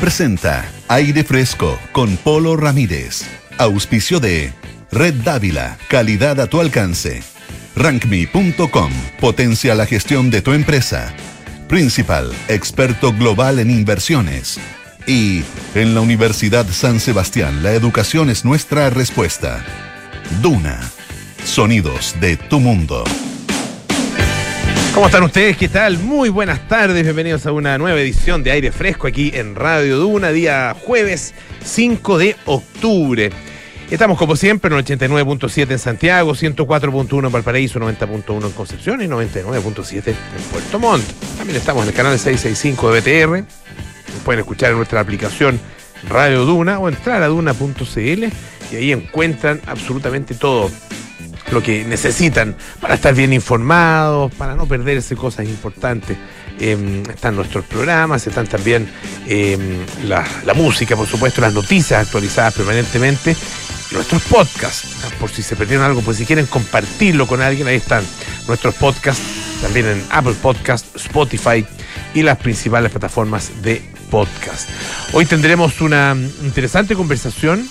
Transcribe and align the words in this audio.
Presenta 0.00 0.64
Aire 0.86 1.24
Fresco 1.24 1.76
con 1.90 2.16
Polo 2.18 2.56
Ramírez. 2.56 3.22
Auspicio 3.58 4.20
de 4.20 4.52
Red 4.92 5.14
Dávila, 5.24 5.76
calidad 5.88 6.40
a 6.40 6.46
tu 6.46 6.60
alcance. 6.60 7.20
Rankme.com, 7.74 8.92
potencia 9.20 9.74
la 9.74 9.86
gestión 9.86 10.30
de 10.30 10.40
tu 10.40 10.52
empresa. 10.52 11.12
Principal, 11.68 12.32
experto 12.46 13.12
global 13.12 13.58
en 13.58 13.70
inversiones. 13.70 14.60
Y 15.08 15.42
en 15.74 15.94
la 15.94 16.00
Universidad 16.00 16.66
San 16.70 17.00
Sebastián, 17.00 17.64
la 17.64 17.72
educación 17.72 18.30
es 18.30 18.44
nuestra 18.44 18.90
respuesta. 18.90 19.64
Duna, 20.40 20.80
sonidos 21.44 22.14
de 22.20 22.36
tu 22.36 22.60
mundo. 22.60 23.02
¿Cómo 24.94 25.06
están 25.06 25.22
ustedes? 25.22 25.56
¿Qué 25.56 25.68
tal? 25.68 25.98
Muy 25.98 26.28
buenas 26.28 26.66
tardes, 26.66 27.04
bienvenidos 27.04 27.46
a 27.46 27.52
una 27.52 27.78
nueva 27.78 28.00
edición 28.00 28.42
de 28.42 28.50
Aire 28.50 28.72
Fresco 28.72 29.06
aquí 29.06 29.30
en 29.34 29.54
Radio 29.54 29.98
Duna, 29.98 30.30
día 30.30 30.74
jueves 30.84 31.34
5 31.64 32.18
de 32.18 32.36
octubre. 32.46 33.30
Estamos 33.90 34.18
como 34.18 34.36
siempre 34.36 34.72
en 34.72 34.78
el 34.78 34.84
89.7 34.84 35.70
en 35.70 35.78
Santiago, 35.78 36.32
104.1 36.34 37.26
en 37.26 37.32
Valparaíso, 37.32 37.78
90.1 37.78 38.44
en 38.46 38.52
Concepción 38.52 39.00
y 39.00 39.06
99.7 39.06 40.08
en 40.08 40.42
Puerto 40.50 40.78
Montt. 40.78 41.04
También 41.36 41.56
estamos 41.56 41.84
en 41.84 41.90
el 41.90 41.94
canal 41.94 42.18
665 42.18 42.92
de 42.92 43.00
BTR. 43.00 43.44
Pueden 44.24 44.40
escuchar 44.40 44.70
en 44.70 44.76
nuestra 44.78 45.00
aplicación 45.00 45.60
Radio 46.08 46.44
Duna 46.44 46.78
o 46.78 46.88
entrar 46.88 47.22
a 47.22 47.28
duna.cl 47.28 48.24
y 48.72 48.76
ahí 48.76 48.92
encuentran 48.92 49.60
absolutamente 49.66 50.34
todo 50.34 50.70
lo 51.50 51.62
que 51.62 51.84
necesitan 51.84 52.56
para 52.80 52.94
estar 52.94 53.14
bien 53.14 53.32
informados, 53.32 54.32
para 54.34 54.54
no 54.54 54.66
perderse 54.66 55.16
cosas 55.16 55.46
importantes. 55.46 56.16
Eh, 56.60 57.04
están 57.08 57.36
nuestros 57.36 57.64
programas, 57.66 58.26
están 58.26 58.46
también 58.46 58.88
eh, 59.26 59.56
la, 60.04 60.26
música, 60.54 60.96
por 60.96 61.06
supuesto, 61.06 61.40
las 61.40 61.54
noticias 61.54 62.04
actualizadas 62.06 62.54
permanentemente, 62.54 63.36
nuestros 63.92 64.22
podcasts, 64.22 64.88
por 65.20 65.30
si 65.30 65.42
se 65.42 65.54
perdieron 65.54 65.86
algo, 65.86 66.00
pues 66.00 66.16
si 66.16 66.26
quieren 66.26 66.46
compartirlo 66.46 67.26
con 67.26 67.42
alguien, 67.42 67.68
ahí 67.68 67.76
están 67.76 68.04
nuestros 68.48 68.74
podcasts, 68.74 69.22
también 69.62 69.86
en 69.86 70.04
Apple 70.10 70.34
Podcast, 70.42 70.96
Spotify 70.96 71.64
y 72.12 72.22
las 72.22 72.38
principales 72.38 72.90
plataformas 72.90 73.62
de 73.62 73.80
podcast. 74.10 74.68
Hoy 75.12 75.26
tendremos 75.26 75.80
una 75.80 76.16
interesante 76.42 76.96
conversación 76.96 77.68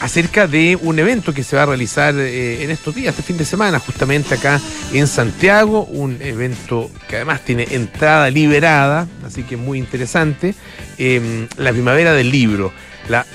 acerca 0.00 0.46
de 0.46 0.76
un 0.80 0.98
evento 0.98 1.32
que 1.32 1.42
se 1.42 1.56
va 1.56 1.62
a 1.62 1.66
realizar 1.66 2.14
eh, 2.16 2.62
en 2.62 2.70
estos 2.70 2.94
días, 2.94 3.14
este 3.14 3.22
fin 3.22 3.36
de 3.36 3.44
semana, 3.44 3.78
justamente 3.78 4.34
acá 4.34 4.60
en 4.92 5.06
Santiago, 5.06 5.84
un 5.84 6.20
evento 6.20 6.90
que 7.08 7.16
además 7.16 7.42
tiene 7.44 7.66
entrada 7.70 8.30
liberada, 8.30 9.08
así 9.24 9.42
que 9.42 9.56
muy 9.56 9.78
interesante, 9.78 10.54
eh, 10.98 11.46
la 11.56 11.72
primavera 11.72 12.12
del 12.12 12.30
libro, 12.30 12.72
la 13.08 13.26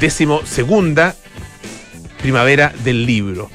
decimosegunda 0.00 1.14
primavera 2.20 2.72
del 2.84 3.06
libro 3.06 3.50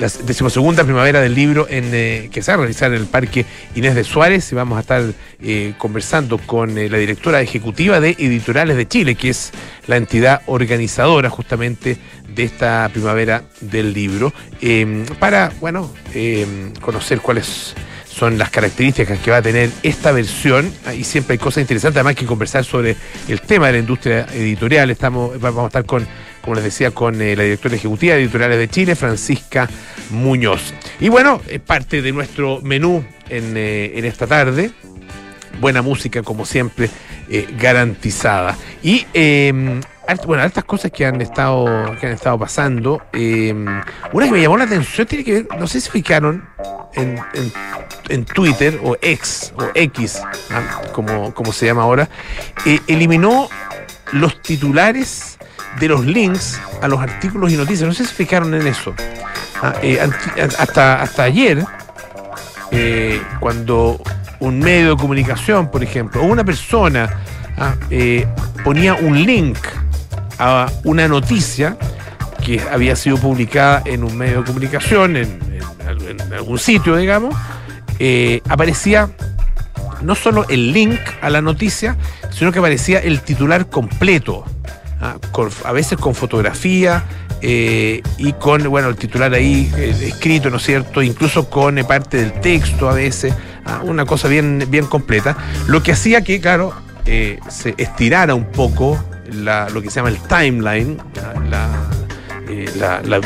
la 0.00 0.08
decimosegunda 0.24 0.84
primavera 0.84 1.20
del 1.20 1.34
libro 1.34 1.66
eh, 1.70 2.28
que 2.32 2.42
se 2.42 2.50
va 2.50 2.54
a 2.54 2.58
realizar 2.58 2.92
en 2.92 3.00
el 3.00 3.06
Parque 3.06 3.46
Inés 3.74 3.94
de 3.94 4.04
Suárez 4.04 4.50
y 4.50 4.54
vamos 4.54 4.76
a 4.76 4.80
estar 4.80 5.02
eh, 5.40 5.74
conversando 5.78 6.38
con 6.38 6.76
eh, 6.76 6.88
la 6.88 6.98
directora 6.98 7.40
ejecutiva 7.40 8.00
de 8.00 8.10
Editoriales 8.10 8.76
de 8.76 8.88
Chile, 8.88 9.14
que 9.14 9.30
es 9.30 9.52
la 9.86 9.96
entidad 9.96 10.42
organizadora 10.46 11.30
justamente 11.30 11.96
de 12.28 12.42
esta 12.42 12.88
primavera 12.92 13.44
del 13.60 13.92
libro, 13.92 14.32
em, 14.60 15.04
para, 15.18 15.52
bueno, 15.60 15.92
em, 16.14 16.72
conocer 16.80 17.20
cuáles 17.20 17.74
son 18.08 18.38
las 18.38 18.50
características 18.50 19.18
que 19.18 19.30
va 19.30 19.38
a 19.38 19.42
tener 19.42 19.70
esta 19.82 20.12
versión 20.12 20.72
y 20.96 21.02
siempre 21.02 21.34
hay 21.34 21.38
cosas 21.38 21.62
interesantes 21.62 21.96
además 21.96 22.14
que 22.14 22.26
conversar 22.26 22.64
sobre 22.64 22.96
el 23.28 23.40
tema 23.40 23.66
de 23.66 23.72
la 23.72 23.78
industria 23.80 24.26
editorial. 24.32 24.90
Estamos, 24.90 25.40
vamos 25.40 25.64
a 25.64 25.66
estar 25.66 25.84
con 25.84 26.06
como 26.44 26.56
les 26.56 26.64
decía, 26.64 26.90
con 26.90 27.20
eh, 27.22 27.34
la 27.34 27.44
directora 27.44 27.74
ejecutiva 27.74 28.14
de 28.14 28.20
Editoriales 28.20 28.58
de 28.58 28.68
Chile, 28.68 28.94
Francisca 28.94 29.66
Muñoz. 30.10 30.74
Y 31.00 31.08
bueno, 31.08 31.40
es 31.48 31.60
parte 31.60 32.02
de 32.02 32.12
nuestro 32.12 32.60
menú 32.60 33.02
en, 33.30 33.54
eh, 33.56 33.92
esta 34.04 34.26
tarde. 34.26 34.70
Buena 35.58 35.80
música, 35.80 36.22
como 36.22 36.44
siempre, 36.44 36.90
eh, 37.30 37.48
garantizada. 37.58 38.58
Y 38.82 39.06
em, 39.14 39.80
bueno, 40.26 40.44
estas 40.44 40.64
cosas 40.64 40.90
que 40.90 41.06
han 41.06 41.22
estado, 41.22 41.96
que 41.98 42.08
han 42.08 42.12
estado 42.12 42.38
pasando. 42.38 43.00
Em, 43.14 43.64
una 44.12 44.26
que 44.26 44.32
me 44.32 44.42
llamó 44.42 44.58
la 44.58 44.64
atención 44.64 45.06
tiene 45.06 45.24
que 45.24 45.32
ver, 45.32 45.46
no 45.58 45.66
sé 45.66 45.80
si 45.80 45.88
fijaron 45.88 46.46
en, 46.92 47.18
en, 48.10 48.24
Twitter 48.26 48.78
o 48.82 48.98
X 49.00 49.54
o 49.56 49.64
X, 49.74 50.20
¿ah? 50.50 50.82
como, 50.92 51.32
como 51.32 51.52
se 51.54 51.64
llama 51.64 51.84
ahora, 51.84 52.10
eliminó 52.86 53.48
los 54.12 54.42
titulares 54.42 55.33
de 55.80 55.88
los 55.88 56.04
links 56.04 56.60
a 56.80 56.88
los 56.88 57.00
artículos 57.00 57.52
y 57.52 57.56
noticias. 57.56 57.86
No 57.86 57.94
sé 57.94 58.04
si 58.04 58.14
fijaron 58.14 58.54
en 58.54 58.66
eso. 58.66 58.94
Ah, 59.62 59.74
eh, 59.82 59.98
hasta, 60.58 61.00
hasta 61.00 61.22
ayer, 61.22 61.64
eh, 62.70 63.20
cuando 63.40 64.00
un 64.40 64.58
medio 64.58 64.90
de 64.90 64.96
comunicación, 64.96 65.70
por 65.70 65.82
ejemplo, 65.82 66.22
o 66.22 66.26
una 66.26 66.44
persona 66.44 67.08
ah, 67.56 67.74
eh, 67.90 68.26
ponía 68.62 68.94
un 68.94 69.24
link 69.24 69.58
a 70.38 70.70
una 70.84 71.08
noticia 71.08 71.76
que 72.44 72.60
había 72.70 72.94
sido 72.94 73.16
publicada 73.16 73.82
en 73.86 74.04
un 74.04 74.16
medio 74.16 74.40
de 74.40 74.44
comunicación, 74.44 75.16
en, 75.16 75.54
algún 76.32 76.58
sitio, 76.58 76.96
digamos, 76.96 77.34
aparecía 78.48 79.08
no 80.02 80.14
solo 80.14 80.46
el 80.48 80.72
link 80.72 81.00
a 81.22 81.30
la 81.30 81.40
noticia, 81.40 81.96
sino 82.30 82.52
que 82.52 82.58
aparecía 82.58 82.98
el 82.98 83.20
titular 83.20 83.70
completo. 83.70 84.44
¿Ah? 85.04 85.18
a 85.64 85.72
veces 85.72 85.98
con 85.98 86.14
fotografía 86.14 87.04
eh, 87.40 88.02
y 88.16 88.32
con, 88.32 88.68
bueno, 88.70 88.88
el 88.88 88.96
titular 88.96 89.32
ahí 89.34 89.70
eh, 89.76 89.94
escrito, 90.00 90.50
¿no 90.50 90.56
es 90.56 90.62
cierto? 90.62 91.02
Incluso 91.02 91.50
con 91.50 91.78
eh, 91.78 91.84
parte 91.84 92.16
del 92.16 92.32
texto 92.40 92.88
a 92.88 92.94
veces, 92.94 93.34
¿ah? 93.66 93.80
una 93.84 94.06
cosa 94.06 94.28
bien, 94.28 94.66
bien 94.68 94.86
completa. 94.86 95.36
Lo 95.66 95.82
que 95.82 95.92
hacía 95.92 96.22
que, 96.22 96.40
claro, 96.40 96.72
se 97.04 97.74
estirara 97.76 98.34
un 98.34 98.46
poco 98.46 98.98
lo 99.30 99.82
que 99.82 99.90
se 99.90 99.96
llama 99.96 100.08
el 100.08 100.18
timeline, 100.20 100.96
la, 101.14 101.40
la, 101.50 101.68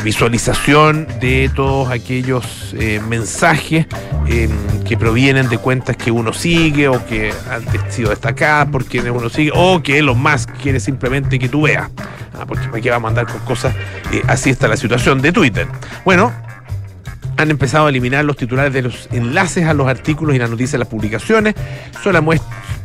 visualización 0.03 1.07
de 1.19 1.49
todos 1.55 1.89
aquellos 1.89 2.75
mensajes 3.07 3.85
em, 4.27 4.51
que 4.87 4.97
provienen 4.97 5.49
de 5.49 5.57
cuentas 5.57 5.97
que 5.97 6.11
uno 6.11 6.33
sigue 6.33 6.87
o 6.87 7.05
que 7.05 7.33
han 7.49 7.91
sido 7.91 8.09
destacadas 8.09 8.67
por 8.69 8.85
quienes 8.85 9.11
uno 9.11 9.29
sigue 9.29 9.51
o 9.53 9.81
que 9.83 10.01
lo 10.01 10.15
más 10.15 10.47
quiere 10.47 10.79
simplemente 10.79 11.39
que 11.39 11.49
tú 11.49 11.63
veas. 11.63 11.89
Ah, 12.39 12.45
porque 12.45 12.67
para 12.67 12.81
qué 12.81 12.89
va 12.89 12.95
a 12.95 12.99
mandar 12.99 13.27
con 13.27 13.39
cosas, 13.41 13.75
eh, 14.13 14.21
así 14.27 14.49
está 14.49 14.67
la 14.67 14.77
situación 14.77 15.21
de 15.21 15.31
Twitter. 15.31 15.67
Bueno, 16.05 16.31
han 17.37 17.51
empezado 17.51 17.87
a 17.87 17.89
eliminar 17.89 18.23
los 18.23 18.37
titulares 18.37 18.73
de 18.73 18.81
los 18.81 19.09
enlaces 19.11 19.65
a 19.65 19.73
los 19.73 19.87
artículos 19.87 20.35
y 20.35 20.39
las 20.39 20.49
noticias 20.49 20.73
de 20.73 20.77
las 20.79 20.87
publicaciones, 20.87 21.55
solo 22.01 22.17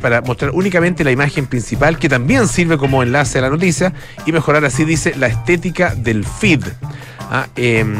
para 0.05 0.21
mostrar 0.21 0.51
únicamente 0.53 1.03
la 1.03 1.09
imagen 1.09 1.47
principal 1.47 1.97
que 1.97 2.07
también 2.07 2.47
sirve 2.47 2.77
como 2.77 3.01
enlace 3.01 3.39
a 3.39 3.41
la 3.41 3.49
noticia 3.49 3.91
y 4.27 4.31
mejorar 4.31 4.63
así, 4.63 4.85
dice, 4.85 5.15
la 5.15 5.25
estética 5.25 5.95
del 5.95 6.23
feed. 6.23 6.61
Ah, 7.31 7.47
em, 7.55 7.95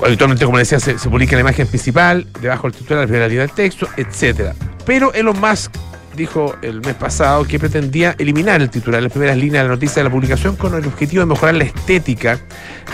habitualmente, 0.00 0.44
como 0.44 0.58
decía, 0.58 0.78
se, 0.78 0.94
publica 0.94 1.34
la 1.34 1.40
imagen 1.40 1.66
principal, 1.66 2.24
debajo 2.40 2.68
del 2.70 2.78
titular, 2.78 3.00
la 3.00 3.06
primera 3.08 3.26
línea 3.26 3.40
del 3.48 3.50
texto, 3.50 3.88
etcétera. 3.96 4.54
Pero 4.86 5.12
Elon 5.12 5.40
Musk 5.40 5.72
dijo 6.14 6.54
el 6.62 6.80
mes 6.80 6.94
pasado 6.94 7.44
que 7.44 7.58
pretendía 7.58 8.14
eliminar 8.16 8.62
el 8.62 8.70
titular, 8.70 9.02
las 9.02 9.10
primeras 9.10 9.36
líneas 9.36 9.64
de 9.64 9.70
la 9.70 9.74
noticia 9.74 10.04
de 10.04 10.04
la 10.04 10.12
publicación 10.12 10.54
con 10.54 10.72
el 10.76 10.86
objetivo 10.86 11.22
de 11.22 11.26
mejorar 11.26 11.56
la 11.56 11.64
estética 11.64 12.38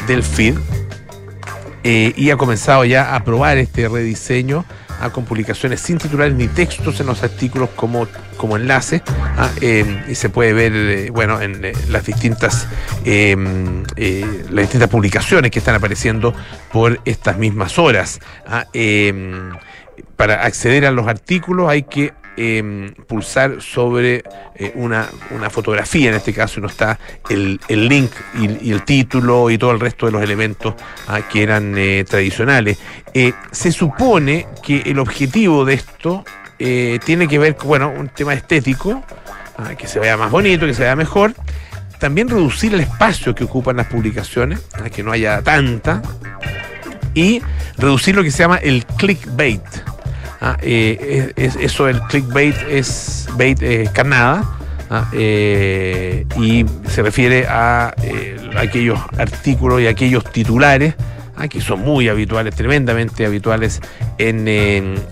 del 0.07 0.23
feed. 0.23 0.55
Eh, 1.83 2.13
y 2.17 2.31
ha 2.31 2.37
comenzado 2.37 2.85
ya 2.85 3.15
a 3.15 3.25
probar 3.25 3.59
este 3.59 3.89
rediseño 3.89 4.65
con 5.09 5.25
publicaciones 5.25 5.81
sin 5.81 5.97
titulares 5.97 6.35
ni 6.35 6.47
textos 6.47 7.01
en 7.01 7.07
los 7.07 7.23
artículos 7.23 7.71
como, 7.75 8.07
como 8.37 8.59
enlace 8.59 9.03
¿ah? 9.39 9.51
eh, 9.63 10.05
y 10.07 10.15
se 10.15 10.29
puede 10.29 10.53
ver 10.53 10.73
eh, 10.75 11.11
bueno 11.11 11.41
en 11.41 11.65
eh, 11.65 11.73
las 11.89 12.05
distintas 12.05 12.69
las 13.03 14.63
distintas 14.63 14.89
publicaciones 14.91 15.51
que 15.51 15.59
están 15.61 15.75
apareciendo 15.75 16.35
por 16.71 17.01
estas 17.07 17.39
mismas 17.39 17.79
horas 17.79 18.21
¿ah? 18.47 18.67
para 20.17 20.45
acceder 20.45 20.85
a 20.85 20.91
los 20.91 21.07
artículos 21.09 21.71
hay 21.71 21.85
que 21.85 22.13
pulsar 23.07 23.61
sobre 23.61 24.23
una, 24.75 25.09
fotografía, 25.51 26.11
en 26.11 26.17
este 26.17 26.33
caso 26.33 26.61
no 26.61 26.69
está 26.69 26.99
el, 27.29 27.61
link 27.69 28.11
y, 28.39 28.71
el 28.71 28.83
título 28.85 29.51
y 29.51 29.59
todo 29.59 29.73
el 29.73 29.81
resto 29.81 30.07
de 30.07 30.13
los 30.13 30.23
elementos 30.23 30.75
¿ah? 31.09 31.21
que 31.31 31.43
eran 31.43 31.75
tradicionales. 32.07 32.79
se 33.51 33.73
supone 33.73 34.47
que 34.63 34.83
el 34.87 34.99
objetivo 34.99 35.65
de 35.65 35.75
esto 35.75 36.25
eh, 36.63 36.99
tiene 37.03 37.27
que 37.27 37.39
ver 37.39 37.57
con, 37.57 37.69
bueno, 37.69 37.89
un 37.89 38.11
tema 38.11 38.35
estético, 38.35 39.03
ah, 39.57 39.75
que 39.77 39.87
se 39.87 39.99
vea 39.99 40.19
más 40.19 40.31
bonito, 40.31 40.67
que 40.67 40.75
se 40.75 40.83
vea 40.83 40.95
mejor. 40.95 41.35
También 41.99 42.29
reducir 42.29 42.75
el 42.75 42.81
espacio 42.81 43.35
que 43.35 43.45
ocupan 43.45 43.77
las 43.77 43.87
publicaciones, 43.87 44.61
a 44.75 44.91
que 44.91 45.03
no 45.03 45.11
haya 45.11 45.41
tanta. 45.41 46.03
Y 47.15 47.43
reducir 47.79 48.15
lo 48.15 48.23
que 48.23 48.31
se 48.31 48.43
llama 48.43 48.59
el 48.59 48.85
clickbait. 48.85 49.63
Ah, 50.41 50.57
eh, 50.63 51.33
es, 51.37 51.57
eso 51.57 51.89
el 51.89 52.01
clickbait 52.03 52.57
es 52.69 53.29
bait 53.37 53.59
carnada. 53.93 54.45
Ah, 54.93 55.09
y 55.13 56.67
se 56.89 57.03
refiere 57.03 57.47
a 57.47 57.95
aquellos 58.57 58.99
artículos 59.17 59.81
y 59.81 59.87
aquellos 59.87 60.25
titulares 60.25 60.97
ah, 61.37 61.49
que 61.49 61.61
son 61.61 61.81
muy 61.81 62.09
habituales, 62.09 62.55
tremendamente 62.55 63.25
habituales 63.25 63.81
en, 64.19 64.49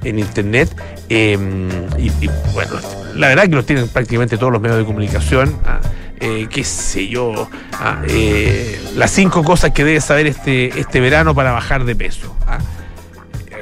Internet. 0.04 0.74
Em, 1.08 1.68
y, 1.96 2.10
bueno, 2.52 2.72
la 3.14 3.28
verdad 3.28 3.44
que 3.44 3.56
los 3.56 3.66
tienen 3.66 3.88
prácticamente 3.88 4.36
todos 4.36 4.52
los 4.52 4.60
medios 4.60 4.78
de 4.78 4.84
comunicación. 4.84 5.56
Eh, 6.20 6.48
qué 6.50 6.64
sé 6.64 7.06
yo, 7.06 7.48
ah, 7.74 8.02
eh, 8.08 8.80
las 8.96 9.12
cinco 9.12 9.44
cosas 9.44 9.70
que 9.70 9.84
debes 9.84 10.04
saber 10.04 10.26
este, 10.26 10.78
este 10.78 11.00
verano 11.00 11.34
para 11.34 11.52
bajar 11.52 11.84
de 11.84 11.94
peso. 11.94 12.36
Ah, 12.46 12.58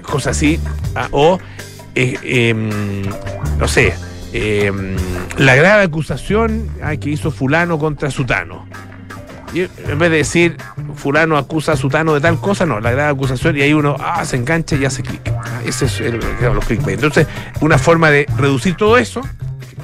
cosas 0.07 0.37
así. 0.37 0.61
Ah, 0.95 1.09
o, 1.11 1.39
eh, 1.95 2.17
em, 2.23 3.03
no 3.59 3.69
sé, 3.69 3.95
em, 4.33 4.97
la 5.39 5.55
grave 5.55 5.83
acusación 5.85 6.69
que 7.01 7.11
hizo 7.11 7.31
fulano 7.31 7.79
contra 7.79 8.11
sutano. 8.11 8.67
En 9.55 9.99
vez 9.99 10.11
de 10.11 10.17
decir 10.19 10.57
fulano 10.97 11.39
acusa 11.39 11.73
a 11.73 11.77
sutano 11.77 12.13
de 12.13 12.21
tal 12.21 12.39
cosa, 12.39 12.67
no, 12.67 12.81
la 12.81 12.91
grave 12.91 13.11
acusación 13.11 13.57
y 13.57 13.63
ahí 13.63 13.73
uno 13.73 13.97
se 14.25 14.37
engancha 14.37 14.77
y 14.77 14.85
hace 14.85 15.03
clic. 15.03 15.23
Ese 15.65 15.87
es 15.87 16.01
el, 16.01 16.21
los 16.41 16.65
clickbait. 16.65 16.97
Entonces, 16.97 17.27
una 17.61 17.79
forma 17.79 18.11
de 18.11 18.27
reducir 18.37 18.77
todo 18.77 18.99
eso 18.99 19.23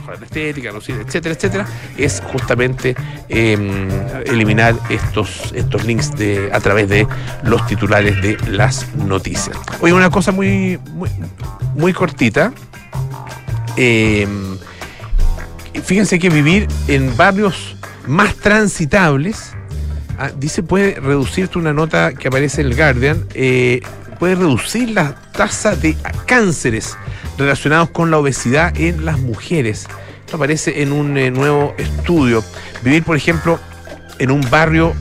la 0.06 0.26
estética, 0.26 0.70
etcétera, 0.70 1.34
etcétera, 1.34 1.66
es 1.96 2.22
justamente 2.32 2.94
em, 3.28 3.88
eliminar 4.26 4.74
estos, 4.88 5.52
estos 5.54 5.84
links 5.84 6.14
de, 6.16 6.50
a 6.52 6.60
través 6.60 6.88
de 6.88 7.06
los 7.42 7.66
titulares 7.66 8.20
de 8.22 8.36
las 8.48 8.94
noticias. 8.94 9.56
Oye, 9.80 9.92
una 9.92 10.10
cosa 10.10 10.32
muy, 10.32 10.78
muy, 11.74 11.92
cortita. 11.92 12.52
Em, 13.76 14.58
fíjense 15.82 16.18
que 16.18 16.28
vivir 16.28 16.68
en 16.88 17.16
barrios 17.16 17.76
más 18.06 18.34
transitables, 18.36 19.54
ah, 20.18 20.30
dice, 20.36 20.62
puede 20.62 20.94
reducirte 21.00 21.58
una 21.58 21.72
nota 21.72 22.12
que 22.12 22.28
aparece 22.28 22.60
en 22.60 22.66
el 22.68 22.76
Guardian, 22.76 23.26
eh, 23.34 23.80
puede 24.22 24.36
reducir 24.36 24.90
la 24.90 25.16
tasa 25.32 25.74
de 25.74 25.96
cánceres 26.26 26.96
relacionados 27.36 27.90
con 27.90 28.12
la 28.12 28.18
obesidad 28.18 28.72
en 28.78 29.04
las 29.04 29.18
mujeres. 29.18 29.88
Esto 30.20 30.36
aparece 30.36 30.80
en 30.80 30.92
un 30.92 31.18
eh, 31.18 31.32
nuevo 31.32 31.74
estudio. 31.76 32.44
Vivir, 32.84 33.02
por 33.02 33.16
ejemplo, 33.16 33.58
en 34.20 34.30
un 34.30 34.48
barrio 34.48 34.94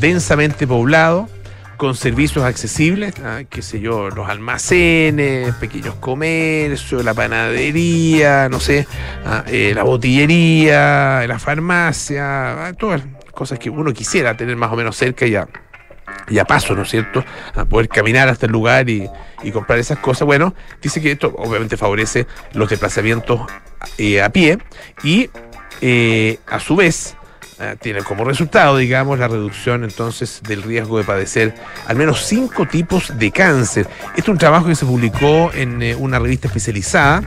densamente 0.00 0.66
poblado, 0.66 1.28
con 1.76 1.94
servicios 1.94 2.44
accesibles, 2.44 3.14
ah, 3.24 3.42
qué 3.48 3.62
sé 3.62 3.78
yo, 3.78 4.10
los 4.10 4.28
almacenes, 4.28 5.54
pequeños 5.54 5.94
comercios, 5.94 7.04
la 7.04 7.14
panadería, 7.14 8.48
no 8.48 8.58
sé, 8.58 8.88
ah, 9.24 9.44
eh, 9.46 9.70
la 9.72 9.84
botillería, 9.84 11.24
la 11.28 11.38
farmacia, 11.38 12.66
ah, 12.66 12.72
todas 12.72 13.04
las 13.04 13.32
cosas 13.32 13.60
que 13.60 13.70
uno 13.70 13.92
quisiera 13.92 14.36
tener 14.36 14.56
más 14.56 14.72
o 14.72 14.74
menos 14.74 14.96
cerca 14.96 15.28
ya 15.28 15.46
y 16.28 16.38
a 16.38 16.44
paso, 16.44 16.74
¿no 16.74 16.82
es 16.82 16.90
cierto? 16.90 17.24
A 17.54 17.64
poder 17.64 17.88
caminar 17.88 18.28
hasta 18.28 18.46
el 18.46 18.52
lugar 18.52 18.88
y, 18.88 19.10
comprar 19.52 19.78
esas 19.78 19.98
cosas. 19.98 20.24
Bueno, 20.24 20.54
dice 20.80 21.02
que 21.02 21.12
esto 21.12 21.34
obviamente 21.36 21.76
favorece 21.76 22.26
los 22.54 22.70
desplazamientos 22.70 23.42
eh, 23.98 24.22
a 24.22 24.30
pie 24.30 24.58
y 25.02 25.28
eh, 25.82 26.38
a 26.46 26.58
su 26.60 26.76
vez 26.76 27.14
eh, 27.60 27.76
tiene 27.78 28.02
como 28.02 28.24
resultado, 28.24 28.78
digamos, 28.78 29.18
la 29.18 29.28
reducción 29.28 29.84
entonces 29.84 30.40
del 30.42 30.62
riesgo 30.62 30.96
de 30.96 31.04
padecer 31.04 31.54
al 31.86 31.96
menos 31.96 32.24
cinco 32.24 32.66
tipos 32.66 33.18
de 33.18 33.30
cáncer. 33.30 33.86
Este 34.08 34.22
es 34.22 34.28
un 34.28 34.38
trabajo 34.38 34.66
que 34.66 34.74
se 34.74 34.86
publicó 34.86 35.52
en 35.52 35.82
una 35.98 36.18
revista 36.18 36.48
especializada 36.48 37.22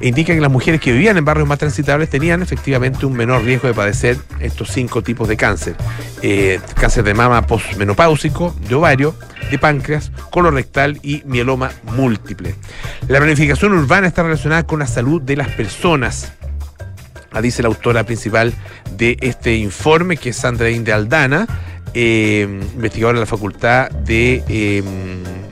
indica 0.00 0.34
que 0.34 0.40
las 0.40 0.50
mujeres 0.50 0.80
que 0.80 0.92
vivían 0.92 1.16
en 1.16 1.24
barrios 1.24 1.46
más 1.46 1.58
transitables 1.58 2.08
tenían 2.08 2.42
efectivamente 2.42 3.06
un 3.06 3.14
menor 3.14 3.44
riesgo 3.44 3.68
de 3.68 3.74
padecer 3.74 4.16
estos 4.40 4.70
cinco 4.70 5.02
tipos 5.02 5.28
de 5.28 5.36
cáncer. 5.36 5.76
Eh, 6.22 6.60
cáncer 6.74 7.04
de 7.04 7.14
mama 7.14 7.46
postmenopáusico, 7.46 8.54
de 8.68 8.74
ovario, 8.74 9.14
de 9.50 9.58
páncreas, 9.58 10.10
colorectal 10.30 10.98
y 11.02 11.22
mieloma 11.26 11.70
múltiple. 11.96 12.54
La 13.08 13.18
planificación 13.18 13.72
urbana 13.72 14.06
está 14.06 14.22
relacionada 14.22 14.64
con 14.64 14.78
la 14.78 14.86
salud 14.86 15.20
de 15.20 15.36
las 15.36 15.48
personas. 15.48 16.32
Dice 17.42 17.62
la 17.62 17.68
autora 17.68 18.04
principal 18.04 18.52
de 18.96 19.16
este 19.20 19.54
informe, 19.54 20.16
que 20.16 20.30
es 20.30 20.36
Sandra 20.36 20.68
Inde 20.68 20.92
Aldana, 20.92 21.46
eh, 21.94 22.46
investigadora 22.74 23.18
de 23.18 23.20
la 23.20 23.26
Facultad 23.26 23.90
de 23.90 24.42
eh, 24.48 24.82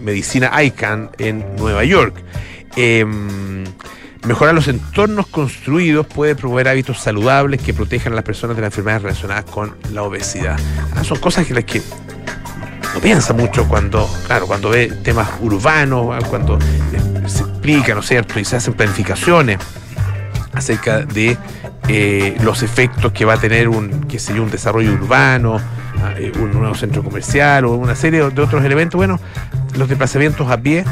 Medicina 0.00 0.62
ICANN 0.62 1.10
en 1.18 1.44
Nueva 1.56 1.84
York. 1.84 2.16
Mejorar 4.26 4.54
los 4.54 4.68
entornos 4.68 5.26
construidos 5.28 6.06
puede 6.06 6.34
promover 6.34 6.68
hábitos 6.68 6.98
saludables 6.98 7.62
que 7.62 7.72
protejan 7.72 8.12
a 8.12 8.16
las 8.16 8.24
personas 8.24 8.56
de 8.56 8.62
las 8.62 8.72
enfermedades 8.72 9.02
relacionadas 9.02 9.44
con 9.44 9.76
la 9.92 10.02
obesidad. 10.02 10.58
Ah, 10.96 11.04
son 11.04 11.18
cosas 11.18 11.46
que 11.46 11.54
las 11.54 11.64
que 11.64 11.80
no 12.94 13.00
piensa 13.00 13.32
mucho 13.32 13.66
cuando, 13.68 14.08
claro, 14.26 14.46
cuando 14.46 14.70
ve 14.70 14.88
temas 15.02 15.28
urbanos, 15.40 16.24
cuando 16.24 16.58
se 17.26 17.42
explica, 17.42 17.94
¿no 17.94 18.00
es 18.00 18.06
cierto? 18.06 18.40
Y 18.40 18.44
se 18.44 18.56
hacen 18.56 18.74
planificaciones 18.74 19.58
acerca 20.52 21.00
de 21.00 21.36
eh, 21.88 22.36
los 22.42 22.62
efectos 22.62 23.12
que 23.12 23.24
va 23.24 23.34
a 23.34 23.40
tener 23.40 23.68
un, 23.68 24.04
qué 24.08 24.18
sé 24.18 24.34
yo, 24.34 24.42
un 24.42 24.50
desarrollo 24.50 24.92
urbano, 24.92 25.60
un 26.40 26.52
nuevo 26.52 26.74
centro 26.74 27.02
comercial 27.02 27.64
o 27.64 27.74
una 27.74 27.94
serie 27.94 28.20
de 28.30 28.42
otros 28.42 28.64
elementos. 28.64 28.96
Bueno, 28.96 29.18
los 29.76 29.88
desplazamientos 29.88 30.50
a 30.50 30.60
pie 30.60 30.84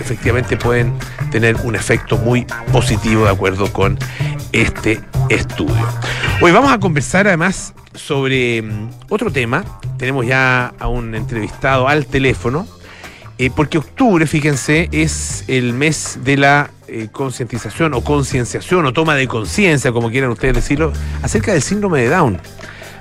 efectivamente 0.00 0.56
pueden 0.56 0.92
tener 1.30 1.56
un 1.64 1.74
efecto 1.74 2.18
muy 2.18 2.46
positivo 2.72 3.24
de 3.24 3.30
acuerdo 3.30 3.72
con 3.72 3.98
este 4.52 5.00
estudio. 5.28 5.88
Hoy 6.40 6.52
vamos 6.52 6.72
a 6.72 6.78
conversar 6.78 7.26
además 7.26 7.74
sobre 7.94 8.62
mm, 8.62 8.90
otro 9.08 9.30
tema. 9.30 9.64
Tenemos 9.98 10.26
ya 10.26 10.74
a 10.78 10.88
un 10.88 11.14
entrevistado 11.14 11.88
al 11.88 12.06
teléfono, 12.06 12.66
eh, 13.38 13.50
porque 13.54 13.78
octubre, 13.78 14.26
fíjense, 14.26 14.88
es 14.92 15.44
el 15.48 15.72
mes 15.72 16.18
de 16.22 16.36
la 16.36 16.70
eh, 16.86 17.08
concientización 17.10 17.94
o 17.94 18.02
concienciación 18.02 18.84
o 18.86 18.92
toma 18.92 19.14
de 19.14 19.26
conciencia, 19.26 19.92
como 19.92 20.10
quieran 20.10 20.30
ustedes 20.30 20.54
decirlo, 20.54 20.92
acerca 21.22 21.52
del 21.52 21.62
síndrome 21.62 22.02
de 22.02 22.08
Down. 22.10 22.40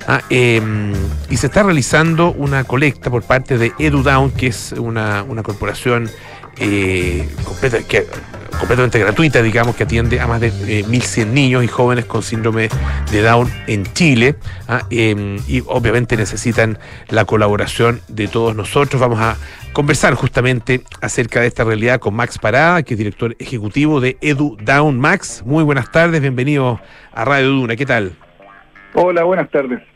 Ah, 0.07 0.21
em, 0.29 0.93
y 1.29 1.37
se 1.37 1.47
está 1.47 1.63
realizando 1.63 2.31
una 2.33 2.65
colecta 2.65 3.09
por 3.09 3.23
parte 3.23 3.57
de 3.57 3.71
EduDown, 3.79 4.31
que 4.31 4.47
es 4.47 4.73
una, 4.73 5.23
una 5.23 5.43
corporación 5.43 6.09
eh, 6.57 7.27
completamente 8.59 8.99
gratuita, 8.99 9.41
digamos, 9.41 9.75
que 9.75 9.83
atiende 9.83 10.19
a 10.19 10.27
más 10.27 10.41
de 10.41 10.51
1.100 10.51 11.21
eh, 11.21 11.25
niños 11.25 11.63
y 11.63 11.67
jóvenes 11.67 12.05
con 12.05 12.21
síndrome 12.21 12.69
de 13.11 13.21
Down 13.21 13.49
en 13.67 13.85
Chile. 13.93 14.35
¿ah? 14.67 14.81
Em, 14.89 15.37
y 15.47 15.63
obviamente 15.67 16.17
necesitan 16.17 16.77
la 17.09 17.25
colaboración 17.25 18.01
de 18.09 18.27
todos 18.27 18.55
nosotros. 18.55 19.01
Vamos 19.01 19.19
a 19.19 19.37
conversar 19.71 20.13
justamente 20.15 20.81
acerca 21.01 21.39
de 21.39 21.47
esta 21.47 21.63
realidad 21.63 21.99
con 21.99 22.13
Max 22.13 22.37
Parada, 22.37 22.83
que 22.83 22.93
es 22.93 22.97
director 22.97 23.35
ejecutivo 23.39 24.01
de 24.01 24.17
Edu 24.21 24.57
Down. 24.61 24.99
Max, 24.99 25.43
muy 25.45 25.63
buenas 25.63 25.91
tardes, 25.91 26.21
bienvenido 26.21 26.79
a 27.13 27.25
Radio 27.25 27.49
Duna. 27.49 27.75
¿Qué 27.75 27.85
tal? 27.85 28.11
Hola, 28.93 29.23
buenas 29.23 29.49
tardes. 29.49 29.92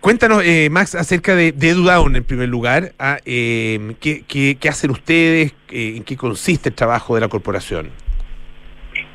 Cuéntanos, 0.00 0.42
eh, 0.44 0.68
Max, 0.70 0.94
acerca 0.94 1.34
de, 1.34 1.52
de 1.52 1.70
EduDown 1.70 2.16
en 2.16 2.24
primer 2.24 2.48
lugar. 2.48 2.92
Ah, 2.98 3.18
em, 3.24 3.94
¿qué, 4.00 4.56
hacen 4.68 4.90
ustedes? 4.90 5.54
Eh, 5.70 5.94
¿En 5.96 6.04
qué 6.04 6.16
consiste 6.16 6.68
el 6.68 6.74
trabajo 6.74 7.14
de 7.14 7.20
la 7.20 7.28
corporación? 7.28 7.88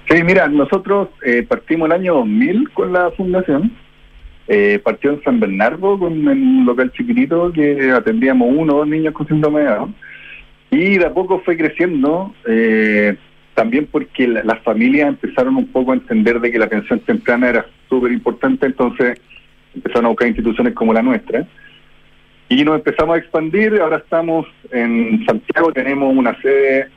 Sí, 0.10 0.22
mira, 0.24 0.48
nosotros 0.48 1.10
eh, 1.25 1.44
partimos 1.48 1.88
el 1.88 1.94
año 1.94 2.14
2000 2.16 2.70
con 2.72 2.94
la 2.94 3.10
fundación. 3.12 3.72
partió 4.84 5.12
en 5.12 5.24
San 5.24 5.40
Bernardo 5.40 5.98
con 5.98 6.28
un 6.28 6.66
local 6.66 6.92
chiquitito 6.92 7.52
que 7.52 7.92
atendíamos 7.92 8.48
uno 8.56 8.75
o 8.75 8.78
dos 8.80 8.88
niños 8.88 9.14
con 9.14 9.28
síndrome 9.28 9.62
de 9.62 9.68
Down. 9.68 9.96
Y 10.70 10.98
de 11.00 11.06
a 11.06 11.14
poco 11.14 11.42
fue 11.44 11.58
creciendo, 11.58 12.36
también 13.56 13.88
porque 13.92 14.28
las 14.28 14.60
familias 14.60 15.08
empezaron 15.08 15.56
un 15.56 15.68
poco 15.68 15.94
a 15.94 15.96
entender 15.96 16.40
de 16.42 16.52
que 16.52 16.60
la 16.60 16.66
atención 16.66 17.00
temprana 17.00 17.50
era 17.50 17.66
súper 17.90 18.12
importante, 18.12 18.68
entonces 18.68 19.20
empezaron 19.75 20.05
a 20.05 20.10
buscar 20.10 20.27
instituciones 20.27 20.74
como 20.74 20.94
la 20.94 21.01
nuestra. 21.01 21.46
Y 22.48 22.63
nos 22.63 22.75
empezamos 22.75 23.15
a 23.15 23.20
expandir, 23.20 23.82
ahora 23.82 23.98
estamos 23.98 24.46
en 24.72 25.25
Santiago, 25.25 25.74
tenemos 25.74 26.15
una 26.15 26.39
sede 26.41 26.89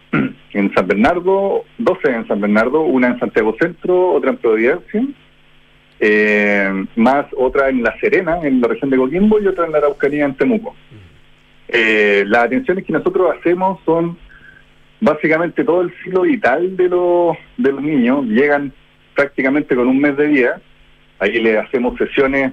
en 0.52 0.74
San 0.74 0.86
Bernardo, 0.86 1.64
dos 1.78 1.98
sedes 2.02 2.16
en 2.16 2.28
San 2.28 2.40
Bernardo, 2.40 2.82
una 2.82 3.08
en 3.08 3.18
Santiago 3.18 3.56
Centro, 3.58 4.12
otra 4.12 4.30
en 4.30 4.36
Providencia, 4.36 5.02
eh, 6.00 6.84
más 6.96 7.26
otra 7.36 7.70
en 7.70 7.82
La 7.82 7.98
Serena, 7.98 8.40
en 8.42 8.60
la 8.60 8.68
región 8.68 8.90
de 8.90 8.98
Coquimbo, 8.98 9.40
y 9.40 9.46
otra 9.46 9.64
en 9.64 9.72
la 9.72 9.78
Araucanía, 9.78 10.26
en 10.26 10.34
Temuco. 10.34 10.76
Eh, 11.68 12.24
las 12.26 12.44
atenciones 12.44 12.84
que 12.84 12.92
nosotros 12.92 13.34
hacemos 13.38 13.80
son 13.84 14.18
básicamente 15.00 15.64
todo 15.64 15.82
el 15.82 15.92
ciclo 16.02 16.22
vital 16.22 16.76
de 16.76 16.88
los, 16.88 17.36
de 17.56 17.72
los 17.72 17.82
niños, 17.82 18.26
llegan 18.26 18.72
prácticamente 19.14 19.74
con 19.74 19.88
un 19.88 19.98
mes 19.98 20.16
de 20.16 20.26
vida, 20.26 20.60
ahí 21.18 21.40
le 21.40 21.58
hacemos 21.58 21.96
sesiones 21.96 22.52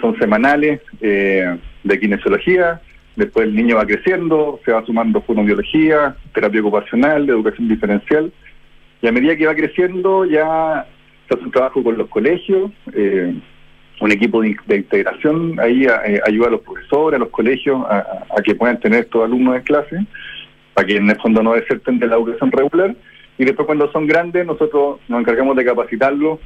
son 0.00 0.18
semanales 0.18 0.80
eh, 1.00 1.58
de 1.82 2.00
kinesiología, 2.00 2.80
después 3.16 3.46
el 3.46 3.54
niño 3.54 3.76
va 3.76 3.86
creciendo, 3.86 4.60
se 4.64 4.72
va 4.72 4.84
sumando 4.84 5.22
fonobiología, 5.22 6.16
terapia 6.34 6.60
ocupacional, 6.60 7.28
educación 7.28 7.68
diferencial, 7.68 8.32
y 9.00 9.08
a 9.08 9.12
medida 9.12 9.36
que 9.36 9.46
va 9.46 9.54
creciendo 9.54 10.24
ya 10.24 10.86
se 11.28 11.34
hace 11.34 11.44
un 11.44 11.50
trabajo 11.50 11.82
con 11.82 11.98
los 11.98 12.08
colegios, 12.08 12.70
eh, 12.94 13.34
un 14.00 14.10
equipo 14.10 14.40
de, 14.40 14.76
integración 14.76 15.58
ahí 15.60 15.84
eh, 15.84 16.20
ayuda 16.26 16.48
a 16.48 16.50
los 16.50 16.60
profesores, 16.62 17.16
a 17.16 17.20
los 17.20 17.30
colegios 17.30 17.84
a, 17.88 18.42
que 18.42 18.54
puedan 18.54 18.80
tener 18.80 19.04
estos 19.04 19.24
alumnos 19.24 19.56
en 19.56 19.62
clase, 19.62 20.06
para 20.74 20.86
que 20.86 20.96
en 20.96 21.10
el 21.10 21.16
fondo 21.16 21.42
no 21.42 21.52
deserten 21.52 21.98
de 21.98 22.06
la 22.06 22.16
educación 22.16 22.50
regular, 22.50 22.96
y 23.38 23.44
después 23.44 23.66
cuando 23.66 23.90
son 23.92 24.06
grandes 24.06 24.46
nosotros 24.46 25.00
nos 25.08 25.20
encargamos 25.20 25.56
de 25.56 25.64
capacitarlos 25.64 26.38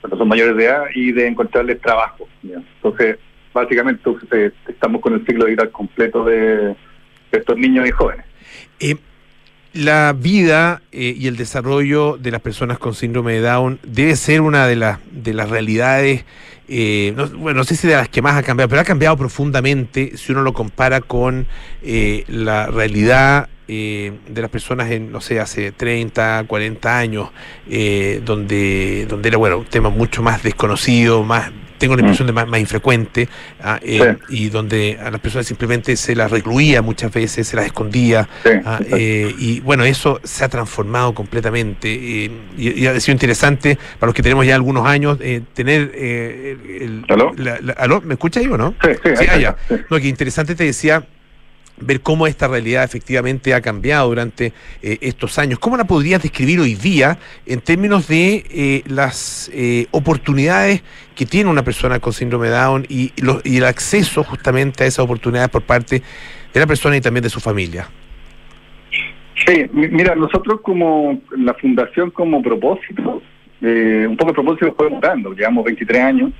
cuando 0.00 0.16
son 0.16 0.28
mayores 0.28 0.56
de 0.56 0.64
edad 0.64 0.84
y 0.94 1.12
de 1.12 1.26
encontrarles 1.26 1.80
trabajo. 1.80 2.26
Entonces, 2.42 3.18
básicamente 3.52 4.02
eh, 4.32 4.50
estamos 4.68 5.00
con 5.00 5.14
el 5.14 5.26
ciclo 5.26 5.46
vida 5.46 5.66
completo 5.70 6.24
de, 6.24 6.74
estos 7.32 7.56
niños 7.56 7.86
y 7.88 7.90
jóvenes. 7.90 8.24
Eh, 8.80 8.96
la 9.72 10.12
vida 10.16 10.82
eh, 10.90 11.14
y 11.16 11.28
el 11.28 11.36
desarrollo 11.36 12.16
de 12.16 12.32
las 12.32 12.40
personas 12.40 12.78
con 12.78 12.94
síndrome 12.94 13.34
de 13.34 13.40
Down 13.40 13.78
debe 13.84 14.16
ser 14.16 14.40
una 14.40 14.66
de 14.66 14.74
las 14.74 14.98
de 15.12 15.32
las 15.32 15.48
realidades, 15.48 16.24
no, 16.68 17.28
bueno, 17.38 17.58
no 17.58 17.64
sé 17.64 17.76
si 17.76 17.86
de 17.86 17.94
las 17.94 18.08
que 18.08 18.22
más 18.22 18.36
ha 18.36 18.42
cambiado, 18.42 18.68
pero 18.68 18.80
ha 18.80 18.84
cambiado 18.84 19.16
profundamente 19.16 20.16
si 20.16 20.32
uno 20.32 20.42
lo 20.42 20.52
compara 20.52 21.00
con 21.00 21.46
la 21.82 22.66
realidad 22.66 23.48
eh, 23.72 24.12
de 24.26 24.42
las 24.42 24.50
personas 24.50 24.90
en, 24.90 25.12
no 25.12 25.20
sé, 25.20 25.38
hace 25.38 25.70
30, 25.70 26.42
40 26.48 26.98
años, 26.98 27.30
eh, 27.70 28.20
donde, 28.24 29.06
donde 29.08 29.28
era, 29.28 29.38
bueno, 29.38 29.58
un 29.58 29.64
tema 29.64 29.90
mucho 29.90 30.22
más 30.22 30.42
desconocido, 30.42 31.22
más 31.22 31.52
tengo 31.78 31.94
la 31.94 32.00
impresión 32.00 32.26
de 32.26 32.32
más, 32.32 32.48
más 32.48 32.58
infrecuente, 32.58 33.28
ah, 33.62 33.78
eh, 33.80 34.16
y 34.28 34.48
donde 34.50 34.98
a 35.00 35.08
las 35.12 35.20
personas 35.20 35.46
simplemente 35.46 35.96
se 35.96 36.16
las 36.16 36.32
recluía 36.32 36.82
muchas 36.82 37.12
veces, 37.12 37.46
se 37.46 37.54
las 37.54 37.64
escondía, 37.64 38.28
ah, 38.66 38.80
y 38.88 39.60
bueno, 39.60 39.84
eso 39.84 40.20
se 40.24 40.44
ha 40.44 40.48
transformado 40.48 41.14
completamente, 41.14 41.88
y, 41.88 42.86
ha 42.86 42.98
sido 42.98 43.12
interesante 43.12 43.78
para 44.00 44.08
los 44.08 44.14
que 44.16 44.22
tenemos 44.22 44.44
ya 44.44 44.56
algunos 44.56 44.84
años 44.84 45.16
tener... 45.54 45.92
el, 45.94 47.04
¿Aló? 47.78 48.00
¿Me 48.00 48.14
escucha 48.14 48.40
ahí 48.40 48.48
o 48.48 48.58
no? 48.58 48.74
Sí, 48.82 48.90
sí, 49.16 49.26
ah, 49.46 49.56
No, 49.88 50.00
que 50.00 50.08
interesante 50.08 50.56
te 50.56 50.64
decía 50.64 51.06
ver 51.80 52.00
cómo 52.00 52.26
esta 52.26 52.48
realidad 52.48 52.84
efectivamente 52.84 53.54
ha 53.54 53.60
cambiado 53.60 54.08
durante 54.08 54.52
eh, 54.82 54.98
estos 55.00 55.38
años. 55.38 55.58
¿Cómo 55.58 55.76
la 55.76 55.84
podrías 55.84 56.22
describir 56.22 56.60
hoy 56.60 56.74
día 56.74 57.18
en 57.46 57.60
términos 57.60 58.08
de 58.08 58.44
eh, 58.50 58.82
las 58.86 59.50
eh, 59.54 59.86
oportunidades 59.90 60.82
que 61.14 61.26
tiene 61.26 61.50
una 61.50 61.62
persona 61.62 61.98
con 61.98 62.12
síndrome 62.12 62.48
de 62.48 62.54
Down 62.54 62.86
y, 62.88 63.12
y 63.44 63.56
el 63.56 63.64
acceso 63.64 64.24
justamente 64.24 64.84
a 64.84 64.86
esas 64.86 65.04
oportunidades 65.04 65.50
por 65.50 65.62
parte 65.62 66.02
de 66.52 66.60
la 66.60 66.66
persona 66.66 66.96
y 66.96 67.00
también 67.00 67.22
de 67.22 67.30
su 67.30 67.40
familia? 67.40 67.88
Sí, 69.46 69.64
mira, 69.72 70.14
nosotros 70.14 70.60
como 70.62 71.20
la 71.36 71.54
fundación 71.54 72.10
como 72.10 72.42
propósito, 72.42 73.22
un 73.62 74.16
poco 74.16 74.30
el 74.30 74.34
propósito 74.34 74.74
fue 74.76 74.90
mutando, 74.90 75.32
llevamos 75.32 75.64
23 75.64 76.02
años, 76.02 76.32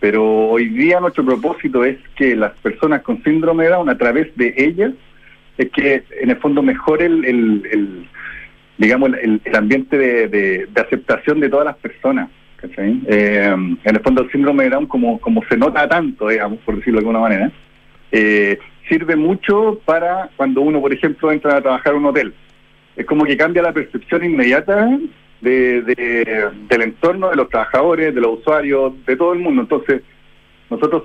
pero 0.00 0.48
hoy 0.48 0.68
día 0.68 1.00
nuestro 1.00 1.24
propósito 1.24 1.84
es 1.84 1.98
que 2.14 2.36
las 2.36 2.52
personas 2.58 3.02
con 3.02 3.22
síndrome 3.24 3.64
de 3.64 3.70
Down, 3.70 3.88
a 3.88 3.98
través 3.98 4.34
de 4.36 4.54
ellas, 4.56 4.92
es 5.56 5.70
que 5.70 6.04
en 6.20 6.30
el 6.30 6.36
fondo 6.36 6.62
mejore 6.62 7.06
el, 7.06 7.24
el, 7.24 8.08
digamos, 8.76 9.10
el, 9.20 9.40
ambiente 9.54 9.98
de, 9.98 10.68
aceptación 10.76 11.40
de 11.40 11.48
todas 11.48 11.66
las 11.66 11.76
personas. 11.76 12.30
Eh, 12.76 13.54
en 13.54 13.78
el 13.84 14.00
fondo 14.00 14.22
el 14.22 14.30
síndrome 14.30 14.64
de 14.64 14.70
Down, 14.70 14.86
como, 14.86 15.20
como 15.20 15.42
se 15.48 15.56
nota 15.56 15.88
tanto, 15.88 16.28
digamos, 16.28 16.60
por 16.60 16.76
decirlo 16.76 17.00
de 17.00 17.06
alguna 17.06 17.20
manera, 17.20 17.52
eh, 18.12 18.58
sirve 18.88 19.16
mucho 19.16 19.80
para 19.84 20.30
cuando 20.36 20.60
uno, 20.60 20.80
por 20.80 20.92
ejemplo, 20.92 21.32
entra 21.32 21.56
a 21.56 21.60
trabajar 21.62 21.92
en 21.92 21.98
un 21.98 22.06
hotel. 22.06 22.34
Es 22.96 23.04
como 23.04 23.24
que 23.24 23.36
cambia 23.36 23.62
la 23.62 23.72
percepción 23.72 24.24
inmediata 24.24 24.88
de, 25.40 25.82
del 26.68 26.82
entorno 26.82 27.30
de 27.30 27.36
los 27.36 27.48
trabajadores, 27.48 28.14
de 28.14 28.20
los 28.20 28.40
usuarios, 28.40 28.92
de 29.06 29.16
todo 29.16 29.32
el 29.32 29.38
mundo. 29.38 29.62
Entonces, 29.62 30.02
nosotros 30.70 31.04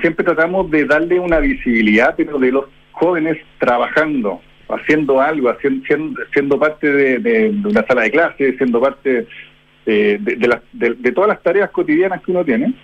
siempre 0.00 0.24
tratamos 0.24 0.70
de 0.70 0.84
darle 0.84 1.20
una 1.20 1.38
visibilidad, 1.38 2.14
pero 2.16 2.38
de 2.38 2.52
los 2.52 2.66
jóvenes 2.92 3.38
trabajando, 3.58 4.40
haciendo 4.68 5.20
algo, 5.20 5.50
haciendo, 5.50 6.20
siendo, 6.32 6.58
parte 6.58 6.90
de, 6.90 7.50
una 7.64 7.84
sala 7.86 8.02
de 8.02 8.10
clase, 8.10 8.56
siendo 8.56 8.80
parte 8.80 9.26
de, 9.84 10.18
de, 10.18 11.12
todas 11.12 11.28
las 11.28 11.42
tareas 11.42 11.70
cotidianas 11.70 12.22
que 12.22 12.30
uno 12.30 12.44
tiene. 12.44 12.74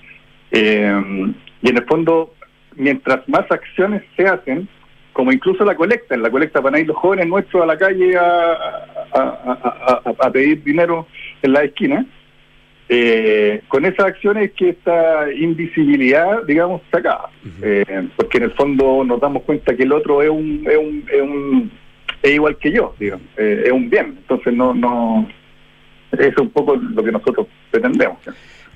Eh, 0.50 1.32
y 1.62 1.68
en 1.68 1.76
el 1.76 1.84
fondo, 1.84 2.34
mientras 2.76 3.28
más 3.28 3.50
acciones 3.50 4.02
se 4.16 4.26
hacen, 4.26 4.68
como 5.12 5.32
incluso 5.32 5.64
la 5.64 5.74
colecta, 5.74 6.14
en 6.14 6.22
la 6.22 6.30
colecta 6.30 6.60
van 6.60 6.74
a 6.74 6.80
ir 6.80 6.86
los 6.86 6.96
jóvenes 6.96 7.26
nuestros 7.26 7.62
a 7.62 7.66
la 7.66 7.76
calle 7.76 8.16
a, 8.16 10.30
pedir 10.32 10.62
dinero 10.62 11.06
en 11.42 11.52
la 11.52 11.64
esquina, 11.64 12.06
eh, 12.88 13.62
con 13.68 13.84
esas 13.84 14.06
acciones 14.06 14.52
que 14.52 14.70
esta 14.70 15.32
invisibilidad, 15.32 16.44
digamos, 16.44 16.82
se 16.90 16.98
acaba. 16.98 17.30
Eh, 17.62 18.08
porque 18.16 18.38
en 18.38 18.44
el 18.44 18.52
fondo 18.52 19.04
nos 19.04 19.20
damos 19.20 19.42
cuenta 19.42 19.76
que 19.76 19.82
el 19.82 19.92
otro 19.92 20.22
es 20.22 20.30
un, 20.30 20.66
es 20.68 20.76
un, 20.76 21.04
es, 21.12 21.22
un, 21.22 21.70
es 22.22 22.32
igual 22.32 22.56
que 22.56 22.72
yo, 22.72 22.94
digamos, 22.98 23.26
eh, 23.36 23.64
es 23.66 23.72
un 23.72 23.90
bien. 23.90 24.16
Entonces 24.18 24.54
no, 24.54 24.74
no, 24.74 25.28
eso 26.12 26.28
es 26.28 26.38
un 26.38 26.50
poco 26.50 26.76
lo 26.76 27.02
que 27.02 27.12
nosotros 27.12 27.46
pretendemos. 27.70 28.18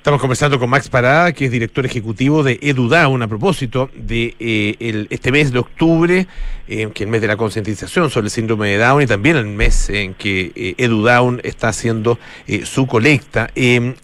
Estamos 0.05 0.21
conversando 0.21 0.59
con 0.59 0.69
Max 0.69 0.87
Parada, 0.87 1.33
que 1.33 1.45
es 1.45 1.51
director 1.51 1.83
ejecutivo 1.83 2.43
de 2.43 2.59
EduDown, 2.61 3.23
a 3.23 3.27
propósito 3.27 3.89
de 3.95 4.35
eh, 4.39 5.07
este 5.09 5.31
mes 5.31 5.51
de 5.51 5.57
octubre, 5.57 6.27
eh, 6.67 6.89
que 6.93 7.03
es 7.03 7.07
el 7.07 7.07
mes 7.07 7.21
de 7.21 7.27
la 7.27 7.37
concientización 7.37 8.11
sobre 8.11 8.25
el 8.25 8.29
síndrome 8.29 8.67
de 8.67 8.77
Down 8.77 9.01
y 9.01 9.07
también 9.07 9.35
el 9.35 9.47
mes 9.47 9.89
en 9.89 10.13
que 10.13 10.51
eh, 10.55 10.75
EduDown 10.77 11.41
está 11.43 11.69
haciendo 11.69 12.19
su 12.65 12.85
colecta. 12.85 13.49
el, 13.55 13.95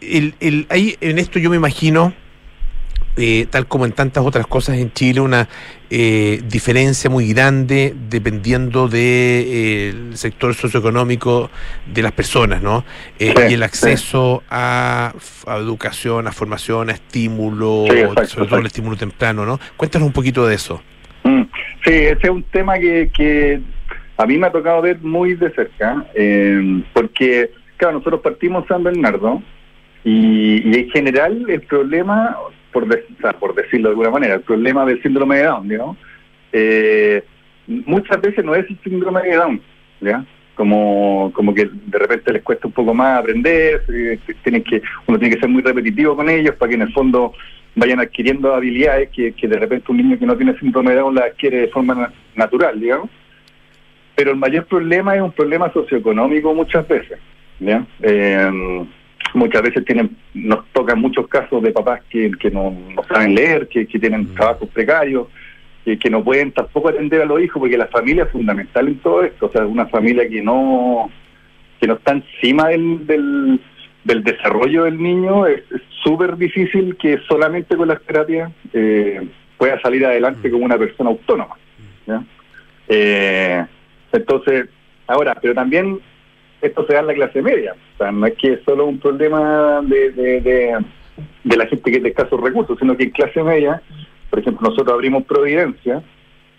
el, 0.00 0.66
ahí 0.68 0.96
en 1.00 1.18
esto 1.18 1.40
yo 1.40 1.50
me 1.50 1.56
imagino 1.56 2.14
eh, 3.18 3.46
tal 3.48 3.66
como 3.66 3.86
en 3.86 3.92
tantas 3.92 4.22
otras 4.26 4.46
cosas 4.46 4.76
en 4.76 4.92
Chile, 4.92 5.20
una 5.20 5.48
eh, 5.88 6.42
diferencia 6.46 7.08
muy 7.08 7.32
grande 7.32 7.94
dependiendo 8.10 8.88
del 8.88 8.90
de, 8.90 9.88
eh, 9.88 9.94
sector 10.12 10.54
socioeconómico 10.54 11.48
de 11.86 12.02
las 12.02 12.12
personas, 12.12 12.60
¿no? 12.60 12.84
y 13.18 13.54
el 13.54 13.62
acceso 13.62 14.42
a, 14.50 15.14
educación, 15.46 16.26
a 16.26 16.32
formación, 16.32 16.90
a 16.90 16.92
estímulo, 16.92 17.86
sobre 18.26 18.48
todo 18.48 18.58
el 18.58 18.66
estímulo 18.66 18.96
temprano, 18.96 19.46
¿no? 19.46 19.58
Cuéntanos 19.78 20.06
un 20.08 20.12
poquito 20.12 20.46
de 20.46 20.54
eso. 20.54 20.82
Mm, 21.24 21.42
sí, 21.86 21.92
ese 21.92 22.20
es 22.22 22.30
un 22.30 22.42
tema 22.42 22.78
que, 22.78 23.10
que 23.16 23.62
a 24.18 24.26
mí 24.26 24.36
me 24.36 24.48
ha 24.48 24.52
tocado 24.52 24.82
ver 24.82 25.00
muy 25.00 25.34
de 25.36 25.50
cerca, 25.52 26.04
porque, 26.92 27.50
claro, 27.78 27.94
nosotros 27.94 28.20
partimos 28.20 28.66
San 28.68 28.82
Bernardo, 28.84 29.42
y, 30.04 30.70
y, 30.70 30.80
en 30.80 30.90
general 30.90 31.46
el 31.48 31.62
problema, 31.62 32.36
por, 32.76 33.38
por 33.38 33.54
decirlo 33.54 33.88
de 33.88 33.92
alguna 33.92 34.10
manera, 34.10 34.34
el 34.34 34.42
problema 34.42 34.84
del 34.84 35.02
síndrome 35.02 35.38
de 35.38 35.44
Down, 35.44 35.68
¿no? 35.68 35.96
Eh, 36.52 37.24
muchas 37.66 38.20
veces 38.20 38.44
no 38.44 38.54
es 38.54 38.68
el 38.68 38.78
síndrome 38.84 39.22
de 39.22 39.36
Down, 39.36 39.62
¿ya? 40.02 40.26
Como, 40.54 41.32
como 41.34 41.54
que 41.54 41.70
de 41.72 41.98
repente 41.98 42.34
les 42.34 42.42
cuesta 42.42 42.66
un 42.66 42.74
poco 42.74 42.92
más 42.92 43.20
aprender, 43.20 43.82
tienen 44.42 44.62
que, 44.62 44.82
uno 45.06 45.18
tiene 45.18 45.34
que 45.34 45.40
ser 45.40 45.48
muy 45.48 45.62
repetitivo 45.62 46.16
con 46.16 46.28
ellos 46.28 46.54
para 46.56 46.68
que 46.68 46.74
en 46.74 46.82
el 46.82 46.92
fondo 46.92 47.32
vayan 47.74 48.00
adquiriendo 48.00 48.54
habilidades 48.54 49.08
que, 49.10 49.32
que 49.32 49.48
de 49.48 49.58
repente 49.58 49.90
un 49.90 49.96
niño 49.96 50.18
que 50.18 50.26
no 50.26 50.36
tiene 50.36 50.58
síndrome 50.58 50.90
de 50.90 50.98
Down 50.98 51.14
las 51.14 51.30
adquiere 51.30 51.60
de 51.60 51.68
forma 51.68 52.12
natural, 52.34 52.78
digamos. 52.78 53.08
Pero 54.14 54.32
el 54.32 54.36
mayor 54.36 54.66
problema 54.66 55.14
es 55.14 55.22
un 55.22 55.32
problema 55.32 55.72
socioeconómico 55.72 56.54
muchas 56.54 56.86
veces, 56.86 57.18
¿ya? 57.58 57.86
Eh, 58.02 58.86
muchas 59.34 59.62
veces 59.62 59.84
tienen 59.84 60.16
nos 60.34 60.66
tocan 60.72 61.00
muchos 61.00 61.28
casos 61.28 61.62
de 61.62 61.72
papás 61.72 62.02
que, 62.10 62.30
que 62.38 62.50
no, 62.50 62.76
saben 63.08 63.34
leer, 63.34 63.68
que, 63.68 63.84
tienen 63.86 64.22
mm. 64.22 64.34
trabajos 64.34 64.68
precarios, 64.70 65.28
que, 65.84 65.98
que 65.98 66.10
no 66.10 66.22
pueden 66.22 66.52
tampoco 66.52 66.88
atender 66.88 67.22
a 67.22 67.26
los 67.26 67.40
hijos, 67.40 67.60
porque 67.60 67.78
la 67.78 67.86
familia 67.86 68.24
es 68.24 68.30
fundamental 68.30 68.88
en 68.88 68.98
todo 68.98 69.22
esto. 69.22 69.46
O 69.46 69.52
sea, 69.52 69.66
una 69.66 69.86
familia 69.86 70.28
que 70.28 70.42
no 70.42 71.10
que 71.80 71.86
no 71.86 71.94
está 71.94 72.12
encima 72.12 72.68
del, 72.68 73.06
del, 73.06 73.60
del 74.04 74.24
desarrollo 74.24 74.84
del 74.84 75.00
niño, 75.00 75.46
es 75.46 75.62
súper 76.02 76.36
difícil 76.36 76.96
que 76.96 77.18
solamente 77.28 77.76
con 77.76 77.88
las 77.88 78.00
terapias 78.02 78.50
eh, 78.72 79.28
pueda 79.58 79.80
salir 79.80 80.06
adelante 80.06 80.48
mm. 80.48 80.52
como 80.52 80.64
una 80.64 80.78
persona 80.78 81.10
autónoma. 81.10 81.56
Eh, 82.88 83.66
entonces, 84.12 84.68
ahora, 85.08 85.36
pero 85.40 85.54
también 85.54 85.98
esto 86.60 86.86
se 86.86 86.94
da 86.94 87.00
en 87.00 87.06
la 87.08 87.14
clase 87.14 87.42
media. 87.42 87.74
O 87.94 87.98
sea, 87.98 88.12
no 88.12 88.26
es 88.26 88.34
que 88.34 88.54
es 88.54 88.60
solo 88.64 88.86
un 88.86 88.98
problema 88.98 89.80
de, 89.82 90.10
de, 90.12 91.56
la 91.56 91.66
gente 91.66 91.90
que 91.90 92.00
de 92.00 92.08
escasos 92.10 92.40
recursos, 92.40 92.78
sino 92.78 92.96
que 92.96 93.04
en 93.04 93.10
clase 93.10 93.42
media, 93.42 93.82
por 94.30 94.38
ejemplo, 94.38 94.68
nosotros 94.68 94.94
abrimos 94.94 95.24
Providencia 95.24 96.02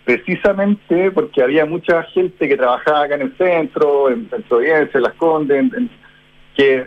precisamente 0.04 1.10
porque 1.10 1.42
había 1.42 1.66
mucha 1.66 2.02
gente 2.04 2.48
que 2.48 2.56
trabajaba 2.56 3.02
acá 3.02 3.16
en 3.16 3.20
el 3.20 3.36
centro, 3.36 4.08
en, 4.08 4.24
Providencia, 4.48 4.96
en 4.96 5.02
Las 5.02 5.12
Condes, 5.14 5.64
que 6.56 6.86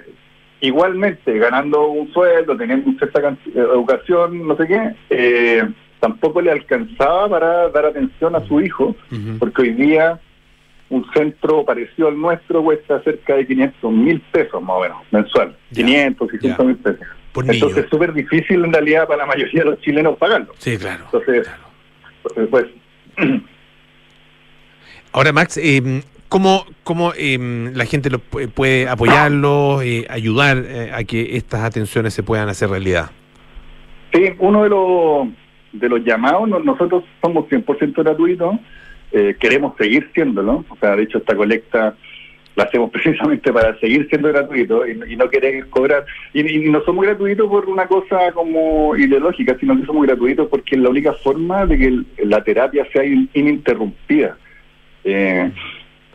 igualmente 0.59 1.37
ganando 1.37 1.87
un 1.87 2.11
sueldo, 2.13 2.57
teniendo 2.57 2.91
cierta 2.97 3.37
educación, 3.55 4.47
no 4.47 4.57
sé 4.57 4.65
qué, 4.65 4.95
eh, 5.11 5.69
tampoco 5.99 6.41
le 6.41 6.51
alcanzaba 6.51 7.29
para 7.29 7.69
dar 7.69 7.85
atención 7.85 8.35
a 8.35 8.45
su 8.47 8.59
hijo, 8.59 8.95
porque 9.37 9.61
hoy 9.61 9.73
día 9.73 10.19
un 10.91 11.09
centro 11.13 11.63
parecido 11.63 12.09
al 12.09 12.19
nuestro 12.19 12.61
cuesta 12.61 13.01
cerca 13.01 13.35
de 13.37 13.47
500 13.47 13.91
mil 13.93 14.19
pesos 14.19 14.61
más 14.61 14.75
o 14.75 14.81
menos, 14.81 14.97
mensual. 15.09 15.55
500, 15.73 16.29
600 16.31 16.65
mil 16.65 16.75
pesos. 16.75 17.07
Entonces 17.33 17.85
es 17.85 17.89
súper 17.89 18.13
difícil 18.13 18.65
en 18.65 18.73
realidad 18.73 19.07
para 19.07 19.19
la 19.19 19.25
mayoría 19.25 19.63
de 19.63 19.69
los 19.69 19.79
chilenos 19.79 20.17
pagarlo. 20.17 20.53
Sí, 20.57 20.77
claro. 20.77 21.05
Entonces, 21.05 21.49
pues... 22.49 22.65
Ahora, 25.13 25.31
Max, 25.31 25.57
eh, 25.57 26.01
¿cómo, 26.27 26.65
cómo 26.83 27.13
em, 27.17 27.73
la 27.73 27.85
gente 27.85 28.09
lo 28.09 28.19
puede 28.19 28.89
apoyarlo, 28.89 29.81
eh, 29.81 30.05
ayudar 30.09 30.57
eh, 30.57 30.91
a 30.93 31.05
que 31.05 31.37
estas 31.37 31.61
atenciones 31.63 32.13
se 32.13 32.21
puedan 32.21 32.49
hacer 32.49 32.69
realidad? 32.69 33.11
Sí, 34.13 34.25
uno 34.39 34.63
de 34.63 34.69
los, 34.69 35.27
de 35.71 35.87
los 35.87 36.03
llamados, 36.03 36.49
nosotros 36.49 37.05
somos 37.21 37.47
100% 37.47 38.03
gratuitos 38.03 38.55
eh, 39.11 39.35
queremos 39.39 39.75
seguir 39.77 40.09
siéndolo. 40.13 40.65
O 40.69 40.75
sea, 40.77 40.95
de 40.95 41.03
hecho, 41.03 41.19
esta 41.19 41.35
colecta 41.35 41.95
la 42.55 42.63
hacemos 42.63 42.91
precisamente 42.93 43.51
para 43.51 43.77
seguir 43.79 44.07
siendo 44.09 44.29
gratuito 44.29 44.85
y, 44.87 45.15
no 45.15 45.29
querer 45.29 45.67
cobrar. 45.69 46.05
Y, 46.33 46.69
no 46.69 46.81
somos 46.83 47.05
gratuitos 47.05 47.47
por 47.47 47.67
una 47.67 47.87
cosa 47.87 48.31
como 48.33 48.95
ideológica, 48.95 49.57
sino 49.59 49.79
que 49.79 49.85
somos 49.85 50.05
gratuitos 50.05 50.47
porque 50.47 50.75
es 50.75 50.81
la 50.81 50.89
única 50.89 51.13
forma 51.13 51.65
de 51.65 51.77
que 51.77 52.25
la 52.25 52.43
terapia 52.43 52.85
sea 52.91 53.03
ininterrumpida. 53.05 54.37
Eh, 55.03 55.51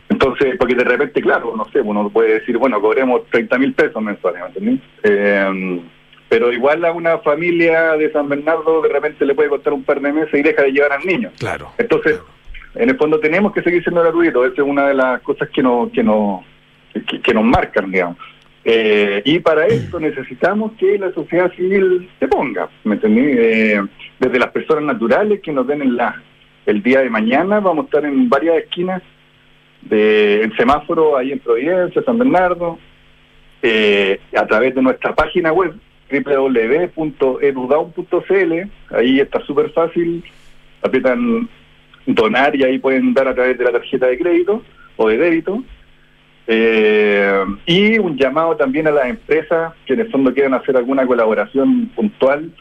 entonces, 0.09 0.55
porque 0.57 0.75
de 0.75 0.83
repente, 0.83 1.21
claro, 1.21 1.53
no 1.55 1.65
sé, 1.65 1.81
uno 1.81 2.09
puede 2.09 2.39
decir, 2.39 2.57
bueno, 2.57 2.79
cobremos 2.79 3.25
30 3.29 3.57
mil 3.57 3.73
pesos 3.73 4.01
mensuales, 4.01 4.41
¿me 4.61 4.79
eh, 5.03 5.81
pero 6.29 6.51
igual 6.51 6.83
a 6.83 6.91
una 6.91 7.19
familia 7.19 7.93
de 7.93 8.11
San 8.11 8.27
Bernardo 8.27 8.81
de 8.81 8.89
repente 8.89 9.25
le 9.25 9.35
puede 9.35 9.49
costar 9.49 9.73
un 9.73 9.83
par 9.83 10.01
de 10.01 10.11
meses 10.11 10.33
y 10.33 10.43
deja 10.43 10.63
de 10.63 10.71
llevar 10.71 10.93
al 10.93 11.05
niño. 11.05 11.31
Claro. 11.39 11.71
Entonces, 11.77 12.19
en 12.79 12.89
el 12.89 12.97
fondo 12.97 13.19
tenemos 13.19 13.53
que 13.53 13.61
seguir 13.61 13.83
siendo 13.83 14.01
gratuitos, 14.01 14.51
esa 14.51 14.61
es 14.61 14.67
una 14.67 14.87
de 14.87 14.93
las 14.93 15.21
cosas 15.21 15.49
que 15.49 15.63
nos, 15.63 15.91
que 15.91 16.03
nos, 16.03 16.41
que, 17.23 17.33
nos 17.33 17.43
marcan, 17.43 17.91
digamos. 17.91 18.17
Eh, 18.63 19.21
y 19.25 19.39
para 19.39 19.67
esto 19.67 19.99
necesitamos 19.99 20.73
que 20.73 20.97
la 20.97 21.11
sociedad 21.13 21.51
civil 21.53 22.09
se 22.19 22.27
ponga, 22.27 22.69
¿me 22.83 22.95
entendí? 22.95 23.21
Eh, 23.23 23.81
desde 24.19 24.39
las 24.39 24.51
personas 24.51 24.83
naturales 24.83 25.41
que 25.41 25.51
nos 25.51 25.67
den 25.67 25.81
el, 25.81 25.95
la, 25.95 26.21
el 26.65 26.83
día 26.83 27.01
de 27.01 27.09
mañana, 27.09 27.59
vamos 27.59 27.83
a 27.83 27.85
estar 27.85 28.05
en 28.05 28.29
varias 28.29 28.57
esquinas 28.57 29.01
de 29.81 30.51
semáforo 30.57 31.17
ahí 31.17 31.31
en 31.31 31.39
Providencia, 31.39 32.03
San 32.03 32.17
Bernardo, 32.17 32.77
eh, 33.61 34.19
a 34.35 34.45
través 34.45 34.75
de 34.75 34.81
nuestra 34.81 35.15
página 35.15 35.53
web 35.53 35.73
www.edudown.cl, 36.11 38.53
ahí 38.95 39.19
está 39.19 39.39
súper 39.45 39.69
fácil, 39.71 40.23
aprietan 40.81 41.47
donar 42.07 42.55
y 42.55 42.63
ahí 42.63 42.79
pueden 42.79 43.13
dar 43.13 43.27
a 43.27 43.35
través 43.35 43.57
de 43.57 43.65
la 43.65 43.71
tarjeta 43.71 44.07
de 44.07 44.17
crédito 44.17 44.63
o 44.95 45.09
de 45.09 45.17
débito. 45.17 45.63
Eh, 46.47 47.43
y 47.65 47.99
un 47.99 48.17
llamado 48.17 48.55
también 48.55 48.87
a 48.87 48.91
las 48.91 49.07
empresas 49.07 49.73
que 49.85 49.93
en 49.93 49.99
el 49.99 50.09
fondo 50.09 50.33
quieran 50.33 50.53
hacer 50.53 50.77
alguna 50.77 51.05
colaboración 51.05 51.87
puntual. 51.87 52.51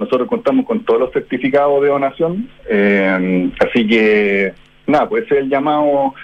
Nosotros 0.00 0.28
contamos 0.28 0.66
con 0.66 0.84
todos 0.84 1.00
los 1.00 1.12
certificados 1.12 1.82
de 1.82 1.88
donación, 1.88 2.48
eh, 2.68 3.50
así 3.60 3.86
que 3.86 4.52
nada, 4.86 5.08
puede 5.08 5.28
ser 5.28 5.38
el 5.38 5.50
llamado. 5.50 6.14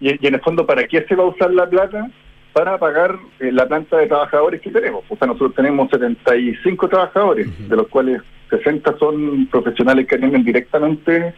y, 0.00 0.26
en 0.26 0.34
el 0.34 0.40
fondo, 0.40 0.64
¿para 0.64 0.86
qué 0.86 1.04
se 1.06 1.14
va 1.14 1.24
a 1.24 1.28
usar 1.28 1.52
la 1.52 1.68
plata? 1.68 2.08
Para 2.52 2.78
pagar 2.78 3.18
eh, 3.40 3.52
la 3.52 3.66
planta 3.66 3.98
de 3.98 4.06
trabajadores 4.06 4.62
que 4.62 4.70
tenemos. 4.70 5.04
O 5.10 5.16
sea, 5.16 5.26
nosotros 5.26 5.54
tenemos 5.54 5.90
75 5.90 6.88
trabajadores, 6.88 7.68
de 7.68 7.76
los 7.76 7.88
cuales 7.88 8.22
60 8.48 8.96
son 8.98 9.46
profesionales 9.48 10.06
que 10.06 10.14
atienden 10.14 10.44
directamente 10.44 11.34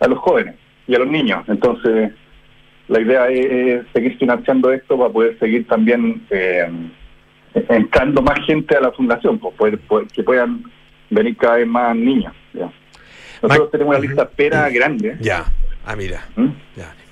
a 0.00 0.08
los 0.08 0.18
jóvenes 0.18 0.54
y 0.86 0.94
a 0.94 0.98
los 0.98 1.08
niños. 1.08 1.44
Entonces, 1.48 2.12
la 2.88 3.00
idea 3.00 3.28
es, 3.28 3.84
seguir 3.92 4.16
financiando 4.18 4.72
esto 4.72 4.98
para 4.98 5.10
poder 5.10 5.38
seguir 5.38 5.66
también 5.66 6.22
eh, 6.30 6.68
entrando 7.68 8.22
más 8.22 8.38
gente 8.46 8.76
a 8.76 8.80
la 8.80 8.92
fundación, 8.92 9.38
pues, 9.38 9.78
poder, 9.86 10.08
que 10.08 10.22
puedan 10.22 10.64
venir 11.10 11.36
cada 11.36 11.56
vez 11.56 11.66
más 11.66 11.96
niños. 11.96 12.32
Nosotros 13.42 13.70
tenemos 13.70 13.96
una 13.96 14.06
lista 14.06 14.22
espera 14.24 14.68
grande. 14.68 15.16
Ya, 15.20 15.44
ah, 15.86 15.94
mira. 15.94 16.26
¿Mm? 16.34 16.48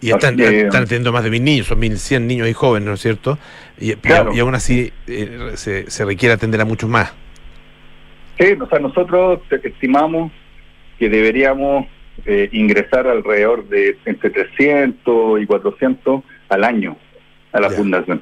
Y 0.00 0.10
están, 0.10 0.38
están 0.38 0.82
atendiendo 0.82 1.12
más 1.12 1.24
de 1.24 1.30
mil 1.30 1.44
niños, 1.44 1.66
son 1.66 1.78
mil 1.78 1.96
cien 1.98 2.26
niños 2.26 2.48
y 2.48 2.52
jóvenes, 2.52 2.86
¿no 2.86 2.94
es 2.94 3.00
cierto? 3.00 3.38
Y, 3.78 3.92
y, 3.92 4.40
aún 4.40 4.54
así 4.54 4.92
eh, 5.06 5.52
se, 5.54 5.90
se 5.90 6.04
requiere 6.04 6.34
atender 6.34 6.60
a 6.60 6.64
muchos 6.64 6.88
más. 6.88 7.14
Sí, 8.38 8.52
o 8.60 8.68
sea, 8.68 8.78
nosotros 8.78 9.40
estimamos 9.50 10.30
que 10.98 11.08
deberíamos 11.08 11.86
eh, 12.26 12.48
ingresar 12.52 13.06
alrededor 13.06 13.68
de 13.68 13.96
entre 14.04 14.30
300 14.30 15.40
y 15.40 15.46
400 15.46 16.22
al 16.48 16.64
año 16.64 16.96
a 17.52 17.60
la 17.60 17.70
fundación. 17.70 18.20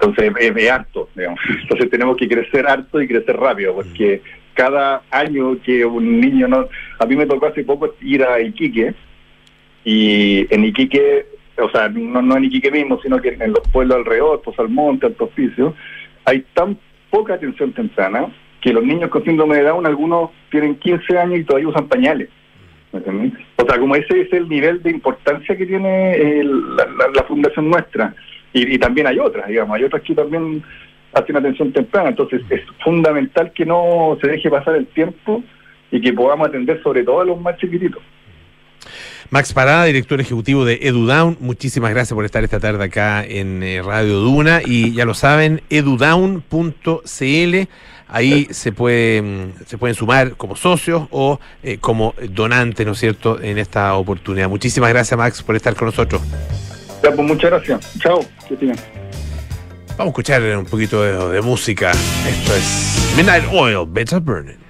Entonces 0.00 0.32
es, 0.38 0.70
harto, 0.70 1.08
digamos. 1.14 1.40
Entonces 1.62 1.90
tenemos 1.90 2.16
que 2.16 2.28
crecer 2.28 2.66
harto 2.66 3.00
y 3.00 3.08
crecer 3.08 3.36
rápido, 3.36 3.74
porque 3.74 4.22
cada 4.54 5.02
año 5.10 5.60
que 5.62 5.84
un 5.84 6.20
niño 6.20 6.48
no... 6.48 6.68
A 6.98 7.06
mí 7.06 7.16
me 7.16 7.26
tocó 7.26 7.46
hace 7.46 7.64
poco 7.64 7.94
ir 8.00 8.24
a 8.24 8.40
Iquique, 8.40 8.94
y 9.84 10.52
en 10.52 10.64
Iquique, 10.64 11.26
o 11.58 11.70
sea, 11.70 11.88
no, 11.88 12.20
no 12.20 12.36
en 12.36 12.44
Iquique 12.44 12.70
mismo, 12.70 13.00
sino 13.02 13.20
que 13.20 13.36
en 13.38 13.52
los 13.52 13.60
pueblos 13.72 13.98
alrededor, 13.98 14.42
pues 14.44 14.58
Almonte, 14.58 15.06
Alto 15.06 15.26
Hospicio, 15.26 15.74
hay 16.24 16.44
tan 16.54 16.76
poca 17.10 17.34
atención 17.34 17.72
temprana 17.72 18.26
que 18.60 18.72
los 18.72 18.84
niños 18.84 19.10
con 19.10 19.22
síndrome 19.24 19.58
de 19.58 19.62
Down, 19.62 19.86
algunos 19.86 20.30
tienen 20.50 20.74
15 20.74 21.18
años 21.18 21.38
y 21.38 21.44
todavía 21.44 21.68
usan 21.68 21.86
pañales. 21.86 22.28
O 22.92 23.66
sea, 23.66 23.78
como 23.78 23.96
ese 23.96 24.22
es 24.22 24.32
el 24.32 24.48
nivel 24.48 24.82
de 24.82 24.90
importancia 24.90 25.56
que 25.56 25.66
tiene 25.66 26.42
la, 26.44 27.22
fundación 27.24 27.70
nuestra. 27.70 28.14
Y, 28.52 28.78
también 28.78 29.06
hay 29.06 29.18
otras, 29.18 29.48
digamos, 29.48 29.76
hay 29.76 29.84
otras 29.84 30.02
que 30.02 30.14
también 30.14 30.62
hacen 31.12 31.36
atención 31.36 31.72
temprana. 31.72 32.10
Entonces 32.10 32.42
es 32.48 32.62
fundamental 32.82 33.52
que 33.52 33.66
no 33.66 34.16
se 34.20 34.28
deje 34.28 34.50
pasar 34.50 34.76
el 34.76 34.86
tiempo 34.86 35.42
y 35.90 36.00
que 36.00 36.12
podamos 36.12 36.48
atender 36.48 36.82
sobre 36.82 37.04
todo 37.04 37.20
a 37.20 37.24
los 37.24 37.40
más 37.40 37.56
chiquititos. 37.58 38.02
Max 39.30 39.52
Parada, 39.52 39.84
director 39.84 40.20
ejecutivo 40.20 40.64
de 40.64 40.78
EduDown, 40.82 41.36
muchísimas 41.40 41.90
gracias 41.90 42.14
por 42.14 42.24
estar 42.24 42.44
esta 42.44 42.60
tarde 42.60 42.84
acá 42.84 43.24
en 43.24 43.62
eh, 43.62 43.82
Radio 43.82 44.20
Duna 44.20 44.60
y 44.64 44.94
ya 44.94 45.04
lo 45.04 45.14
saben, 45.14 45.62
edudown.cl 45.68 46.44
Ahí 48.08 48.48
se, 48.50 48.72
puede, 48.72 49.22
mm, 49.22 49.64
se 49.66 49.78
pueden 49.78 49.94
sumar 49.94 50.36
como 50.36 50.56
socios 50.56 51.08
o 51.10 51.40
eh, 51.62 51.78
como 51.78 52.14
donantes, 52.30 52.86
¿no 52.86 52.92
es 52.92 52.98
cierto?, 52.98 53.40
en 53.40 53.58
esta 53.58 53.94
oportunidad. 53.94 54.48
Muchísimas 54.48 54.90
gracias, 54.90 55.18
Max, 55.18 55.42
por 55.42 55.56
estar 55.56 55.74
con 55.74 55.86
nosotros. 55.86 56.22
Ya, 57.02 57.12
pues 57.12 57.26
muchas 57.26 57.50
gracias. 57.50 57.98
Chao. 57.98 58.20
Vamos 59.96 59.98
a 59.98 60.04
escuchar 60.04 60.42
un 60.42 60.66
poquito 60.66 61.02
de, 61.02 61.34
de 61.34 61.40
música. 61.40 61.90
Esto 61.90 62.54
es 62.54 63.14
Midnight 63.16 63.44
Oil, 63.50 63.86
Better 63.88 64.20
Burning. 64.20 64.65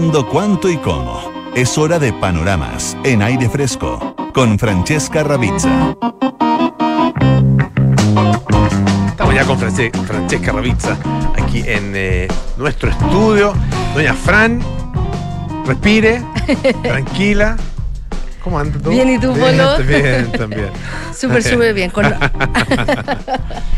Cuándo, 0.00 0.26
cuánto 0.26 0.70
y 0.70 0.78
cómo? 0.78 1.20
Es 1.54 1.76
hora 1.76 1.98
de 1.98 2.10
panoramas 2.14 2.96
en 3.04 3.20
aire 3.20 3.50
fresco 3.50 4.14
con 4.32 4.58
Francesca 4.58 5.22
Ravizza. 5.22 5.94
Estamos 9.10 9.34
ya 9.34 9.44
con 9.44 9.58
France- 9.58 9.90
Francesca 10.06 10.52
Ravizza 10.52 10.96
aquí 11.38 11.62
en 11.66 11.92
eh, 11.94 12.28
nuestro 12.56 12.88
estudio. 12.88 13.52
Doña 13.94 14.14
Fran, 14.14 14.62
respire, 15.66 16.22
tranquila. 16.82 17.58
¿Cómo 18.42 18.58
anda 18.58 18.78
todo? 18.78 18.90
Bien, 18.92 19.06
¿y 19.10 19.18
tú, 19.18 19.34
Bien, 19.34 19.58
Polo? 19.58 19.78
Bien, 19.86 20.32
también. 20.32 20.70
Súper, 21.14 21.42
súper 21.42 21.74
bien. 21.74 21.90
Con 21.90 22.06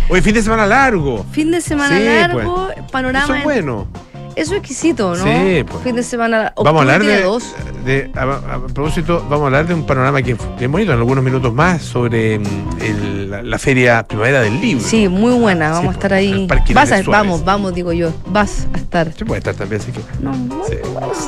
Hoy 0.09 0.21
fin 0.21 0.35
de 0.35 0.43
semana 0.45 0.67
largo. 0.67 1.27
fin 1.33 1.51
de 1.51 1.61
semana 1.61 1.97
Sí, 1.99 2.05
largo, 2.05 2.69
panorama. 2.93 3.25
Eso 3.25 3.35
es 3.35 3.43
bueno. 3.43 3.89
Eso 4.35 4.53
es 4.55 4.59
exquisito, 4.61 5.15
¿no? 5.15 5.25
Sí, 5.25 5.65
pues. 5.65 5.83
Fin 5.85 5.97
de 5.97 6.03
semana. 6.03 6.53
Vamos 6.57 6.81
a 6.81 6.83
hablar 6.83 7.01
de, 7.03 7.07
tiene 7.07 7.23
dos. 7.23 7.55
de- 7.85 8.11
a, 8.15 8.55
a 8.55 8.67
propósito, 8.67 9.21
vamos 9.29 9.43
a 9.43 9.47
hablar 9.47 9.67
de 9.67 9.75
un 9.75 9.85
panorama 9.85 10.23
que 10.23 10.37
bien 10.59 10.73
bonito 10.73 10.93
en 10.93 10.99
algunos 10.99 11.23
minutos 11.23 11.53
más 11.53 11.83
sobre 11.83 12.39
mm, 12.39 12.45
el- 12.81 13.31
la, 13.31 13.43
la 13.43 13.59
feria 13.59 14.03
primavera 14.07 14.41
del 14.43 14.61
libro. 14.61 14.85
Sí, 14.85 15.09
muy 15.09 15.35
buena. 15.35 15.71
Vamos 15.71 15.83
Sí, 15.83 15.89
a 15.89 15.93
estar 15.93 16.11
pues, 16.11 16.21
ahí. 16.21 16.49
Vas 16.75 16.93
a, 16.93 17.03
vamos, 17.03 17.45
vamos, 17.45 17.75
digo 17.75 17.93
yo. 17.93 18.11
Vas 18.27 18.67
a 18.73 18.77
estar. 18.79 19.13
Se 19.13 19.25
puede 19.25 19.39
estar 19.39 19.55
también, 19.55 19.81
así 19.81 19.93
que. 19.93 20.01
No, 20.23 20.33
no, 20.33 20.65
Sí. 20.67 20.77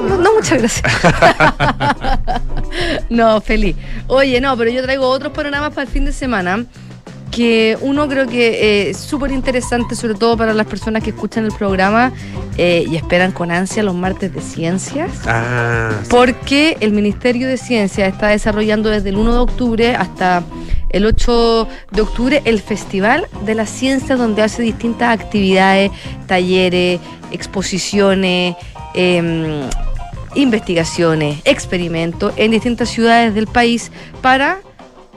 no, 0.09 0.17
no, 0.19 0.35
muchas 0.35 0.59
gracias. 0.59 0.93
no, 3.11 3.41
feliz. 3.41 3.77
Oye, 4.07 4.41
no, 4.41 4.57
pero 4.57 4.71
yo 4.71 4.83
traigo 4.83 5.09
otros 5.09 5.33
panoramas 5.33 5.71
para 5.71 5.83
el 5.83 5.89
fin 5.89 6.05
de 6.05 6.13
semana 6.13 6.65
que 7.31 7.77
uno 7.81 8.09
creo 8.09 8.27
que 8.27 8.91
es 8.91 8.97
súper 8.97 9.33
interesante, 9.33 9.97
sobre 9.97 10.15
todo 10.15 10.37
para 10.37 10.55
las 10.55 10.67
personas 10.67 11.03
que 11.03 11.11
escuchan 11.11 11.45
el 11.45 11.53
programa 11.53 12.13
eh, 12.57 12.85
y 12.89 12.97
esperan 12.97 13.33
con 13.33 13.51
ansia 13.51 13.83
los 13.83 13.95
martes 13.95 14.33
de 14.33 14.41
ciencias. 14.41 15.11
Ah, 15.27 15.91
sí. 16.03 16.09
Porque 16.11 16.77
el 16.81 16.93
Ministerio 16.93 17.49
de 17.49 17.57
Ciencia 17.57 18.07
está 18.07 18.29
desarrollando 18.29 18.91
desde 18.91 19.09
el 19.09 19.17
1 19.17 19.33
de 19.33 19.39
octubre 19.39 19.95
hasta 19.97 20.45
el 20.91 21.07
8 21.07 21.69
de 21.91 22.03
octubre 22.03 22.43
el 22.45 22.61
Festival 22.61 23.27
de 23.45 23.57
la 23.57 23.67
Ciencia, 23.67 24.15
donde 24.15 24.43
hace 24.43 24.63
distintas 24.63 25.13
actividades, 25.13 25.91
talleres, 26.29 27.01
exposiciones, 27.33 28.55
em, 28.95 29.69
investigaciones, 30.37 31.41
experimentos 31.45 32.33
en 32.37 32.53
distintas 32.53 32.91
ciudades 32.91 33.35
del 33.35 33.49
país 33.49 33.91
para, 34.23 34.61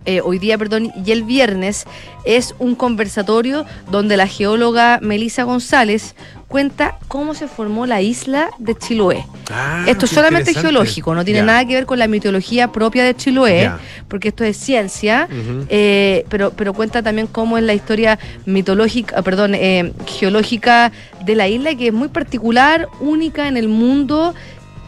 eh, 0.06 0.22
hoy 0.22 0.40
día, 0.40 0.58
perdón, 0.58 0.92
y 1.06 1.12
el 1.12 1.24
viernes 1.24 1.86
es 2.26 2.56
un 2.60 2.76
conversatorio 2.76 3.66
donde 3.92 4.18
la 4.18 4.28
geóloga 4.28 5.00
Melisa 5.02 5.44
González 5.44 6.16
cuenta 6.50 6.98
cómo 7.08 7.36
se 7.36 7.48
formó 7.48 7.86
la 7.86 8.02
isla 8.02 8.50
de 8.58 8.76
Chiloé. 8.76 9.26
Ah, 9.52 9.86
esto 9.88 10.06
es 10.06 10.12
solamente 10.12 10.54
geológico, 10.54 11.14
no 11.14 11.24
tiene 11.24 11.44
nada 11.44 11.64
que 11.66 11.76
ver 11.76 11.86
con 11.86 12.00
la 12.00 12.08
mitología 12.08 12.72
propia 12.72 13.04
de 13.04 13.16
Chiloé, 13.16 13.72
porque 14.08 14.30
esto 14.30 14.44
es 14.44 14.58
ciencia, 14.58 15.28
eh, 15.70 16.26
pero, 16.30 16.52
pero 16.52 16.74
cuenta 16.74 17.04
también 17.04 17.28
cómo 17.28 17.58
es 17.58 17.64
la 17.64 17.76
historia 17.76 18.18
mitológica, 18.46 19.16
ah, 19.18 19.22
perdón, 19.22 19.54
eh, 19.54 19.94
geológica 20.08 20.92
de 21.24 21.36
la 21.36 21.48
isla, 21.48 21.76
que 21.76 21.88
es 21.88 21.94
muy 21.94 22.08
particular, 22.08 22.88
única 23.00 23.48
en 23.48 23.56
el 23.56 23.68
mundo 23.68 24.34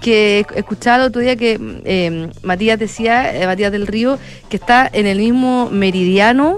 que 0.01 0.45
escuchaba 0.55 0.97
el 0.97 1.09
otro 1.09 1.21
día 1.21 1.35
que 1.35 1.57
eh, 1.85 2.29
Matías 2.43 2.77
decía, 2.77 3.33
eh, 3.33 3.45
Matías 3.45 3.71
del 3.71 3.87
Río, 3.87 4.19
que 4.49 4.57
está 4.57 4.89
en 4.91 5.05
el 5.07 5.19
mismo 5.19 5.69
meridiano 5.69 6.57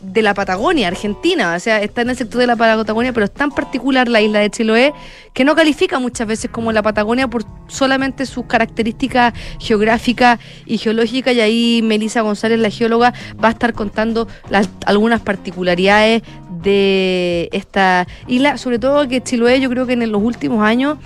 de 0.00 0.22
la 0.22 0.32
Patagonia, 0.32 0.88
Argentina, 0.88 1.54
o 1.56 1.60
sea, 1.60 1.82
está 1.82 2.02
en 2.02 2.10
el 2.10 2.16
sector 2.16 2.40
de 2.40 2.46
la 2.46 2.56
Patagonia, 2.56 3.12
pero 3.12 3.24
es 3.24 3.32
tan 3.32 3.50
particular 3.50 4.08
la 4.08 4.20
isla 4.20 4.38
de 4.38 4.50
Chiloé 4.50 4.94
que 5.32 5.44
no 5.44 5.56
califica 5.56 5.98
muchas 5.98 6.26
veces 6.26 6.50
como 6.50 6.70
la 6.70 6.82
Patagonia 6.82 7.28
por 7.28 7.44
solamente 7.66 8.24
sus 8.26 8.46
características 8.46 9.34
geográficas 9.58 10.38
y 10.66 10.78
geológicas, 10.78 11.34
y 11.34 11.40
ahí 11.40 11.80
Melisa 11.82 12.20
González, 12.20 12.60
la 12.60 12.70
geóloga, 12.70 13.12
va 13.42 13.48
a 13.48 13.52
estar 13.52 13.72
contando 13.72 14.28
las, 14.50 14.68
algunas 14.86 15.20
particularidades 15.20 16.22
de 16.62 17.48
esta 17.52 18.06
isla, 18.26 18.56
sobre 18.56 18.78
todo 18.78 19.08
que 19.08 19.20
Chiloé 19.20 19.60
yo 19.60 19.68
creo 19.70 19.86
que 19.86 19.94
en 19.94 20.10
los 20.12 20.22
últimos 20.22 20.62
años 20.62 20.98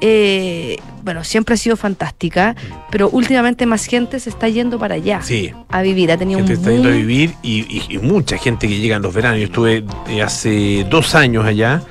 eh, 0.00 0.76
bueno, 1.02 1.24
siempre 1.24 1.54
ha 1.54 1.58
sido 1.58 1.76
fantástica, 1.76 2.54
pero 2.90 3.08
últimamente 3.10 3.66
más 3.66 3.86
gente 3.86 4.20
se 4.20 4.30
está 4.30 4.48
yendo 4.48 4.78
para 4.78 4.96
allá 4.96 5.20
Sí. 5.22 5.52
a 5.68 5.82
vivir. 5.82 6.10
Ha 6.12 6.16
tenido 6.18 6.38
Gente 6.40 6.52
un 6.54 6.58
está 6.58 6.70
yendo 6.72 6.88
a 6.88 6.92
vivir 6.92 7.34
y, 7.42 7.60
y- 7.68 7.82
y 7.94 7.98
mucha 7.98 8.36
gente 8.38 8.68
que 8.68 8.78
llega 8.78 8.96
en 8.96 9.02
los 9.02 9.14
veranos. 9.14 9.38
Yo 9.40 9.46
estuve 9.46 9.84
eh, 10.08 10.22
hace 10.22 10.84
dos 10.90 11.14
años 11.14 11.44
allá 11.44 11.82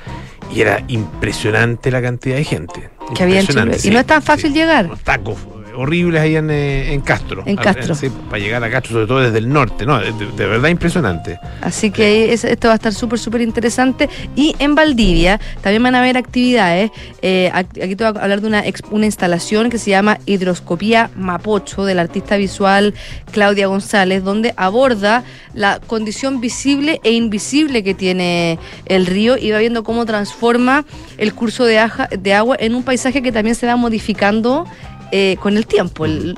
y 0.54 0.60
era 0.60 0.82
impresionante 0.88 1.90
la 1.90 2.00
cantidad 2.02 2.36
de 2.36 2.44
gente. 2.44 2.90
Que 3.14 3.22
había 3.22 3.40
en. 3.40 3.46
Y 3.82 3.90
no 3.90 3.98
es 4.00 4.06
tan 4.06 4.22
fácil 4.22 4.52
llegar. 4.52 4.90
Tacos 5.02 5.36
horribles 5.78 6.20
ahí 6.20 6.36
en, 6.36 6.50
eh, 6.50 6.92
en 6.92 7.00
Castro. 7.00 7.42
En 7.46 7.56
Castro. 7.56 7.94
Sí, 7.94 8.10
para 8.28 8.38
llegar 8.42 8.62
a 8.64 8.70
Castro, 8.70 8.92
sobre 8.94 9.06
todo 9.06 9.20
desde 9.20 9.38
el 9.38 9.48
norte. 9.48 9.86
No, 9.86 9.98
de, 9.98 10.12
de 10.12 10.46
verdad 10.46 10.68
impresionante. 10.68 11.38
Así 11.60 11.90
que 11.90 12.04
ahí 12.04 12.22
es- 12.30 12.44
esto 12.44 12.68
va 12.68 12.72
a 12.74 12.76
estar 12.76 12.92
súper, 12.92 13.18
súper 13.18 13.40
interesante. 13.40 14.08
Y 14.36 14.54
en 14.58 14.74
Valdivia 14.74 15.40
también 15.62 15.82
van 15.82 15.94
a 15.94 16.00
haber 16.00 16.16
actividades. 16.16 16.90
Eh, 17.22 17.50
aquí 17.54 17.94
te 17.96 18.04
voy 18.04 18.06
a 18.18 18.22
hablar 18.22 18.40
de 18.40 18.46
una, 18.48 18.64
una 18.90 19.06
instalación 19.06 19.70
que 19.70 19.78
se 19.78 19.90
llama 19.90 20.18
Hidroscopía 20.26 21.10
Mapocho 21.16 21.84
del 21.84 21.98
artista 21.98 22.36
visual 22.36 22.94
Claudia 23.32 23.66
González, 23.68 24.24
donde 24.24 24.54
aborda 24.56 25.22
la 25.54 25.80
condición 25.86 26.40
visible 26.40 27.00
e 27.04 27.12
invisible 27.12 27.82
que 27.82 27.94
tiene 27.94 28.58
el 28.86 29.06
río 29.06 29.36
y 29.38 29.50
va 29.50 29.58
viendo 29.58 29.84
cómo 29.84 30.06
transforma 30.06 30.84
el 31.18 31.34
curso 31.34 31.64
de, 31.64 31.78
aja- 31.78 32.08
de 32.16 32.34
agua 32.34 32.56
en 32.58 32.74
un 32.74 32.82
paisaje 32.82 33.22
que 33.22 33.32
también 33.32 33.54
se 33.54 33.66
va 33.66 33.76
modificando 33.76 34.66
eh, 35.12 35.36
con 35.40 35.56
el 35.56 35.66
tiempo. 35.66 36.04
El, 36.04 36.36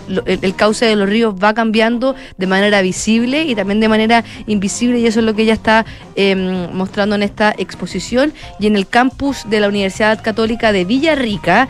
cauce 0.57 0.87
de 0.87 0.97
los 0.97 1.09
ríos 1.09 1.35
va 1.35 1.55
cambiando 1.55 2.15
de 2.37 2.47
manera 2.47 2.83
visible 2.83 3.45
y 3.45 3.55
también 3.55 3.81
de 3.81 3.89
manera 3.89 4.25
invisible 4.47 4.99
y 4.99 5.07
eso 5.07 5.21
es 5.21 5.27
lo 5.27 5.35
que 5.35 5.43
ella 5.43 5.55
está 5.55 5.87
eh, 6.17 6.69
mostrando 6.73 7.15
en 7.15 7.23
esta 7.23 7.55
exposición. 7.57 8.33
Y 8.59 8.67
en 8.67 8.77
el 8.77 8.87
campus 8.87 9.49
de 9.49 9.61
la 9.61 9.69
Universidad 9.69 10.23
Católica 10.23 10.73
de 10.73 10.85
Villarrica, 10.85 11.69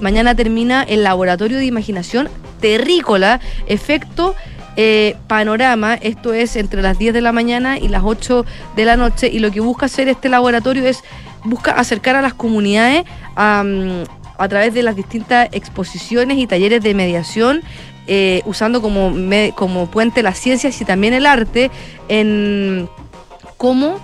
mañana 0.00 0.34
termina 0.34 0.82
el 0.82 1.02
laboratorio 1.02 1.58
de 1.58 1.66
imaginación 1.66 2.28
terrícola, 2.60 3.40
efecto 3.66 4.34
eh, 4.76 5.16
panorama, 5.26 5.94
esto 5.94 6.32
es 6.32 6.56
entre 6.56 6.80
las 6.80 6.98
10 6.98 7.12
de 7.12 7.20
la 7.20 7.32
mañana 7.32 7.78
y 7.78 7.88
las 7.88 8.02
8 8.04 8.46
de 8.76 8.84
la 8.84 8.96
noche, 8.96 9.28
y 9.28 9.40
lo 9.40 9.50
que 9.50 9.60
busca 9.60 9.86
hacer 9.86 10.08
este 10.08 10.28
laboratorio 10.28 10.86
es 10.86 11.02
busca 11.44 11.72
acercar 11.72 12.16
a 12.16 12.22
las 12.22 12.34
comunidades 12.34 13.04
a, 13.34 13.62
mm, 13.64 14.19
a 14.40 14.48
través 14.48 14.72
de 14.72 14.82
las 14.82 14.96
distintas 14.96 15.48
exposiciones 15.52 16.38
y 16.38 16.46
talleres 16.46 16.82
de 16.82 16.94
mediación, 16.94 17.62
eh, 18.06 18.40
usando 18.46 18.80
como, 18.80 19.14
como 19.54 19.90
puente 19.90 20.22
las 20.22 20.38
ciencias 20.38 20.80
y 20.80 20.84
también 20.86 21.12
el 21.12 21.26
arte 21.26 21.70
en 22.08 22.88
cómo 23.58 24.00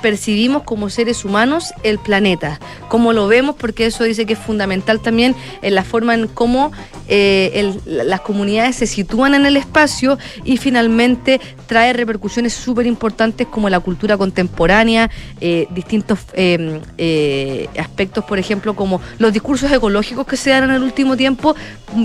percibimos 0.00 0.62
como 0.62 0.90
seres 0.90 1.24
humanos 1.24 1.74
el 1.82 1.98
planeta, 1.98 2.60
cómo 2.88 3.12
lo 3.12 3.26
vemos, 3.26 3.56
porque 3.56 3.86
eso 3.86 4.04
dice 4.04 4.26
que 4.26 4.34
es 4.34 4.38
fundamental 4.38 5.00
también 5.00 5.34
en 5.60 5.74
la 5.74 5.84
forma 5.84 6.14
en 6.14 6.28
cómo 6.28 6.70
eh, 7.12 7.74
las 7.86 8.20
comunidades 8.20 8.76
se 8.76 8.86
sitúan 8.86 9.34
en 9.34 9.44
el 9.44 9.56
espacio 9.56 10.16
y 10.44 10.58
finalmente 10.58 11.40
trae 11.66 11.92
repercusiones 11.92 12.52
súper 12.52 12.86
importantes 12.86 13.48
como 13.48 13.68
la 13.68 13.80
cultura 13.80 14.16
contemporánea, 14.16 15.10
eh, 15.40 15.66
distintos 15.70 16.20
eh, 16.34 17.68
aspectos, 17.76 18.24
por 18.24 18.38
ejemplo, 18.38 18.76
como 18.76 19.00
los 19.18 19.32
discursos 19.32 19.72
ecológicos 19.72 20.24
que 20.24 20.36
se 20.36 20.50
dan 20.50 20.64
en 20.64 20.70
el 20.70 20.82
último 20.84 21.16
tiempo, 21.16 21.56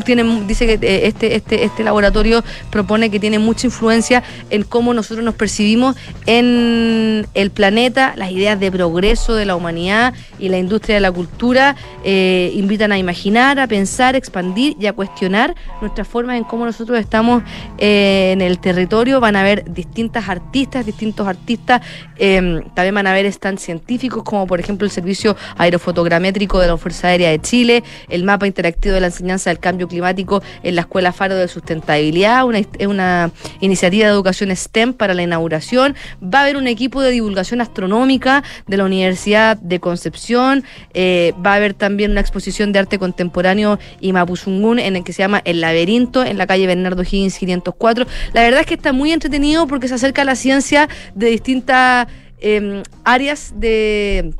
tienen, 0.04 0.48
dice 0.48 0.65
que 0.65 1.06
este, 1.06 1.36
este, 1.36 1.63
este 1.63 1.84
laboratorio 1.84 2.44
propone 2.72 3.12
que 3.12 3.20
tiene 3.20 3.38
mucha 3.38 3.68
influencia 3.68 4.24
en 4.50 4.63
cómo 4.63 4.96
nosotros 4.96 5.24
nos 5.24 5.36
percibimos 5.36 5.96
en 6.26 7.28
el 7.36 7.52
planeta, 7.52 8.13
las 8.15 8.32
ideas 8.32 8.60
de 8.60 8.72
progreso 8.72 9.36
de 9.36 9.46
la 9.46 9.56
humanidad 9.56 10.15
y 10.39 10.50
la 10.50 10.58
industria 10.58 10.96
de 10.96 11.02
la 11.02 11.12
cultura 11.12 11.76
invitan 12.04 12.91
a 12.91 12.98
imaginar, 12.98 13.60
a 13.60 13.68
pensar, 13.68 14.15
expandir 14.15 14.76
y 14.80 14.88
a 14.88 14.95
cuestionar 14.96 15.56
nuestras 15.82 16.08
formas 16.08 16.38
en 16.38 16.44
cómo 16.44 16.66
nosotros 16.66 17.00
estamos 17.00 17.44
eh, 17.78 18.32
en 18.34 18.42
el 18.42 18.60
territorio. 18.60 19.20
Van 19.20 19.36
a 19.36 19.42
haber 19.42 19.72
distintas 19.72 20.30
artistas, 20.30 20.86
distintos 20.86 21.28
artistas. 21.28 21.82
eh, 22.18 22.64
también 22.74 22.96
van 22.96 23.08
a 23.08 23.12
haber 23.12 23.32
stands 23.32 23.62
científicos, 23.62 24.24
como 24.24 24.48
por 24.48 24.60
ejemplo 24.60 24.86
el 24.86 24.92
Servicio 24.92 25.36
Aerofotogramétrico 25.58 26.60
de 26.60 26.68
la 26.68 26.78
Fuerza 26.78 27.10
Aérea 27.10 27.30
de 27.30 27.42
Chile, 27.42 27.84
el 28.10 28.24
mapa 28.24 28.48
interactivo 28.48 28.96
de 28.96 29.02
la 29.02 29.08
enseñanza 29.08 29.50
del 29.50 29.60
cambio 29.60 29.88
climático 29.88 30.42
en 30.64 30.76
la 30.76 30.82
Escuela 30.82 31.12
Faro 31.12 31.36
de 31.36 31.48
Sustentabilidad, 31.48 32.46
una, 32.46 32.60
una 32.88 33.32
iniciativa 33.60 34.08
de 34.08 34.14
educación 34.14 34.56
STEM 34.56 34.94
para 34.94 35.14
la 35.14 35.24
inauguración. 35.24 35.96
Va 36.22 36.40
a 36.40 36.42
haber 36.44 36.58
un 36.58 36.68
equipo 36.68 37.02
de 37.02 37.12
divulgación 37.12 37.62
astronómica 37.62 38.44
de 38.68 38.78
la 38.78 38.86
Universidad 38.86 39.58
de 39.58 39.80
Concepción. 39.80 40.64
eh, 40.94 41.34
va 41.46 41.54
a 41.54 41.56
haber 41.56 41.74
también 41.74 42.12
una 42.12 42.22
exposición 42.22 42.72
de 42.72 42.80
arte 42.80 43.00
contemporáneo 43.00 43.80
y 44.00 44.14
Mapuzungún 44.14 44.80
en 44.86 44.95
el 44.95 45.04
que 45.04 45.13
se 45.13 45.24
llama 45.24 45.41
El 45.45 45.62
Laberinto 45.62 46.24
en 46.24 46.38
la 46.38 46.48
calle 46.48 46.67
Bernardo 46.67 47.04
Higgins 47.04 47.38
504. 47.38 48.06
La 48.34 48.41
verdad 48.41 48.62
es 48.62 48.67
que 48.67 48.76
está 48.76 48.93
muy 48.93 49.12
entretenido 49.12 49.67
porque 49.67 49.88
se 49.88 49.95
acerca 49.95 50.21
a 50.21 50.26
la 50.26 50.36
ciencia 50.36 50.88
de 51.13 51.28
distintas 51.28 52.08
eh, 52.39 52.84
áreas 53.04 53.54
de 53.56 54.34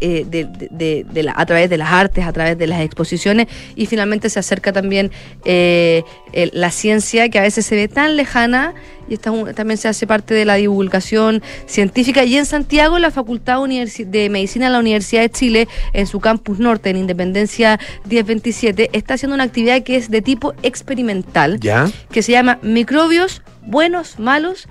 eh, 0.00 0.24
de, 0.28 0.44
de- 0.44 0.68
de- 0.70 1.04
de 1.10 1.22
la- 1.22 1.34
a 1.36 1.44
través 1.46 1.68
de 1.68 1.76
las 1.76 1.90
artes, 1.92 2.24
a 2.24 2.32
través 2.32 2.56
de 2.56 2.66
las 2.66 2.80
exposiciones 2.80 3.46
y 3.76 3.86
finalmente 3.86 4.30
se 4.30 4.38
acerca 4.38 4.72
también 4.72 5.10
eh, 5.44 6.02
el- 6.32 6.50
la 6.54 6.70
ciencia 6.70 7.28
que 7.28 7.38
a 7.38 7.42
veces 7.42 7.66
se 7.66 7.74
ve 7.76 7.88
tan 7.88 8.16
lejana 8.16 8.74
y 9.08 9.14
esta 9.14 9.30
un- 9.32 9.52
también 9.54 9.76
se 9.76 9.88
hace 9.88 10.06
parte 10.06 10.34
de 10.34 10.44
la 10.44 10.54
divulgación 10.54 11.42
científica 11.66 12.24
y 12.24 12.36
en 12.36 12.46
Santiago 12.46 12.98
la 12.98 13.10
Facultad 13.10 13.58
Universi- 13.58 14.06
de 14.06 14.30
Medicina 14.30 14.66
de 14.66 14.72
la 14.72 14.78
Universidad 14.78 15.22
de 15.22 15.30
Chile 15.30 15.68
en 15.92 16.06
su 16.06 16.20
campus 16.20 16.58
norte 16.58 16.90
en 16.90 16.96
Independencia 16.96 17.78
1027 18.08 18.90
está 18.92 19.14
haciendo 19.14 19.34
una 19.34 19.44
actividad 19.44 19.82
que 19.82 19.96
es 19.96 20.10
de 20.10 20.22
tipo 20.22 20.54
experimental 20.62 21.58
¿Ya? 21.60 21.90
que 22.10 22.22
se 22.22 22.32
llama 22.32 22.58
microbios 22.62 23.42
buenos, 23.66 24.18
malos 24.18 24.68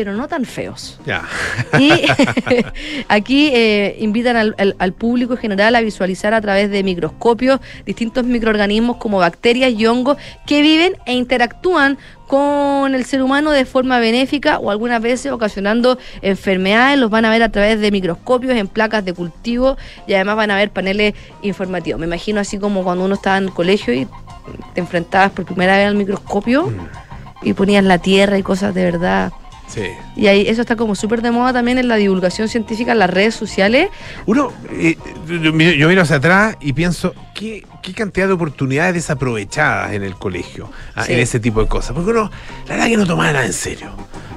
pero 0.00 0.16
no 0.16 0.28
tan 0.28 0.44
feos. 0.44 0.98
Ya. 1.06 1.22
Y 1.78 1.90
aquí 3.08 3.50
eh, 3.52 3.96
invitan 4.00 4.36
al, 4.36 4.54
al- 4.58 4.76
al 4.78 4.92
público 4.92 5.34
en 5.34 5.38
general 5.40 5.74
a 5.76 5.80
visualizar 5.80 6.34
a 6.34 6.40
través 6.40 6.70
de 6.70 6.82
microscopios 6.82 7.60
distintos 7.84 8.24
microorganismos 8.24 8.96
como 8.96 9.18
bacterias 9.18 9.72
y 9.72 9.86
hongos 9.86 10.16
que 10.46 10.62
viven 10.62 10.96
e 11.06 11.12
interactúan 11.14 11.98
con 12.26 12.94
el 12.94 13.04
ser 13.04 13.22
humano 13.22 13.50
de 13.50 13.64
forma 13.64 13.98
benéfica 13.98 14.58
o 14.58 14.70
algunas 14.70 15.02
veces 15.02 15.32
ocasionando 15.32 15.98
enfermedades. 16.22 16.98
Los 16.98 17.10
van 17.10 17.24
a 17.24 17.30
ver 17.30 17.42
a 17.42 17.48
través 17.50 17.80
de 17.80 17.90
microscopios 17.90 18.56
en 18.56 18.68
placas 18.68 19.04
de 19.04 19.12
cultivo 19.12 19.76
y 20.06 20.14
además 20.14 20.36
van 20.36 20.50
a 20.52 20.56
ver 20.56 20.70
paneles 20.70 21.14
informativos. 21.42 21.98
Me 22.00 22.06
imagino 22.06 22.40
así 22.40 22.58
como 22.58 22.84
cuando 22.84 23.04
uno 23.04 23.16
estaba 23.16 23.36
en 23.38 23.44
el 23.44 23.50
colegio 23.52 23.92
y 23.92 24.06
te 24.74 24.80
enfrentabas 24.80 25.32
por 25.32 25.44
primera 25.44 25.76
vez 25.76 25.88
al 25.88 25.96
microscopio 25.96 26.72
y 27.42 27.52
ponías 27.52 27.82
la 27.84 27.98
tierra 27.98 28.38
y 28.38 28.42
cosas 28.44 28.74
de 28.74 28.84
verdad. 28.84 29.32
Sí. 29.72 29.82
Y 30.16 30.26
ahí 30.26 30.48
eso 30.48 30.62
está 30.62 30.74
como 30.74 30.94
súper 30.96 31.22
de 31.22 31.30
moda 31.30 31.52
también 31.52 31.78
en 31.78 31.86
la 31.86 31.94
divulgación 31.96 32.48
científica 32.48 32.90
en 32.92 32.98
las 32.98 33.08
redes 33.10 33.34
sociales. 33.36 33.88
Uno, 34.26 34.52
eh, 34.72 34.96
yo, 35.28 35.52
miro- 35.52 35.72
yo 35.72 35.88
miro 35.88 36.02
hacia 36.02 36.16
atrás 36.16 36.56
y 36.60 36.72
pienso, 36.72 37.14
¿qué, 37.34 37.64
qué 37.80 37.94
cantidad 37.94 38.26
de 38.26 38.32
oportunidades 38.32 38.94
desaprovechadas 38.94 39.92
en 39.92 40.02
el 40.02 40.14
colegio, 40.16 40.70
ah, 40.96 41.04
Sí. 41.04 41.12
en 41.12 41.20
ese 41.20 41.38
tipo 41.38 41.62
de 41.62 41.68
cosas? 41.68 41.92
Porque 41.94 42.10
uno, 42.10 42.30
la 42.66 42.74
verdad 42.74 42.88
que 42.88 42.96
no 42.96 43.06
tomaba 43.06 43.32
nada 43.32 43.46
en 43.46 43.52
serio. 43.52 43.90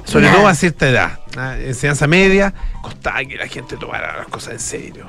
Sobre 0.04 0.26
Nada. 0.26 0.36
todo 0.38 0.48
a 0.48 0.54
cierta 0.54 0.88
edad. 0.88 1.18
ah, 1.36 1.56
enseñanza 1.58 2.06
media, 2.06 2.54
costaba 2.80 3.24
que 3.24 3.36
la 3.36 3.48
gente 3.48 3.76
tomara 3.76 4.16
las 4.18 4.28
cosas 4.28 4.52
en 4.52 4.60
serio. 4.60 5.06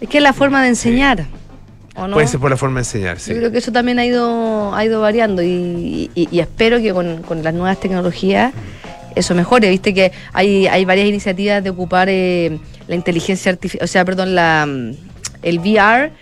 Es 0.00 0.08
que 0.08 0.16
es 0.18 0.22
la 0.24 0.32
forma 0.32 0.60
de 0.62 0.68
enseñar. 0.70 1.24
¿o 1.94 2.06
no? 2.08 2.14
Puede 2.14 2.26
ser 2.26 2.40
por 2.40 2.50
la 2.50 2.56
forma 2.56 2.74
de 2.76 2.80
enseñar, 2.80 3.18
sí. 3.20 3.30
Yo 3.30 3.38
creo 3.38 3.52
que 3.52 3.58
eso 3.58 3.70
también 3.72 3.98
ha 3.98 4.04
ido, 4.04 4.74
ha 4.74 4.84
ido 4.84 5.00
variando 5.00 5.40
y, 5.42 6.10
y- 6.14 6.28
y 6.30 6.40
espero 6.40 6.78
que 6.78 6.92
con, 6.92 7.22
con 7.22 7.42
las 7.44 7.54
nuevas 7.54 7.78
tecnologías 7.80 8.52
eso 9.16 9.34
mejore. 9.34 9.68
Viste 9.70 9.92
que 9.92 10.12
hay, 10.32 10.66
hay 10.68 10.84
varias 10.84 11.08
iniciativas 11.08 11.64
de 11.64 11.70
ocupar 11.70 12.08
eh, 12.08 12.58
la 12.86 12.94
inteligencia 12.94 13.50
artificial, 13.50 13.84
o 13.84 13.88
sea, 13.88 14.04
perdón, 14.04 14.34
la, 14.36 14.64
mm, 14.66 14.92
el 15.42 15.58
VR 15.58 16.12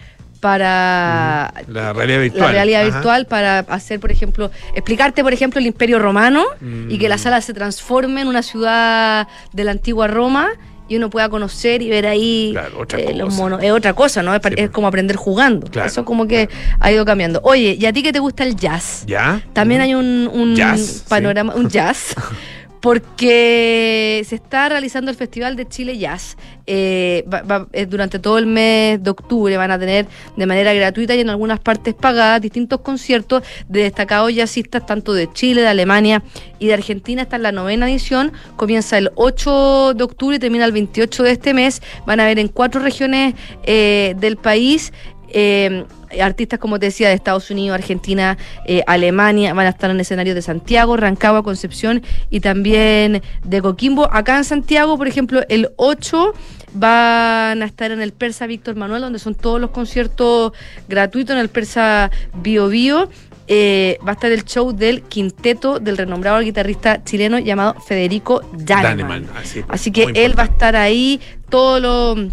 para 0.59 1.53
La 1.69 1.93
realidad 1.95 2.21
virtual. 2.21 2.43
la 2.47 2.53
realidad 2.53 2.85
virtual 2.85 3.27
para 3.27 3.59
hacer, 3.61 3.99
por 3.99 4.13
ejemplo, 4.13 4.51
explicarte, 4.75 5.23
por 5.23 5.33
ejemplo, 5.33 5.59
el 5.59 5.67
Imperio 5.67 5.99
Romano 5.99 6.45
y 6.89 6.99
que 6.99 7.09
la 7.09 7.17
Mm. 7.17 7.19
sala 7.19 7.41
se 7.41 7.55
transforme 7.55 8.21
en 8.21 8.29
una 8.29 8.43
ciudad 8.43 9.27
de 9.53 9.65
la 9.65 9.71
antigua 9.71 10.07
Roma 10.07 10.49
y 10.87 10.97
uno 10.97 11.09
pueda 11.09 11.31
conocer 11.31 11.81
y 11.81 11.89
ver 11.89 12.07
ahí 12.07 12.51
Claro, 12.53 12.87
eh, 12.99 13.15
los 13.15 13.33
monos. 13.35 13.63
Es 13.63 13.71
otra 13.71 13.95
cosa, 13.95 14.23
¿no? 14.23 14.35
Es, 14.35 14.43
Sí, 14.43 14.49
es 14.51 14.55
pues. 14.57 14.71
como 14.71 14.87
aprender 14.87 15.17
jugando. 15.17 15.67
Claro, 15.67 15.89
Eso 15.89 16.05
como 16.05 16.27
que 16.27 16.51
ha 16.79 16.93
ido 16.93 17.07
cambiando. 17.07 17.41
Oye, 17.43 17.77
¿y 17.81 17.87
a 17.87 17.93
ti 17.95 18.03
que 18.03 18.13
te 18.13 18.19
gusta 18.19 18.45
el 18.45 18.55
jazz? 18.55 19.05
¿Ya? 19.07 19.41
También 19.55 19.81
hay 19.81 19.95
un, 19.95 20.29
un 20.31 20.55
Jazz, 20.55 21.05
panorama, 21.09 21.55
un 21.55 21.71
jazz, 21.71 22.15
porque 22.85 24.23
se 24.27 24.35
está 24.35 24.69
realizando 24.69 25.11
el 25.11 25.17
Festival 25.17 25.57
de 25.57 25.67
Chile 25.67 25.97
Jazz. 25.97 26.37
Eh, 26.67 27.25
eh, 27.73 27.87
durante 27.87 28.19
todo 28.19 28.37
el 28.37 28.45
mes 28.45 29.03
de 29.03 29.09
octubre 29.11 29.57
van 29.57 29.71
a 29.71 29.79
tener 29.79 30.07
de 30.37 30.47
manera 30.47 30.75
gratuita 30.75 31.15
y 31.15 31.21
en 31.21 31.31
algunas 31.31 31.61
partes 31.61 31.95
pagadas 31.95 32.43
distintos 32.43 32.81
conciertos 32.81 33.43
de 33.69 33.85
destacados 33.85 34.35
jazzistas 34.35 34.85
tanto 34.85 35.15
de 35.15 35.33
Chile, 35.33 35.63
de 35.63 35.69
Alemania 35.69 36.23
y 36.59 36.67
de 36.67 36.75
Argentina. 36.75 37.23
Esta 37.23 37.37
es 37.37 37.43
la 37.43 37.53
novena 37.53 37.89
edición. 37.89 38.33
Comienza 38.57 38.99
el 38.99 39.13
8 39.15 39.95
de 39.95 40.05
octubre 40.05 40.37
y 40.37 40.39
termina 40.39 40.67
el 40.67 40.73
28 40.73 41.23
de 41.23 41.31
este 41.31 41.55
mes. 41.55 41.81
Van 42.07 42.21
a 42.21 42.27
ver 42.27 42.39
en 42.39 42.49
cuatro 42.49 42.83
regiones 42.83 43.35
eh, 43.63 44.15
del 44.19 44.37
país. 44.37 44.93
Eh, 45.37 45.85
artistas, 46.21 46.61
como 46.61 46.79
te 46.79 46.87
decía, 46.87 47.09
de 47.09 47.15
Estados 47.15 47.51
Unidos, 47.51 47.75
Argentina, 47.75 48.39
eh, 48.67 48.85
Alemania, 48.87 49.53
van 49.53 49.67
a 49.67 49.71
estar 49.71 49.91
en 49.91 49.99
escenarios 49.99 50.37
de 50.37 50.43
Santiago, 50.43 50.97
Rancagua, 50.97 51.43
Concepción 51.43 52.03
y 52.31 52.39
también 52.39 53.21
de 53.43 53.61
Coquimbo. 53.61 54.09
Acá 54.13 54.37
en 54.37 54.45
Santiago, 54.45 54.97
por 54.97 55.09
ejemplo, 55.09 55.43
el 55.49 55.71
8 55.77 56.35
van 56.75 57.63
a 57.63 57.65
estar 57.65 57.91
en 57.91 58.01
el 58.01 58.13
Persa 58.13 58.47
Víctor 58.47 58.77
Manuel, 58.77 59.03
donde 59.03 59.19
son 59.19 59.35
todos 59.35 59.61
los 59.61 59.71
conciertos 59.71 60.53
gratuitos 60.89 61.35
en 61.35 61.41
el 61.41 61.49
Persa 61.49 62.13
Bio 62.35 62.69
Bio. 62.69 63.11
Eh, 63.49 63.99
va 64.07 64.13
a 64.13 64.15
estar 64.15 64.31
el 64.31 64.45
show 64.45 64.73
del 64.73 65.03
quinteto 65.03 65.81
del 65.81 65.99
renombrado 65.99 66.41
guitarrista 66.41 67.03
chileno 67.03 67.41
llamado 67.41 67.75
Federico 67.81 68.41
Daneman. 68.53 69.27
Así, 69.37 69.65
Así 69.69 69.91
que 69.91 70.07
él 70.15 70.39
va 70.39 70.45
a 70.45 70.47
estar 70.47 70.77
ahí 70.77 71.21
todos 71.51 71.83
los 71.83 72.33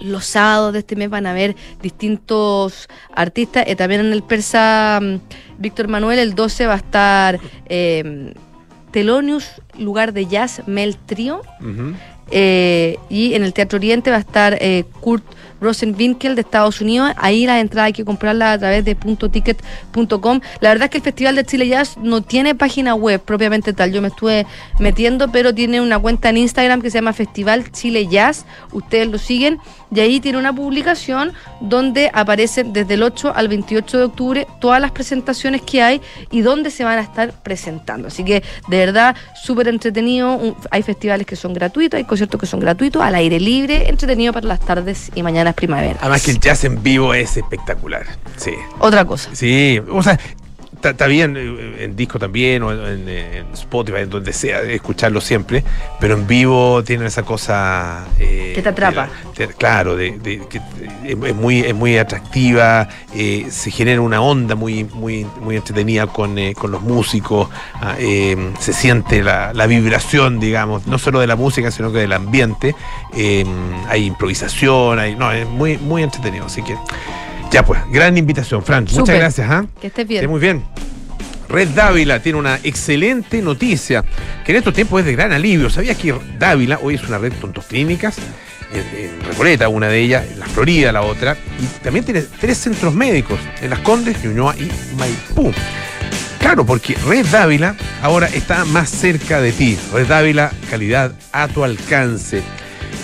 los 0.00 0.24
sábados 0.24 0.72
de 0.72 0.80
este 0.80 0.96
mes 0.96 1.10
van 1.10 1.26
a 1.26 1.30
haber 1.30 1.56
distintos 1.82 2.88
artistas. 3.14 3.64
Eh, 3.66 3.76
también 3.76 4.00
en 4.00 4.12
el 4.12 4.22
Persa 4.22 5.00
mm, 5.02 5.16
Víctor 5.58 5.88
Manuel, 5.88 6.18
el 6.18 6.34
12 6.34 6.66
va 6.66 6.74
a 6.74 6.78
estar 6.78 7.40
eh, 7.66 8.34
Telonius, 8.90 9.60
lugar 9.78 10.12
de 10.12 10.26
jazz, 10.26 10.62
Mel 10.66 10.96
Trio. 10.96 11.42
Eh, 12.30 12.96
y 13.10 13.34
en 13.34 13.44
el 13.44 13.52
Teatro 13.52 13.76
Oriente 13.76 14.10
va 14.10 14.16
a 14.16 14.20
estar 14.20 14.56
eh, 14.60 14.84
Kurt 15.00 15.24
Rosenwinkel 15.60 16.34
de 16.34 16.42
Estados 16.42 16.80
Unidos. 16.80 17.12
Ahí 17.16 17.46
la 17.46 17.60
entrada 17.60 17.86
hay 17.86 17.92
que 17.92 18.04
comprarla 18.04 18.52
a 18.52 18.58
través 18.58 18.84
de 18.84 18.94
puntoticket.com. 18.94 20.40
La 20.60 20.68
verdad 20.70 20.84
es 20.84 20.90
que 20.90 20.98
el 20.98 21.04
Festival 21.04 21.36
de 21.36 21.44
Chile 21.44 21.68
Jazz 21.68 21.96
no 21.98 22.22
tiene 22.22 22.54
página 22.54 22.94
web 22.94 23.20
propiamente 23.20 23.72
tal. 23.72 23.92
Yo 23.92 24.00
me 24.00 24.08
estuve 24.08 24.46
metiendo, 24.78 25.30
pero 25.32 25.54
tiene 25.54 25.80
una 25.80 25.98
cuenta 25.98 26.30
en 26.30 26.38
Instagram 26.38 26.80
que 26.80 26.90
se 26.90 26.98
llama 26.98 27.12
Festival 27.12 27.70
Chile 27.72 28.06
Jazz. 28.06 28.46
Ustedes 28.72 29.08
lo 29.08 29.18
siguen. 29.18 29.58
Y 29.94 30.00
ahí 30.00 30.20
tiene 30.20 30.38
una 30.38 30.52
publicación 30.52 31.32
donde 31.60 32.10
aparecen 32.12 32.72
desde 32.72 32.94
el 32.94 33.02
8 33.02 33.32
al 33.34 33.48
28 33.48 33.98
de 33.98 34.04
octubre 34.04 34.46
todas 34.60 34.80
las 34.80 34.90
presentaciones 34.90 35.62
que 35.62 35.82
hay 35.82 36.00
y 36.30 36.40
dónde 36.40 36.70
se 36.70 36.84
van 36.84 36.98
a 36.98 37.02
estar 37.02 37.32
presentando. 37.42 38.08
Así 38.08 38.24
que 38.24 38.42
de 38.68 38.76
verdad, 38.76 39.14
súper 39.40 39.68
entretenido. 39.68 40.56
Hay 40.70 40.82
festivales 40.82 41.26
que 41.26 41.36
son 41.36 41.54
gratuitos, 41.54 41.98
hay 41.98 42.04
conciertos 42.04 42.40
que 42.40 42.46
son 42.46 42.60
gratuitos, 42.60 43.02
al 43.02 43.14
aire 43.14 43.38
libre, 43.38 43.88
entretenido 43.88 44.32
para 44.32 44.46
las 44.46 44.60
tardes 44.60 45.12
y 45.14 45.22
mañanas 45.22 45.54
primavera. 45.54 45.98
Además 46.00 46.22
que 46.22 46.32
el 46.32 46.40
jazz 46.40 46.64
en 46.64 46.82
vivo 46.82 47.14
es 47.14 47.36
espectacular. 47.36 48.04
Sí. 48.36 48.52
Otra 48.80 49.04
cosa. 49.04 49.30
Sí, 49.32 49.80
o 49.90 50.02
sea, 50.02 50.18
está- 50.90 51.06
bien 51.06 51.36
eh, 51.36 51.84
en 51.84 51.96
disco 51.96 52.18
también 52.18 52.62
o 52.62 52.72
en, 52.72 53.08
en 53.08 53.46
Spotify, 53.52 53.98
en 54.02 54.10
donde 54.10 54.32
sea, 54.32 54.62
escucharlo 54.62 55.20
siempre, 55.20 55.62
pero 56.00 56.14
en 56.14 56.26
vivo 56.26 56.82
tiene 56.84 57.06
esa 57.06 57.22
cosa... 57.22 58.06
eh, 58.18 58.52
Que 58.54 58.62
te 58.62 58.68
atrapa. 58.70 59.08
de- 59.36 59.46
de- 59.46 59.52
claro, 59.54 59.96
de, 59.96 60.18
que 60.48 60.60
es, 61.04 61.34
muy, 61.34 61.60
es 61.60 61.74
muy 61.74 61.98
atractiva, 61.98 62.88
eh, 63.14 63.46
se 63.50 63.70
genera 63.70 64.00
una 64.00 64.20
onda 64.20 64.54
muy, 64.54 64.84
muy, 64.84 65.26
muy 65.40 65.56
entretenida 65.56 66.06
con, 66.06 66.38
eh, 66.38 66.54
con 66.54 66.70
los 66.70 66.82
músicos, 66.82 67.48
ah, 67.74 67.96
eh, 67.98 68.36
se 68.60 68.72
siente 68.72 69.22
la, 69.22 69.52
la 69.52 69.66
vibración, 69.66 70.40
digamos, 70.40 70.86
no 70.86 70.98
solo 70.98 71.20
de 71.20 71.26
la 71.26 71.36
música, 71.36 71.70
sino 71.70 71.92
que 71.92 71.98
del 71.98 72.12
ambiente, 72.12 72.74
eh, 73.16 73.44
hay 73.88 74.06
improvisación, 74.06 74.98
hay, 74.98 75.14
no, 75.16 75.30
es 75.32 75.46
muy, 75.48 75.78
muy 75.78 76.02
entretenido, 76.02 76.46
así 76.46 76.62
que... 76.62 76.74
Ya 77.54 77.64
pues, 77.64 77.80
gran 77.92 78.18
invitación, 78.18 78.64
Frank. 78.64 78.90
Muchas 78.90 79.16
gracias. 79.16 79.48
¿ah? 79.48 79.64
Que 79.80 79.86
estés 79.86 80.08
bien. 80.08 80.28
muy 80.28 80.40
bien. 80.40 80.64
Red 81.48 81.68
Dávila 81.68 82.20
tiene 82.20 82.36
una 82.36 82.58
excelente 82.64 83.40
noticia, 83.42 84.04
que 84.44 84.50
en 84.50 84.58
estos 84.58 84.74
tiempos 84.74 84.98
es 84.98 85.06
de 85.06 85.12
gran 85.12 85.30
alivio. 85.30 85.70
¿Sabías 85.70 85.96
que 85.96 86.12
Dávila 86.36 86.80
hoy 86.82 86.96
es 86.96 87.04
una 87.04 87.16
red 87.18 87.30
de 87.30 87.38
tontos 87.38 87.66
clínicas? 87.66 88.16
en, 88.72 89.24
Recoleta, 89.24 89.68
una 89.68 89.86
de 89.86 90.00
ellas, 90.00 90.24
en 90.32 90.40
la 90.40 90.46
Florida, 90.46 90.90
la 90.90 91.02
otra, 91.02 91.36
y 91.60 91.84
también 91.84 92.04
tiene 92.04 92.22
tres 92.22 92.58
centros 92.58 92.92
médicos, 92.92 93.38
en 93.62 93.70
Las 93.70 93.78
Condes, 93.78 94.24
Ñuñoa 94.24 94.56
y 94.56 94.68
Maipú. 94.96 95.52
Claro, 96.40 96.66
porque 96.66 96.96
Red 97.06 97.26
Dávila 97.26 97.76
ahora 98.02 98.26
está 98.26 98.64
más 98.64 98.90
cerca 98.90 99.40
de 99.40 99.52
ti. 99.52 99.78
Red 99.92 100.08
Dávila, 100.08 100.50
calidad 100.68 101.12
a 101.30 101.46
tu 101.46 101.62
alcance. 101.62 102.42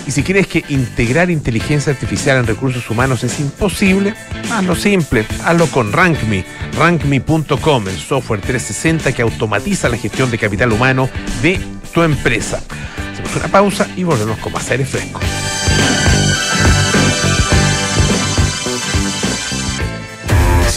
Y 0.07 0.11
si 0.11 0.23
quieres 0.23 0.47
que 0.47 0.63
integrar 0.69 1.29
inteligencia 1.29 1.93
artificial 1.93 2.37
en 2.37 2.47
recursos 2.47 2.89
humanos 2.89 3.23
es 3.23 3.39
imposible, 3.39 4.13
hazlo 4.51 4.75
simple, 4.75 5.25
hazlo 5.43 5.67
con 5.67 5.91
RankMe, 5.91 6.45
rankme.com, 6.77 7.87
el 7.87 7.97
software 7.97 8.41
360 8.41 9.11
que 9.13 9.21
automatiza 9.21 9.89
la 9.89 9.97
gestión 9.97 10.31
de 10.31 10.37
capital 10.37 10.71
humano 10.71 11.09
de 11.41 11.59
tu 11.93 12.01
empresa. 12.03 12.61
Hacemos 13.13 13.35
una 13.35 13.47
pausa 13.47 13.87
y 13.95 14.03
volvemos 14.03 14.37
con 14.39 14.53
más 14.53 14.69
aire 14.71 14.85
fresco. 14.85 15.19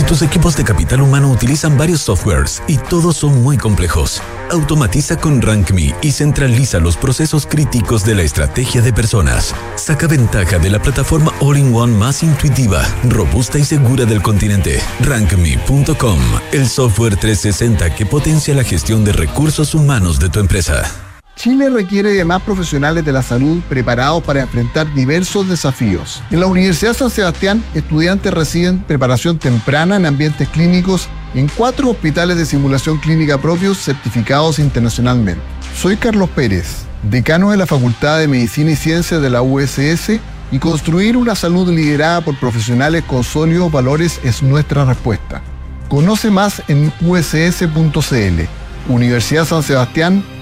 Tus 0.04 0.22
equipos 0.22 0.56
de 0.56 0.64
capital 0.64 1.00
humano 1.00 1.30
utilizan 1.30 1.76
varios 1.78 2.02
softwares 2.02 2.62
y 2.66 2.78
todos 2.78 3.16
son 3.16 3.42
muy 3.42 3.56
complejos. 3.56 4.22
Automatiza 4.50 5.16
con 5.16 5.40
RankMe 5.40 5.94
y 6.02 6.12
centraliza 6.12 6.78
los 6.78 6.96
procesos 6.96 7.46
críticos 7.46 8.04
de 8.04 8.14
la 8.14 8.22
estrategia 8.22 8.82
de 8.82 8.92
personas. 8.92 9.54
Saca 9.76 10.06
ventaja 10.06 10.58
de 10.58 10.70
la 10.70 10.80
plataforma 10.80 11.32
All-in-One 11.40 11.96
más 11.96 12.22
intuitiva, 12.22 12.82
robusta 13.08 13.58
y 13.58 13.64
segura 13.64 14.04
del 14.04 14.22
continente. 14.22 14.80
RankMe.com, 15.00 16.20
el 16.52 16.68
software 16.68 17.16
360 17.16 17.94
que 17.94 18.06
potencia 18.06 18.54
la 18.54 18.64
gestión 18.64 19.04
de 19.04 19.12
recursos 19.12 19.74
humanos 19.74 20.18
de 20.18 20.28
tu 20.28 20.40
empresa. 20.40 21.03
Chile 21.36 21.68
requiere 21.68 22.12
de 22.12 22.24
más 22.24 22.42
profesionales 22.42 23.04
de 23.04 23.12
la 23.12 23.22
salud 23.22 23.60
preparados 23.68 24.22
para 24.22 24.42
enfrentar 24.42 24.92
diversos 24.94 25.48
desafíos. 25.48 26.22
En 26.30 26.40
la 26.40 26.46
Universidad 26.46 26.94
San 26.94 27.10
Sebastián, 27.10 27.62
estudiantes 27.74 28.32
reciben 28.32 28.78
preparación 28.78 29.38
temprana 29.38 29.96
en 29.96 30.06
ambientes 30.06 30.48
clínicos 30.48 31.08
en 31.34 31.48
cuatro 31.48 31.90
hospitales 31.90 32.36
de 32.36 32.46
simulación 32.46 32.98
clínica 32.98 33.38
propios 33.38 33.78
certificados 33.78 34.58
internacionalmente. 34.58 35.42
Soy 35.76 35.96
Carlos 35.96 36.30
Pérez, 36.30 36.84
decano 37.02 37.50
de 37.50 37.56
la 37.56 37.66
Facultad 37.66 38.20
de 38.20 38.28
Medicina 38.28 38.70
y 38.70 38.76
Ciencias 38.76 39.20
de 39.20 39.30
la 39.30 39.42
USS 39.42 40.20
y 40.52 40.58
construir 40.60 41.16
una 41.16 41.34
salud 41.34 41.68
liderada 41.68 42.20
por 42.20 42.38
profesionales 42.38 43.02
con 43.04 43.24
sólidos 43.24 43.72
valores 43.72 44.20
es 44.22 44.42
nuestra 44.42 44.84
respuesta. 44.84 45.42
Conoce 45.88 46.30
más 46.30 46.62
en 46.68 46.92
uss.cl 47.00 48.44
Universidad 48.88 49.46
San 49.46 49.62
Sebastián, 49.62 50.22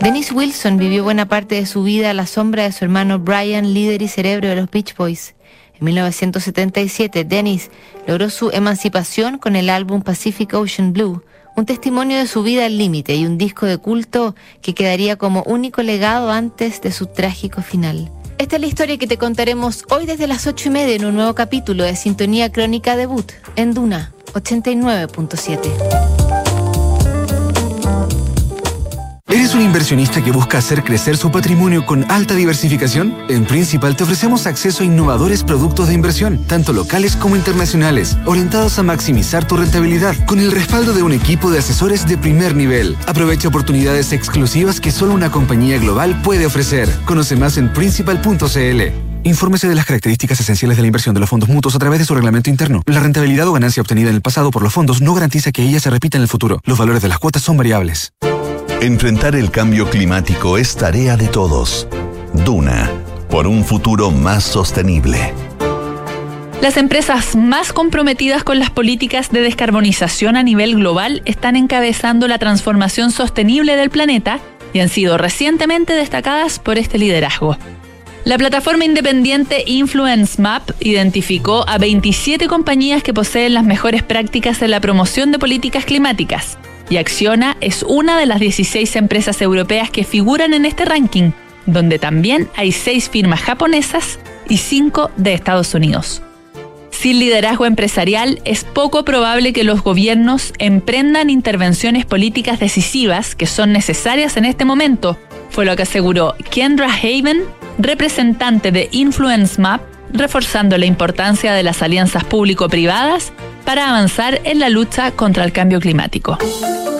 Dennis 0.00 0.32
Wilson 0.32 0.78
vivió 0.78 1.04
buena 1.04 1.28
parte 1.28 1.56
de 1.56 1.66
su 1.66 1.82
vida 1.82 2.08
a 2.08 2.14
la 2.14 2.26
sombra 2.26 2.62
de 2.62 2.72
su 2.72 2.86
hermano 2.86 3.18
Brian, 3.18 3.74
líder 3.74 4.00
y 4.00 4.08
cerebro 4.08 4.48
de 4.48 4.56
los 4.56 4.70
Beach 4.70 4.96
Boys. 4.96 5.34
En 5.78 5.84
1977, 5.84 7.24
Dennis 7.24 7.70
logró 8.06 8.30
su 8.30 8.50
emancipación 8.50 9.36
con 9.36 9.56
el 9.56 9.68
álbum 9.68 10.00
Pacific 10.00 10.54
Ocean 10.54 10.94
Blue, 10.94 11.22
un 11.54 11.66
testimonio 11.66 12.16
de 12.16 12.26
su 12.26 12.42
vida 12.42 12.64
al 12.64 12.78
límite 12.78 13.14
y 13.14 13.26
un 13.26 13.36
disco 13.36 13.66
de 13.66 13.76
culto 13.76 14.34
que 14.62 14.74
quedaría 14.74 15.16
como 15.16 15.42
único 15.42 15.82
legado 15.82 16.30
antes 16.30 16.80
de 16.80 16.92
su 16.92 17.04
trágico 17.04 17.60
final. 17.60 18.10
Esta 18.38 18.56
es 18.56 18.62
la 18.62 18.68
historia 18.68 18.96
que 18.96 19.06
te 19.06 19.18
contaremos 19.18 19.84
hoy 19.90 20.06
desde 20.06 20.26
las 20.26 20.46
ocho 20.46 20.70
y 20.70 20.72
media 20.72 20.94
en 20.94 21.04
un 21.04 21.14
nuevo 21.14 21.34
capítulo 21.34 21.84
de 21.84 21.94
Sintonía 21.94 22.50
Crónica 22.50 22.96
Debut 22.96 23.30
en 23.54 23.74
Duna 23.74 24.14
89.7. 24.32 26.39
¿Eres 29.50 29.62
un 29.62 29.66
inversionista 29.66 30.22
que 30.22 30.30
busca 30.30 30.58
hacer 30.58 30.84
crecer 30.84 31.16
su 31.16 31.32
patrimonio 31.32 31.84
con 31.84 32.08
alta 32.08 32.36
diversificación? 32.36 33.16
En 33.28 33.44
Principal 33.44 33.96
te 33.96 34.04
ofrecemos 34.04 34.46
acceso 34.46 34.84
a 34.84 34.86
innovadores 34.86 35.42
productos 35.42 35.88
de 35.88 35.94
inversión, 35.94 36.44
tanto 36.46 36.72
locales 36.72 37.16
como 37.16 37.34
internacionales, 37.34 38.16
orientados 38.26 38.78
a 38.78 38.84
maximizar 38.84 39.44
tu 39.44 39.56
rentabilidad, 39.56 40.14
con 40.26 40.38
el 40.38 40.52
respaldo 40.52 40.92
de 40.92 41.02
un 41.02 41.10
equipo 41.10 41.50
de 41.50 41.58
asesores 41.58 42.06
de 42.06 42.16
primer 42.16 42.54
nivel. 42.54 42.96
Aprovecha 43.08 43.48
oportunidades 43.48 44.12
exclusivas 44.12 44.80
que 44.80 44.92
solo 44.92 45.14
una 45.14 45.32
compañía 45.32 45.78
global 45.78 46.22
puede 46.22 46.46
ofrecer. 46.46 46.88
Conoce 47.04 47.34
más 47.34 47.56
en 47.56 47.72
principal.cl. 47.72 48.80
Infórmese 49.24 49.68
de 49.68 49.74
las 49.74 49.84
características 49.84 50.38
esenciales 50.38 50.76
de 50.76 50.82
la 50.82 50.86
inversión 50.86 51.12
de 51.12 51.20
los 51.20 51.28
fondos 51.28 51.48
mutuos 51.48 51.74
a 51.74 51.80
través 51.80 51.98
de 51.98 52.04
su 52.04 52.14
reglamento 52.14 52.50
interno. 52.50 52.84
La 52.86 53.00
rentabilidad 53.00 53.48
o 53.48 53.52
ganancia 53.52 53.82
obtenida 53.82 54.10
en 54.10 54.14
el 54.14 54.22
pasado 54.22 54.52
por 54.52 54.62
los 54.62 54.72
fondos 54.72 55.02
no 55.02 55.12
garantiza 55.12 55.50
que 55.50 55.64
ella 55.64 55.80
se 55.80 55.90
repita 55.90 56.18
en 56.18 56.22
el 56.22 56.28
futuro. 56.28 56.60
Los 56.62 56.78
valores 56.78 57.02
de 57.02 57.08
las 57.08 57.18
cuotas 57.18 57.42
son 57.42 57.56
variables. 57.56 58.12
Enfrentar 58.82 59.36
el 59.36 59.50
cambio 59.50 59.90
climático 59.90 60.56
es 60.56 60.74
tarea 60.74 61.18
de 61.18 61.28
todos. 61.28 61.86
Duna, 62.32 62.90
por 63.28 63.46
un 63.46 63.62
futuro 63.62 64.10
más 64.10 64.42
sostenible. 64.42 65.34
Las 66.62 66.78
empresas 66.78 67.36
más 67.36 67.74
comprometidas 67.74 68.42
con 68.42 68.58
las 68.58 68.70
políticas 68.70 69.30
de 69.30 69.42
descarbonización 69.42 70.34
a 70.34 70.42
nivel 70.42 70.76
global 70.76 71.20
están 71.26 71.56
encabezando 71.56 72.26
la 72.26 72.38
transformación 72.38 73.10
sostenible 73.10 73.76
del 73.76 73.90
planeta 73.90 74.40
y 74.72 74.80
han 74.80 74.88
sido 74.88 75.18
recientemente 75.18 75.92
destacadas 75.92 76.58
por 76.58 76.78
este 76.78 76.96
liderazgo. 76.96 77.58
La 78.24 78.38
plataforma 78.38 78.86
independiente 78.86 79.62
Influence 79.66 80.40
Map 80.40 80.70
identificó 80.80 81.68
a 81.68 81.76
27 81.76 82.46
compañías 82.48 83.02
que 83.02 83.12
poseen 83.12 83.52
las 83.52 83.64
mejores 83.64 84.02
prácticas 84.02 84.62
en 84.62 84.70
la 84.70 84.80
promoción 84.80 85.32
de 85.32 85.38
políticas 85.38 85.84
climáticas 85.84 86.56
y 86.90 86.98
Acciona 86.98 87.56
es 87.62 87.84
una 87.84 88.18
de 88.18 88.26
las 88.26 88.40
16 88.40 88.96
empresas 88.96 89.40
europeas 89.40 89.90
que 89.90 90.04
figuran 90.04 90.52
en 90.52 90.66
este 90.66 90.84
ranking, 90.84 91.30
donde 91.64 91.98
también 91.98 92.48
hay 92.56 92.72
seis 92.72 93.08
firmas 93.08 93.40
japonesas 93.40 94.18
y 94.48 94.58
cinco 94.58 95.10
de 95.16 95.32
Estados 95.32 95.72
Unidos. 95.72 96.20
Sin 96.90 97.20
liderazgo 97.20 97.64
empresarial, 97.64 98.40
es 98.44 98.64
poco 98.64 99.04
probable 99.04 99.52
que 99.52 99.64
los 99.64 99.82
gobiernos 99.82 100.52
emprendan 100.58 101.30
intervenciones 101.30 102.04
políticas 102.04 102.58
decisivas 102.58 103.34
que 103.34 103.46
son 103.46 103.72
necesarias 103.72 104.36
en 104.36 104.44
este 104.44 104.64
momento, 104.64 105.16
fue 105.48 105.64
lo 105.64 105.76
que 105.76 105.82
aseguró 105.82 106.34
Kendra 106.50 106.92
Haven, 106.92 107.44
representante 107.78 108.72
de 108.72 108.88
Influence 108.92 109.60
Map, 109.60 109.80
reforzando 110.12 110.78
la 110.78 110.86
importancia 110.86 111.52
de 111.52 111.62
las 111.62 111.82
alianzas 111.82 112.24
público-privadas 112.24 113.32
para 113.64 113.88
avanzar 113.88 114.40
en 114.44 114.58
la 114.58 114.68
lucha 114.68 115.12
contra 115.12 115.44
el 115.44 115.52
cambio 115.52 115.80
climático. 115.80 116.38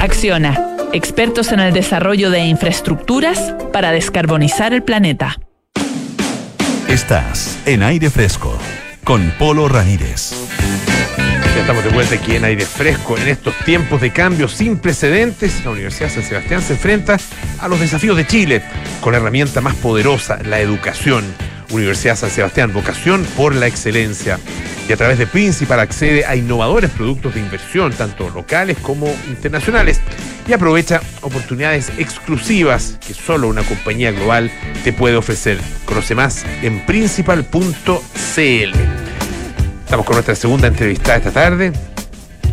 Acciona, 0.00 0.76
expertos 0.92 1.52
en 1.52 1.61
el 1.61 1.72
desarrollo 1.72 2.30
de 2.30 2.40
infraestructuras 2.40 3.54
para 3.72 3.92
descarbonizar 3.92 4.72
el 4.72 4.82
planeta. 4.82 5.38
Estás 6.88 7.58
en 7.66 7.82
aire 7.82 8.11
fresco 8.11 8.56
con 9.04 9.30
Polo 9.38 9.68
Ramírez. 9.68 10.32
Ya 11.54 11.61
estamos 11.61 11.84
de 11.84 11.90
vuelta 11.90 12.14
aquí 12.14 12.36
en 12.36 12.44
aire 12.44 12.64
fresco. 12.64 13.18
En 13.18 13.28
estos 13.28 13.54
tiempos 13.64 14.00
de 14.00 14.12
cambio 14.12 14.48
sin 14.48 14.78
precedentes, 14.78 15.64
la 15.64 15.72
Universidad 15.72 16.11
San 16.11 16.22
Sebastián 16.22 16.62
se 16.62 16.74
enfrenta 16.74 17.18
a 17.58 17.68
los 17.68 17.80
desafíos 17.80 18.16
de 18.16 18.26
Chile 18.26 18.62
con 19.00 19.12
la 19.12 19.18
herramienta 19.18 19.61
más 19.61 19.74
poderosa, 19.74 20.40
la 20.44 20.61
educación. 20.61 21.24
Universidad 21.70 22.16
San 22.16 22.30
Sebastián, 22.30 22.72
vocación 22.72 23.24
por 23.36 23.54
la 23.54 23.66
excelencia. 23.66 24.38
Y 24.88 24.92
a 24.92 24.96
través 24.96 25.18
de 25.18 25.26
Principal 25.26 25.80
accede 25.80 26.24
a 26.26 26.34
innovadores 26.34 26.90
productos 26.90 27.34
de 27.34 27.40
inversión, 27.40 27.92
tanto 27.92 28.28
locales 28.30 28.76
como 28.78 29.06
internacionales, 29.28 30.00
y 30.48 30.52
aprovecha 30.52 31.00
oportunidades 31.20 31.92
exclusivas 31.98 32.98
que 33.06 33.14
solo 33.14 33.48
una 33.48 33.62
compañía 33.62 34.10
global 34.10 34.50
te 34.82 34.92
puede 34.92 35.16
ofrecer. 35.16 35.58
Conoce 35.84 36.14
más 36.14 36.44
en 36.62 36.84
principal.cl. 36.86 37.92
Estamos 39.84 40.06
con 40.06 40.16
nuestra 40.16 40.34
segunda 40.34 40.66
entrevista 40.66 41.16
esta 41.16 41.30
tarde. 41.30 41.72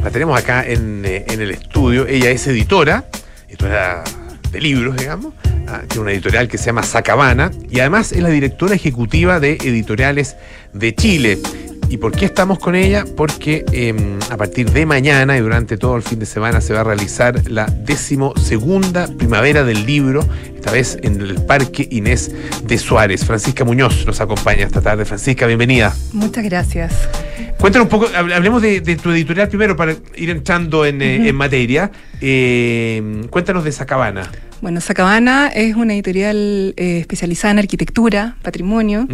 La 0.03 0.11
tenemos 0.11 0.39
acá 0.39 0.63
en, 0.63 1.03
eh, 1.05 1.25
en 1.27 1.41
el 1.41 1.51
estudio. 1.51 2.05
Ella 2.07 2.29
es 2.29 2.45
editora, 2.47 3.05
editora 3.47 4.03
de 4.51 4.61
libros, 4.61 4.97
digamos 4.97 5.33
Ah, 5.69 5.81
tiene 5.85 6.03
una 6.03 6.11
editorial 6.13 6.47
que 6.47 6.57
se 6.57 6.67
llama 6.67 6.83
Sacabana 6.83 7.51
y 7.69 7.81
además 7.81 8.13
es 8.13 8.21
la 8.21 8.29
directora 8.29 8.73
ejecutiva 8.73 9.41
de 9.41 9.53
Editoriales 9.53 10.37
de 10.71 10.95
Chile. 10.95 11.39
¿Y 11.89 11.97
por 11.97 12.13
qué 12.13 12.25
estamos 12.25 12.57
con 12.59 12.75
ella? 12.75 13.05
Porque 13.17 13.65
em, 13.73 14.17
a 14.29 14.37
partir 14.37 14.71
de 14.71 14.85
mañana 14.85 15.37
y 15.37 15.41
durante 15.41 15.77
todo 15.77 15.97
el 15.97 16.03
fin 16.03 16.19
de 16.19 16.25
semana 16.25 16.61
se 16.61 16.73
va 16.73 16.81
a 16.81 16.83
realizar 16.85 17.49
la 17.49 17.65
decimosegunda 17.65 19.07
primavera 19.07 19.63
del 19.65 19.85
libro, 19.85 20.25
esta 20.55 20.71
vez 20.71 20.97
en 21.01 21.19
el 21.19 21.35
Parque 21.35 21.87
Inés 21.91 22.31
de 22.63 22.77
Suárez. 22.77 23.25
Francisca 23.25 23.65
Muñoz 23.65 24.05
nos 24.05 24.21
acompaña 24.21 24.65
esta 24.65 24.81
tarde. 24.81 25.03
Francisca, 25.03 25.47
bienvenida. 25.47 25.93
Muchas 26.13 26.45
gracias. 26.45 26.93
Cuéntanos 27.59 27.85
un 27.85 27.89
poco, 27.89 28.07
hablemos 28.15 28.61
de, 28.61 28.81
tu 29.01 29.11
editorial 29.11 29.49
primero 29.49 29.75
para 29.75 29.95
ir 30.15 30.29
entrando 30.29 30.85
en, 30.85 31.01
eh, 31.01 31.33
materia. 31.33 31.91
Eh, 32.21 33.25
cuéntanos 33.29 33.63
de 33.63 33.71
Sacabana. 33.71 34.29
Bueno, 34.61 34.81
Sacabana 34.81 35.47
es 35.47 35.75
una 35.75 35.93
editorial 35.93 36.73
eh, 36.77 36.97
especializada 36.99 37.51
en 37.51 37.59
arquitectura, 37.59 38.35
patrimonio. 38.41 39.07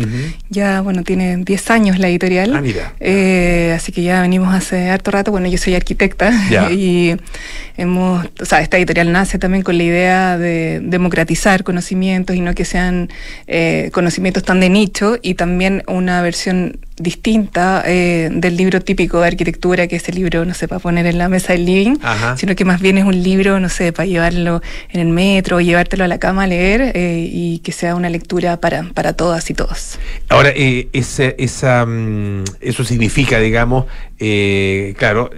Ya, 0.49 0.81
bueno, 0.81 1.03
tiene 1.03 1.37
10 1.37 1.71
años 1.71 1.99
la 1.99 2.07
editorial. 2.07 2.55
Ah, 2.55 2.61
mira. 2.61 2.93
Eh, 2.99 3.73
así 3.75 3.91
que 3.91 4.03
ya 4.03 4.21
venimos 4.21 4.53
hace 4.53 4.89
harto 4.89 5.11
rato. 5.11 5.31
Bueno, 5.31 5.47
yo 5.47 5.57
soy 5.57 5.75
arquitecta 5.75 6.31
y 6.71 7.15
hemos, 7.77 8.25
o 8.39 8.45
sea, 8.45 8.61
esta 8.61 8.77
editorial 8.77 9.11
nace 9.11 9.37
también 9.37 9.63
con 9.63 9.77
la 9.77 9.83
idea 9.83 10.37
de 10.37 10.79
democratizar 10.81 11.63
conocimientos 11.63 12.35
y 12.35 12.41
no 12.41 12.53
que 12.55 12.65
sean 12.65 13.09
eh, 13.47 13.89
conocimientos 13.93 14.43
tan 14.43 14.59
de 14.59 14.69
nicho 14.69 15.17
y 15.21 15.33
también 15.33 15.83
una 15.87 16.21
versión 16.21 16.79
distinta 16.97 17.83
eh, 17.85 18.29
del 18.31 18.55
libro 18.55 18.81
típico 18.81 19.21
de 19.21 19.27
arquitectura, 19.27 19.87
que 19.87 19.95
es 19.95 20.07
el 20.09 20.15
libro, 20.15 20.45
no 20.45 20.53
sé, 20.53 20.67
para 20.67 20.79
poner 20.79 21.05
en 21.05 21.17
la 21.17 21.27
mesa 21.27 21.53
del 21.53 21.65
living, 21.65 21.95
sino 22.37 22.55
que 22.55 22.65
más 22.65 22.81
bien 22.81 22.97
es 22.97 23.05
un 23.05 23.21
libro, 23.21 23.59
no 23.59 23.69
sé, 23.69 23.91
para 23.91 24.05
llevarlo 24.05 24.61
en 24.91 25.01
el 25.01 25.07
metro, 25.35 25.59
llevártelo 25.61 26.03
a 26.03 26.07
la 26.07 26.19
cama 26.19 26.43
a 26.43 26.47
leer 26.47 26.91
eh, 26.95 27.27
y 27.31 27.59
que 27.59 27.71
sea 27.71 27.95
una 27.95 28.09
lectura 28.09 28.57
para, 28.57 28.83
para 28.93 29.13
todas 29.13 29.49
y 29.49 29.53
todos. 29.53 29.99
Ahora, 30.29 30.51
eh, 30.55 30.89
mm, 30.93 32.43
eso 32.61 32.83
significa, 32.83 33.39
digamos, 33.39 33.85
eh, 34.19 34.93
claro, 34.97 35.29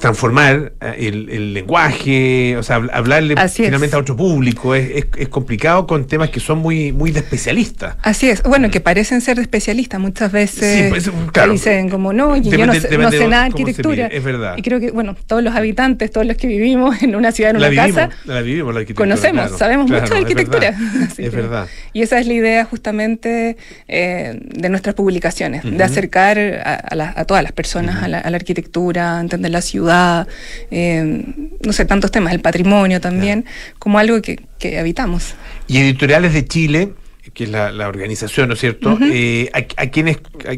transformar 0.00 0.72
eh, 0.80 0.94
el, 1.08 1.54
lenguaje, 1.54 2.56
o 2.56 2.62
sea, 2.62 2.76
hablarle 2.92 3.34
finalmente 3.48 3.96
a 3.96 3.98
otro 3.98 4.16
público. 4.16 4.74
Es, 4.74 5.06
es, 5.16 5.28
complicado 5.28 5.86
con 5.86 6.06
temas 6.06 6.30
que 6.30 6.40
son 6.40 6.58
muy, 6.58 6.92
muy 6.92 7.10
de 7.10 7.20
especialistas. 7.20 7.96
Así 8.02 8.28
es. 8.28 8.42
Bueno, 8.42 8.70
que 8.70 8.80
parecen 8.80 9.20
ser 9.20 9.36
de 9.36 9.42
especialistas. 9.42 10.00
Muchas 10.00 10.30
veces 10.32 10.90
pues, 10.90 11.10
dicen 11.50 11.88
como, 11.88 12.12
no, 12.12 12.36
yo 12.36 12.66
no, 12.66 12.74
sé, 12.74 12.98
nada 12.98 13.10
de 13.10 13.34
arquitectura. 13.34 14.06
Es 14.06 14.22
verdad. 14.22 14.56
Y 14.56 14.62
creo 14.62 14.80
que, 14.80 14.90
bueno, 14.90 15.16
todos 15.26 15.42
los 15.42 15.54
habitantes, 15.54 16.10
todos 16.10 16.26
los 16.26 16.36
que 16.36 16.46
vivimos 16.46 17.02
en 17.02 17.14
una 17.16 17.32
ciudad, 17.32 17.50
en 17.50 17.56
una 17.56 17.74
casa, 17.74 18.10
la 18.24 18.42
vivimos, 18.42 18.74
la 18.74 18.84
conocemos, 18.94 19.56
sabemos 19.58 19.90
mucho 19.90 20.14
de 20.14 20.20
arquitectura. 20.20 20.74
Es 21.16 21.32
verdad. 21.32 21.68
Y 21.92 22.02
esa 22.02 22.18
es 22.18 22.26
la 22.26 22.32
idea 22.34 22.64
justamente 22.64 23.56
eh, 23.88 24.38
de 24.40 24.68
nuestras 24.68 24.94
publicaciones, 24.94 25.62
de 25.64 25.82
acercar 25.82 26.38
a, 26.38 27.24
todas 27.24 27.42
las 27.42 27.52
personas 27.52 28.02
a, 28.02 28.08
la, 28.08 28.18
arquitectura, 28.18 29.20
entender 29.20 29.43
la 29.48 29.62
ciudad, 29.62 30.26
eh, 30.70 31.24
no 31.64 31.72
sé, 31.72 31.84
tantos 31.84 32.10
temas, 32.10 32.32
el 32.32 32.40
patrimonio 32.40 33.00
también, 33.00 33.44
como 33.78 33.98
algo 33.98 34.20
que, 34.22 34.40
que 34.58 34.78
habitamos. 34.78 35.34
Y 35.66 35.78
editoriales 35.78 36.32
de 36.32 36.46
Chile 36.46 36.92
que 37.32 37.44
es 37.44 37.50
la, 37.50 37.88
organización, 37.88 38.48
¿no 38.48 38.54
es 38.54 38.60
cierto? 38.60 38.98
Eh, 39.02 39.50
a, 39.52 39.86
quiénes, 39.86 40.18
a, 40.46 40.56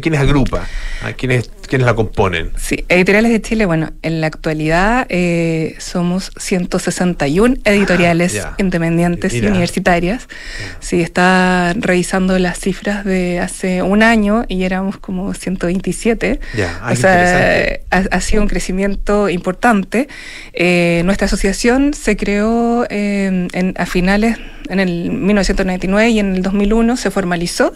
quiénes 0.00 0.20
agrupa? 0.20 0.66
¿A 1.02 1.12
quiénes, 1.14 1.50
quiénes 1.66 1.86
la 1.86 1.94
componen? 1.94 2.50
Sí, 2.56 2.84
Editoriales 2.88 3.32
de 3.32 3.40
Chile, 3.40 3.64
bueno, 3.64 3.92
en 4.02 4.20
la 4.20 4.26
actualidad 4.26 5.06
eh, 5.08 5.74
somos 5.78 6.30
161 6.36 7.56
editoriales 7.64 8.38
ah, 8.44 8.54
independientes 8.58 9.32
y 9.34 9.40
universitarias. 9.40 10.28
Sí, 10.80 11.00
está 11.00 11.72
revisando 11.76 12.38
las 12.38 12.58
cifras 12.58 13.04
de 13.04 13.40
hace 13.40 13.82
un 13.82 14.02
año 14.02 14.44
y 14.48 14.64
éramos 14.64 14.98
como 14.98 15.32
127. 15.32 16.40
Ya, 16.56 16.78
ah, 16.82 16.92
o 16.92 16.96
sea, 16.96 17.78
ha, 17.90 18.20
sido 18.20 18.42
un 18.42 18.48
crecimiento 18.48 19.28
importante. 19.30 20.08
Eh, 20.52 21.02
nuestra 21.04 21.26
asociación 21.26 21.94
se 21.94 22.16
creó 22.16 22.86
en, 22.90 23.48
a 23.76 23.86
finales 23.86 24.36
en 24.68 24.80
el 24.80 25.10
1999 25.10 26.01
y 26.08 26.18
en 26.18 26.36
el 26.36 26.42
2001 26.42 26.96
se 26.96 27.10
formalizó 27.10 27.72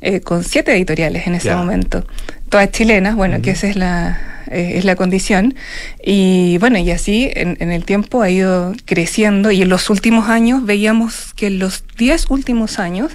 eh, 0.00 0.20
con 0.20 0.44
siete 0.44 0.72
editoriales 0.72 1.26
en 1.26 1.34
ese 1.34 1.54
momento, 1.54 2.06
todas 2.48 2.70
chilenas, 2.70 3.16
bueno, 3.16 3.40
que 3.42 3.50
esa 3.50 3.68
es 3.68 3.76
la, 3.76 4.18
eh, 4.50 4.72
es 4.76 4.84
la 4.84 4.96
condición. 4.96 5.54
Y 6.02 6.58
bueno, 6.58 6.78
y 6.78 6.90
así 6.90 7.30
en, 7.34 7.56
el 7.70 7.84
tiempo 7.84 8.22
ha 8.22 8.30
ido 8.30 8.74
creciendo 8.84 9.50
y 9.50 9.62
en 9.62 9.68
los 9.68 9.90
últimos 9.90 10.28
años 10.28 10.64
veíamos 10.64 11.34
que 11.34 11.48
en 11.48 11.58
los 11.58 11.84
10 11.96 12.30
últimos 12.30 12.78
años 12.78 13.12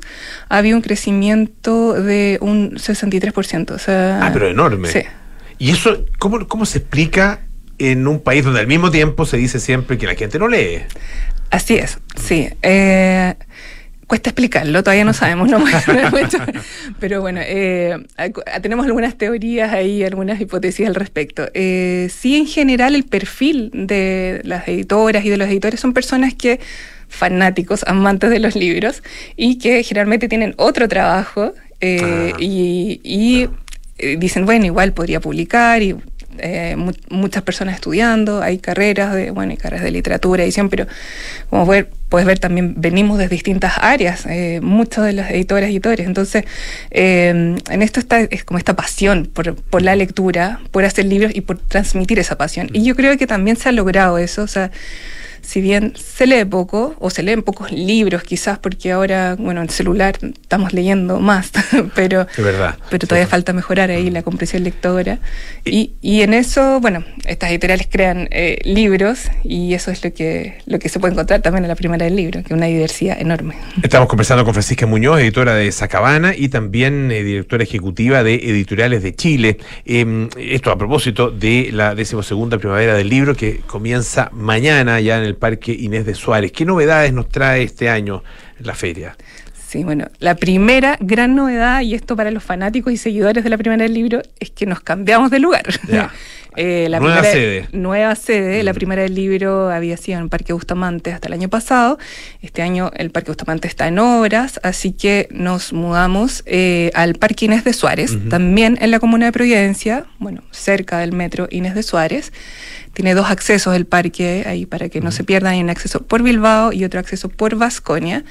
había 0.50 0.76
un 0.76 0.82
crecimiento 0.82 1.94
de 1.94 2.38
un 2.42 2.76
63%. 2.76 3.72
O 3.72 3.80
sea, 3.80 4.20
ah, 4.22 4.30
pero 4.34 4.50
enorme. 4.50 4.90
Sí. 4.90 5.02
¿Y 5.58 5.72
eso 5.72 6.06
cómo, 6.20 6.48
cómo 6.48 6.66
se 6.66 6.80
explica 6.80 7.42
en 7.80 8.08
un 8.08 8.20
país 8.20 8.44
donde 8.44 8.60
al 8.60 8.68
mismo 8.68 8.92
tiempo 8.92 9.26
se 9.26 9.38
dice 9.38 9.60
siempre 9.60 9.98
que 9.98 10.06
la 10.06 10.16
gente 10.16 10.40
no 10.40 10.48
lee? 10.48 10.84
Así 11.50 11.76
es, 11.76 12.00
sí. 12.16 12.50
Eh, 12.64 13.36
cuesta 14.08 14.30
explicarlo, 14.30 14.84
todavía 14.84 15.06
no 15.06 15.14
sabemos, 15.14 15.50
no 15.50 15.64
pero 17.00 17.22
bueno, 17.22 17.42
eh, 17.44 17.98
tenemos 18.62 18.86
algunas 18.86 19.18
teorías 19.18 19.72
ahí, 19.74 20.04
algunas 20.04 20.40
hipótesis 20.40 20.88
al 20.88 20.96
respecto. 20.96 21.48
Eh, 21.54 22.10
sí, 22.14 22.36
en 22.38 22.46
general, 22.46 22.96
el 22.96 23.04
perfil 23.04 23.72
de 23.74 24.42
las 24.44 24.68
editoras 24.68 25.26
y 25.26 25.30
de 25.30 25.38
los 25.38 25.48
editores 25.48 25.80
son 25.80 25.94
personas 25.94 26.34
que 26.34 26.60
fanáticos, 27.08 27.84
amantes 27.86 28.30
de 28.30 28.40
los 28.40 28.56
libros 28.56 29.04
y 29.36 29.60
que 29.60 29.84
generalmente 29.84 30.28
tienen 30.28 30.56
otro 30.58 30.88
trabajo 30.88 31.54
ah. 31.82 32.32
y, 32.40 33.50
dicen, 34.18 34.46
bueno, 34.46 34.66
igual 34.66 34.94
podría 34.94 35.20
publicar 35.20 35.82
y 35.82 35.96
eh, 36.40 36.76
muchas 37.10 37.44
personas 37.44 37.76
estudiando, 37.76 38.42
hay 38.42 38.58
carreras 38.58 39.14
de, 39.14 39.32
bueno, 39.32 39.52
hay 39.52 39.58
carreras 39.58 39.84
de 39.84 39.92
literatura, 39.92 40.44
edición, 40.44 40.70
pero 40.70 40.88
como 41.50 41.66
ver, 41.66 41.90
puedes 42.14 42.28
ver 42.28 42.38
también 42.38 42.76
venimos 42.78 43.18
de 43.18 43.28
distintas 43.28 43.74
áreas, 43.78 44.28
eh, 44.28 44.60
muchos 44.62 45.04
de 45.04 45.14
los 45.14 45.28
editores 45.32 45.70
y 45.70 45.72
editores. 45.72 46.06
Entonces, 46.06 46.44
eh, 46.92 47.56
en 47.72 47.82
esto 47.82 48.00
está 48.00 48.20
es 48.20 48.44
como 48.44 48.60
esta 48.60 48.76
pasión 48.76 49.28
por, 49.34 49.56
por 49.56 49.82
la 49.82 49.96
lectura, 49.96 50.60
por 50.70 50.86
hacer 50.86 51.06
libros 51.06 51.32
y 51.34 51.42
por 51.42 51.58
transmitir 51.58 52.20
esa 52.20 52.38
pasión. 52.38 52.70
Y 52.72 52.84
yo 52.84 52.96
creo 52.96 53.18
que 53.18 53.26
también 53.26 53.58
se 53.58 53.70
ha 53.70 53.72
logrado 53.72 54.20
eso, 54.20 54.44
o 54.44 54.48
sea, 54.48 54.70
si 55.44 55.62
bien 55.62 55.94
se 55.96 56.26
lee 56.26 56.46
poco, 56.46 56.96
o 57.00 57.10
se 57.10 57.22
leen 57.22 57.44
pocos 57.44 57.72
libros 57.72 58.24
quizás, 58.24 58.58
porque 58.60 58.92
ahora, 58.92 59.36
bueno, 59.38 59.62
en 59.62 59.70
celular 59.70 60.18
estamos 60.22 60.74
leyendo 60.74 61.20
más, 61.20 61.52
pero, 61.96 62.26
verdad, 62.38 62.78
pero 62.90 63.08
todavía 63.08 63.28
falta 63.28 63.54
mejorar 63.54 63.92
ahí 63.92 64.10
la 64.10 64.24
comprensión 64.24 64.64
lectora. 64.64 65.20
Y, 65.66 65.94
y 66.02 66.22
en 66.22 66.34
eso, 66.34 66.80
bueno, 66.80 67.04
estas 67.26 67.52
editoriales 67.52 67.88
crean 67.90 68.28
eh, 68.32 68.60
libros 68.64 69.30
y 69.44 69.74
eso 69.74 69.92
es 69.92 70.04
lo 70.04 70.14
que, 70.14 70.60
lo 70.66 70.80
que 70.80 70.90
se 70.90 71.00
puede 71.00 71.14
encontrar 71.14 71.42
también 71.42 71.66
en 71.66 71.70
la 71.70 71.76
primera 71.76 72.06
del 72.06 72.16
libro, 72.16 72.42
que 72.42 72.48
es 72.48 72.58
una 72.58 72.68
diversidad 72.68 73.20
enorme. 73.20 73.56
Estamos 73.82 74.08
conversando 74.08 74.46
con 74.46 74.54
Francisca 74.54 74.86
Muñoz, 74.86 75.20
editora 75.20 75.56
de 75.56 75.72
Sacabana 75.72 76.34
y 76.36 76.50
también 76.50 77.12
eh, 77.12 77.24
directora 77.24 77.64
ejecutiva 77.64 78.24
de 78.24 78.36
Editoriales 78.36 79.04
de 79.04 79.14
Chile. 79.14 79.58
Em, 79.86 80.30
esto 80.38 80.72
a 80.72 80.78
propósito 80.78 81.32
de 81.32 81.70
la 81.74 81.96
decimosegunda 81.96 82.58
primavera 82.58 82.94
del 82.96 83.10
libro 83.10 83.36
que 83.36 83.60
comienza 83.68 84.30
mañana 84.32 85.00
ya 85.00 85.18
en 85.18 85.24
el 85.24 85.33
Parque 85.36 85.72
Inés 85.72 86.06
de 86.06 86.16
Suárez. 86.16 86.52
¿Qué 86.52 86.66
novedades 86.66 87.14
nos 87.14 87.30
trae 87.30 87.64
este 87.64 87.90
año 87.90 88.24
la 88.60 88.74
feria? 88.74 89.16
Sí, 89.68 89.84
bueno, 89.84 90.06
la 90.20 90.36
primera 90.36 90.98
gran 91.00 91.36
novedad, 91.36 91.82
y 91.82 91.96
esto 91.96 92.16
para 92.16 92.30
los 92.30 92.44
fanáticos 92.44 92.94
y 92.94 92.98
seguidores 92.98 93.44
de 93.44 93.50
la 93.50 93.58
primera 93.58 93.82
del 93.82 93.96
libro, 93.96 94.22
es 94.40 94.52
que 94.52 94.68
nos 94.68 94.82
cambiamos 94.82 95.32
de 95.32 95.40
lugar. 95.40 95.64
Eh, 96.56 96.88
la 96.88 97.00
nueva 97.00 97.24
sede. 97.24 97.68
Nueva 97.72 98.14
sede. 98.16 98.62
La 98.62 98.74
mm. 98.74 98.76
primera 98.76 99.02
del 99.02 99.16
libro 99.16 99.72
había 99.72 99.98
sido 99.98 100.20
en 100.20 100.26
el 100.26 100.30
Parque 100.30 100.54
Bustamante 100.54 101.12
hasta 101.12 101.28
el 101.28 101.34
año 101.34 101.50
pasado. 101.50 101.98
Este 102.44 102.62
año 102.62 102.92
el 102.96 103.10
Parque 103.10 103.32
Bustamante 103.32 103.68
está 103.68 103.88
en 103.88 103.98
obras, 103.98 104.60
así 104.62 104.92
que 104.92 105.28
nos 105.32 105.74
mudamos 105.74 106.44
eh, 106.46 106.92
al 106.94 107.16
Parque 107.16 107.46
Inés 107.46 107.64
de 107.64 107.74
Suárez, 107.74 108.16
también 108.30 108.78
en 108.82 108.92
la 108.92 109.00
comuna 109.00 109.26
de 109.26 109.32
Providencia, 109.32 110.06
bueno, 110.20 110.44
cerca 110.52 111.00
del 111.00 111.12
metro 111.12 111.48
Inés 111.50 111.74
de 111.74 111.82
Suárez. 111.82 112.32
Tiene 112.94 113.16
dos 113.16 113.30
accesos 113.30 113.76
el 113.76 113.86
parque 113.86 114.44
ahí 114.46 114.66
para 114.66 114.90
que 114.90 115.02
no 115.02 115.12
se 115.12 115.24
pierdan. 115.24 115.54
Hay 115.54 115.62
un 115.62 115.70
acceso 115.70 116.02
por 116.04 116.22
Bilbao 116.24 116.72
y 116.74 116.86
otro 116.86 117.00
acceso 117.00 117.30
por 117.30 117.56
Vasconia. 117.56 118.24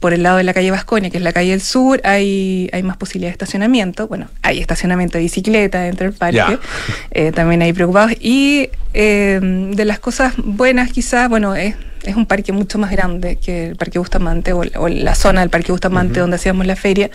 Por 0.00 0.12
el 0.12 0.22
lado 0.22 0.36
de 0.36 0.44
la 0.44 0.52
calle 0.52 0.70
Vasconia, 0.70 1.08
que 1.08 1.16
es 1.16 1.22
la 1.22 1.32
calle 1.32 1.50
del 1.50 1.62
sur, 1.62 2.02
hay, 2.04 2.68
hay 2.72 2.82
más 2.82 2.98
posibilidad 2.98 3.30
de 3.30 3.32
estacionamiento. 3.32 4.06
Bueno, 4.06 4.28
hay 4.42 4.60
estacionamiento 4.60 5.16
de 5.16 5.24
bicicleta 5.24 5.80
dentro 5.80 6.06
del 6.06 6.14
parque. 6.14 6.58
Eh, 7.12 7.32
también 7.32 7.62
hay 7.62 7.72
preocupados. 7.72 8.12
Y 8.20 8.68
eh, 8.92 9.40
de 9.42 9.84
las 9.86 9.98
cosas 9.98 10.34
buenas, 10.36 10.92
quizás, 10.92 11.30
bueno, 11.30 11.54
es 11.54 11.76
es 12.06 12.16
un 12.16 12.26
parque 12.26 12.52
mucho 12.52 12.78
más 12.78 12.90
grande 12.90 13.36
que 13.36 13.68
el 13.68 13.76
Parque 13.76 13.98
Bustamante 13.98 14.52
o, 14.52 14.88
la 14.88 15.14
zona 15.14 15.40
del 15.40 15.50
Parque 15.50 15.72
Bustamante 15.72 16.20
donde 16.20 16.36
hacíamos 16.36 16.66
la 16.66 16.76
feria. 16.76 17.10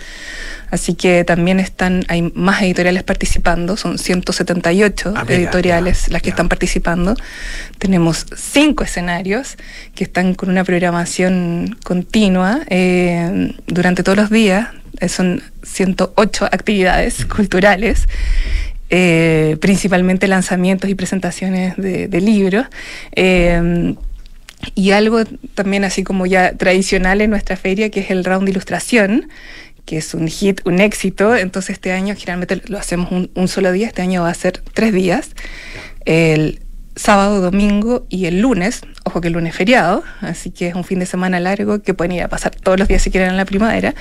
Así 0.70 0.94
que 0.94 1.24
también 1.24 1.60
están, 1.60 2.04
hay 2.08 2.22
más 2.34 2.62
editoriales 2.62 3.02
participando, 3.02 3.76
son 3.76 3.98
178 3.98 5.14
ah, 5.16 5.24
editoriales 5.28 6.08
las 6.08 6.22
que 6.22 6.30
están 6.30 6.48
participando. 6.48 7.14
Tenemos 7.78 8.26
cinco 8.36 8.84
escenarios 8.84 9.56
que 9.94 10.04
están 10.04 10.34
con 10.34 10.48
una 10.48 10.64
programación 10.64 11.76
continua 11.84 12.60
eh, 12.68 13.54
durante 13.66 14.02
todos 14.02 14.16
los 14.16 14.30
días. 14.30 14.68
Eh, 15.00 15.08
son 15.08 15.42
108 15.62 16.46
actividades 16.46 17.24
culturales. 17.26 18.08
Eh, 18.94 19.56
principalmente 19.62 20.28
lanzamientos 20.28 20.90
y 20.90 20.94
presentaciones 20.94 21.78
de, 21.78 22.08
de 22.08 22.20
libros. 22.20 22.66
Y 24.74 24.92
algo 24.92 25.24
también 25.54 25.84
así 25.84 26.04
como 26.04 26.26
ya 26.26 26.56
tradicional 26.56 27.20
en 27.20 27.30
nuestra 27.30 27.56
feria, 27.56 27.90
que 27.90 28.00
es 28.00 28.10
el 28.10 28.24
round 28.24 28.44
de 28.44 28.52
ilustración, 28.52 29.28
que 29.84 29.98
es 29.98 30.14
un 30.14 30.28
hit, 30.28 30.60
un 30.64 30.80
éxito. 30.80 31.36
Entonces 31.36 31.74
este 31.74 31.92
año 31.92 32.14
generalmente 32.14 32.62
lo 32.66 32.78
hacemos 32.78 33.10
un, 33.10 33.48
solo 33.48 33.72
día, 33.72 33.88
este 33.88 34.02
año 34.02 34.22
va 34.22 34.30
a 34.30 34.34
ser 34.34 34.62
tres 34.72 34.92
días. 34.92 35.30
El 36.04 36.60
sábado, 36.94 37.40
domingo 37.40 38.06
y 38.08 38.26
el 38.26 38.40
lunes. 38.40 38.82
Ojo 39.04 39.20
que 39.20 39.28
el 39.28 39.34
lunes 39.34 39.52
es 39.52 39.56
feriado, 39.56 40.04
así 40.20 40.50
que 40.50 40.68
es 40.68 40.74
un 40.74 40.84
fin 40.84 40.98
de 40.98 41.06
semana 41.06 41.40
largo 41.40 41.82
que 41.82 41.94
pueden 41.94 42.12
ir 42.12 42.22
a 42.22 42.28
pasar 42.28 42.54
todos 42.54 42.78
los 42.78 42.86
días 42.86 43.02
si 43.02 43.10
quieren 43.10 43.30
en 43.30 43.36
la 43.36 43.44
primavera. 43.44 43.94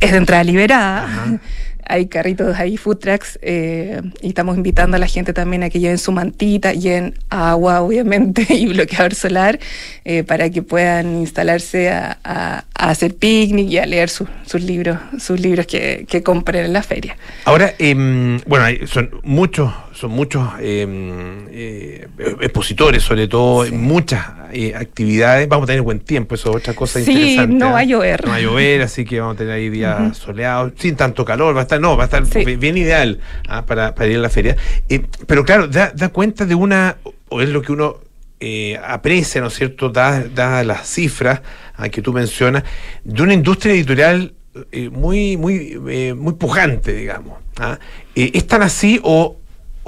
Es 0.00 0.12
de 0.12 0.18
entrada 0.18 0.44
liberada. 0.44 1.40
Hay 1.88 2.06
carritos, 2.06 2.56
hay 2.58 2.76
food 2.76 2.98
trucks 2.98 3.38
eh, 3.42 4.02
y 4.20 4.28
estamos 4.28 4.56
invitando 4.56 4.96
a 4.96 5.00
la 5.00 5.06
gente 5.06 5.32
también 5.32 5.62
a 5.62 5.70
que 5.70 5.80
lleven 5.80 5.98
su 5.98 6.12
mantita, 6.12 6.72
lleven 6.72 7.14
agua, 7.30 7.80
obviamente, 7.86 8.46
y 8.50 8.66
bloqueador 8.66 9.14
solar 9.14 9.58
eh, 10.04 10.22
para 10.24 10.50
que 10.50 10.62
puedan 10.62 11.16
instalarse 11.18 11.90
a, 11.90 12.18
a- 12.22 12.64
a 12.80 12.90
hacer 12.90 13.16
picnic 13.16 13.68
y 13.70 13.78
a 13.78 13.86
leer 13.86 14.08
su- 14.08 14.28
sus 14.46 14.62
libros, 14.62 14.98
sus 15.18 15.40
libros 15.40 15.66
que, 15.66 16.06
que 16.08 16.22
compren 16.22 16.64
en 16.66 16.72
la 16.72 16.82
feria. 16.82 17.16
Ahora, 17.44 17.74
em, 17.78 18.38
bueno, 18.46 18.66
son 18.86 19.10
muchos, 19.24 19.72
son 19.94 20.12
muchos 20.12 20.46
em, 20.60 21.46
eh, 21.50 22.06
expositores, 22.40 23.02
sobre 23.02 23.26
todo, 23.28 23.66
muchas 23.72 24.24
eh, 24.52 24.74
actividades. 24.74 25.48
Vamos 25.48 25.64
a 25.64 25.66
tener 25.68 25.82
buen 25.82 26.00
tiempo, 26.00 26.34
eso 26.34 26.50
es 26.50 26.56
otra 26.56 26.74
cosa 26.74 27.00
Sí, 27.00 27.10
interesante. 27.12 27.54
no 27.56 27.68
¿ah? 27.68 27.72
va 27.72 27.78
a 27.80 27.84
llover. 27.84 28.24
No 28.24 28.30
va 28.30 28.36
a 28.36 28.40
llover, 28.40 28.82
así 28.82 29.04
que 29.04 29.20
vamos 29.20 29.34
a 29.34 29.38
tener 29.38 29.52
ahí 29.52 29.68
días 29.68 30.16
soleados, 30.16 30.72
sin 30.76 30.96
tanto 30.96 31.24
calor, 31.24 31.54
va 31.56 31.60
a 31.60 31.62
estar, 31.62 31.80
no, 31.80 31.96
va 31.96 32.04
a 32.04 32.06
estar 32.06 32.24
bi- 32.44 32.56
bien 32.56 32.76
ideal 32.76 33.20
¿ah? 33.48 33.64
para, 33.66 33.94
para 33.94 34.10
ir 34.10 34.16
a 34.18 34.20
la 34.20 34.28
feria. 34.30 34.56
Eh, 34.88 35.02
pero 35.26 35.44
claro, 35.44 35.66
da, 35.68 35.92
da 35.94 36.08
cuenta 36.10 36.44
de 36.46 36.54
una, 36.54 36.96
o 37.28 37.40
es 37.42 37.48
lo 37.48 37.62
que 37.62 37.72
uno 37.72 37.96
eh, 38.40 38.78
aprecia, 38.84 39.40
¿no 39.40 39.48
es 39.48 39.54
cierto?, 39.54 39.88
dadas 39.88 40.34
dadas 40.34 40.64
las 40.64 40.88
cifras 40.88 41.40
ah, 41.76 41.88
que 41.88 42.02
tú 42.02 42.12
mencionas, 42.12 42.62
de 43.04 43.22
una 43.22 43.34
industria 43.34 43.72
editorial 43.74 44.34
eh, 44.72 44.88
muy, 44.90 45.36
muy, 45.36 45.78
eh, 45.88 46.14
muy 46.14 46.34
pujante, 46.34 46.92
digamos. 46.92 47.38
¿ah? 47.58 47.78
¿Es 48.14 48.46
tan 48.46 48.62
así 48.62 49.00
o, 49.02 49.37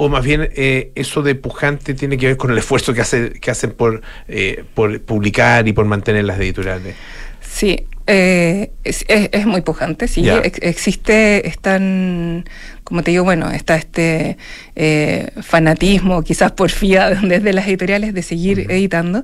o 0.03 0.09
más 0.09 0.25
bien 0.25 0.49
eh, 0.55 0.93
eso 0.95 1.23
de 1.23 1.35
pujante 1.35 1.95
tiene 1.95 2.17
que 2.17 2.27
ver 2.29 2.37
con 2.37 2.51
el 2.51 2.59
esfuerzo 2.59 2.95
que, 2.95 3.03
hace, 3.03 3.33
que 3.33 3.51
hacen 3.51 3.73
por, 3.73 4.01
eh, 4.29 4.65
por 4.75 5.01
publicar 5.03 5.67
y 5.69 5.73
por 5.73 5.85
mantener 5.85 6.25
las 6.25 6.39
editoriales? 6.39 6.95
Sí, 7.41 7.87
eh, 8.07 8.71
es, 8.85 9.05
es- 9.09 9.29
es 9.33 9.47
muy 9.47 9.61
pujante, 9.61 10.09
sí. 10.09 10.23
Ya. 10.23 10.39
Ex- 10.39 10.59
existe, 10.63 11.47
están, 11.47 12.45
como 12.85 13.03
te 13.03 13.11
digo, 13.11 13.25
bueno, 13.25 13.51
está 13.51 13.77
este 13.77 14.37
eh, 14.75 15.29
fanatismo, 15.43 16.23
quizás 16.23 16.53
porfía 16.53 17.11
desde 17.23 17.53
las 17.53 17.67
editoriales 17.67 18.15
de 18.15 18.23
seguir 18.23 18.67
editando, 18.71 19.23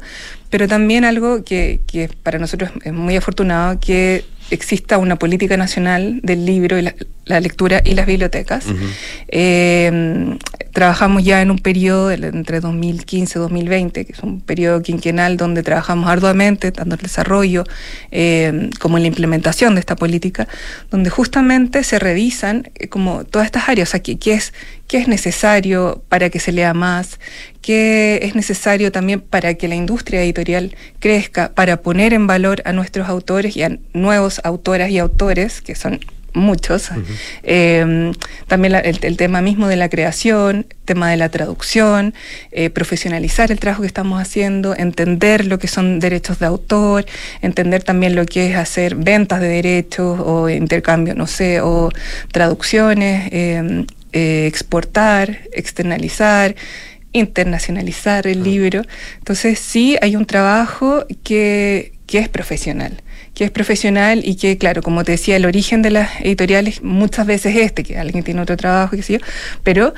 pero 0.51 0.69
también 0.69 1.05
algo 1.05 1.43
que, 1.45 1.81
que 1.87 2.09
para 2.23 2.39
nosotros 2.39 2.71
es 2.85 2.93
muy 2.93 3.17
afortunado, 3.17 3.81
que 3.81 4.25
exista 4.51 4.99
una 4.99 5.17
política 5.17 5.57
nacional 5.57 6.21
del 6.23 6.47
libro 6.47 6.79
y 6.79 6.83
la, 6.83 6.95
la 7.25 7.41
lectura 7.41 7.83
y 7.85 7.95
las 7.95 8.07
bibliotecas. 8.07 8.67
Eh, 9.29 10.37
trabajamos 10.73 11.25
ya 11.25 11.43
en 11.43 11.51
un 11.51 11.59
periodo 11.59 12.09
del- 12.09 12.25
entre 12.25 12.61
2015 12.61 13.39
y 13.39 13.41
2020, 13.43 14.05
que 14.05 14.13
es 14.13 14.21
un 14.21 14.41
periodo 14.41 14.83
quinquenal 14.83 15.37
donde 15.37 15.63
trabajamos 15.63 16.09
arduamente, 16.09 16.71
tanto 16.73 16.95
en 16.95 17.01
el 17.01 17.03
desarrollo 17.03 17.65
eh, 18.11 18.71
como 18.79 18.97
en 18.99 19.03
la 19.05 19.09
implementación 19.09 19.75
de 19.75 19.81
esta 19.81 19.97
política, 19.97 20.47
donde 20.91 21.11
justamente 21.11 21.83
se 21.83 21.99
revisan 21.99 22.71
eh, 22.77 22.89
como 22.89 23.25
todas 23.25 23.47
estas 23.47 23.69
áreas, 23.69 23.89
o 23.89 23.91
sea, 23.93 24.01
qué, 24.01 24.19
qué 24.19 24.35
es, 24.35 24.53
qué 24.89 24.99
es 24.99 25.09
necesario 25.09 26.03
para 26.09 26.31
que 26.31 26.39
se 26.41 26.53
lea 26.53 26.75
más, 26.75 27.19
qué 27.61 28.21
es 28.23 28.35
necesario 28.35 28.93
también 28.93 29.21
para 29.21 29.55
que 29.55 29.69
la 29.69 29.75
industria 29.75 30.23
editorial 30.23 30.75
crezca, 31.01 31.51
para 31.55 31.79
poner 31.83 32.13
en 32.13 32.27
valor 32.27 32.63
a 32.65 32.73
nuestros 32.73 33.09
autores 33.09 33.57
y 33.57 33.63
a 33.63 33.79
nuevos 33.93 34.41
autoras 34.45 34.91
y 34.91 34.99
autores, 34.99 35.61
que 35.63 35.75
son 35.75 36.01
muchos. 36.35 36.91
Eh, 37.45 38.13
también 38.47 38.73
la- 38.73 38.81
el, 38.81 38.99
el 39.01 39.17
tema 39.17 39.41
mismo 39.41 39.69
de 39.69 39.77
la 39.77 39.89
creación, 39.89 40.67
tema 40.85 41.11
de 41.11 41.17
la 41.17 41.31
traducción, 41.31 42.13
eh, 42.53 42.69
profesionalizar 42.69 43.51
el 43.51 43.59
trabajo 43.59 43.81
que 43.81 43.87
estamos 43.89 44.21
haciendo, 44.21 44.77
entender 44.77 45.47
lo 45.47 45.59
que 45.59 45.67
son 45.67 45.99
derechos 45.99 46.39
de 46.39 46.45
autor, 46.47 47.07
entender 47.41 47.83
también 47.83 48.15
lo 48.15 48.27
que 48.27 48.51
es 48.51 48.57
hacer 48.57 48.97
ventas 48.97 49.41
de 49.41 49.49
derechos 49.49 50.21
o 50.23 50.51
intercambio, 50.51 51.15
no 51.15 51.27
sé, 51.27 51.63
o 51.63 51.89
traducciones, 52.33 53.29
eh, 53.33 53.87
eh, 54.17 54.47
exportar, 54.47 55.41
externalizar 55.53 56.55
internacionalizar 57.13 58.27
el 58.27 58.43
libro. 58.43 58.83
Entonces 59.19 59.59
sí 59.59 59.97
hay 60.03 60.17
un 60.17 60.27
trabajo 60.27 61.07
que, 61.25 61.93
que 62.07 62.19
es 62.19 62.29
profesional, 62.29 63.03
que 63.35 63.45
es 63.45 63.51
profesional 63.51 64.23
y 64.25 64.37
que, 64.37 64.59
claro, 64.59 64.83
como 64.83 65.05
te 65.05 65.13
decía, 65.13 65.37
el 65.37 65.47
origen 65.47 65.83
de 65.83 65.91
las 65.91 66.21
editoriales 66.21 66.83
muchas 66.83 67.27
veces 67.27 67.57
es 67.57 67.67
este, 67.67 67.85
que 67.85 67.99
alguien 67.99 68.23
tiene 68.23 68.41
otro 68.41 68.57
trabajo, 68.57 68.97
qué 68.97 69.03
sé 69.03 69.15
yo, 69.15 69.19
pero 69.63 69.95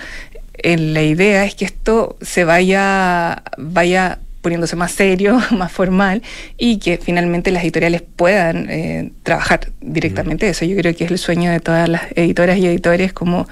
eh, 0.54 0.76
la 0.76 1.02
idea 1.02 1.44
es 1.44 1.54
que 1.54 1.64
esto 1.64 2.16
se 2.20 2.44
vaya, 2.44 3.42
vaya 3.56 4.18
poniéndose 4.40 4.76
más 4.76 4.92
serio, 4.92 5.40
más 5.50 5.72
formal 5.72 6.22
y 6.56 6.78
que 6.78 6.98
finalmente 6.98 7.50
las 7.50 7.62
editoriales 7.62 8.02
puedan 8.02 8.70
eh, 8.70 9.10
trabajar 9.22 9.72
directamente 9.80 10.48
eso. 10.48 10.64
Yo 10.64 10.76
creo 10.76 10.94
que 10.94 11.04
es 11.04 11.10
el 11.10 11.18
sueño 11.18 11.50
de 11.50 11.60
todas 11.60 11.88
las 11.88 12.02
editoras 12.14 12.58
y 12.58 12.66
editores 12.66 13.12
como 13.12 13.48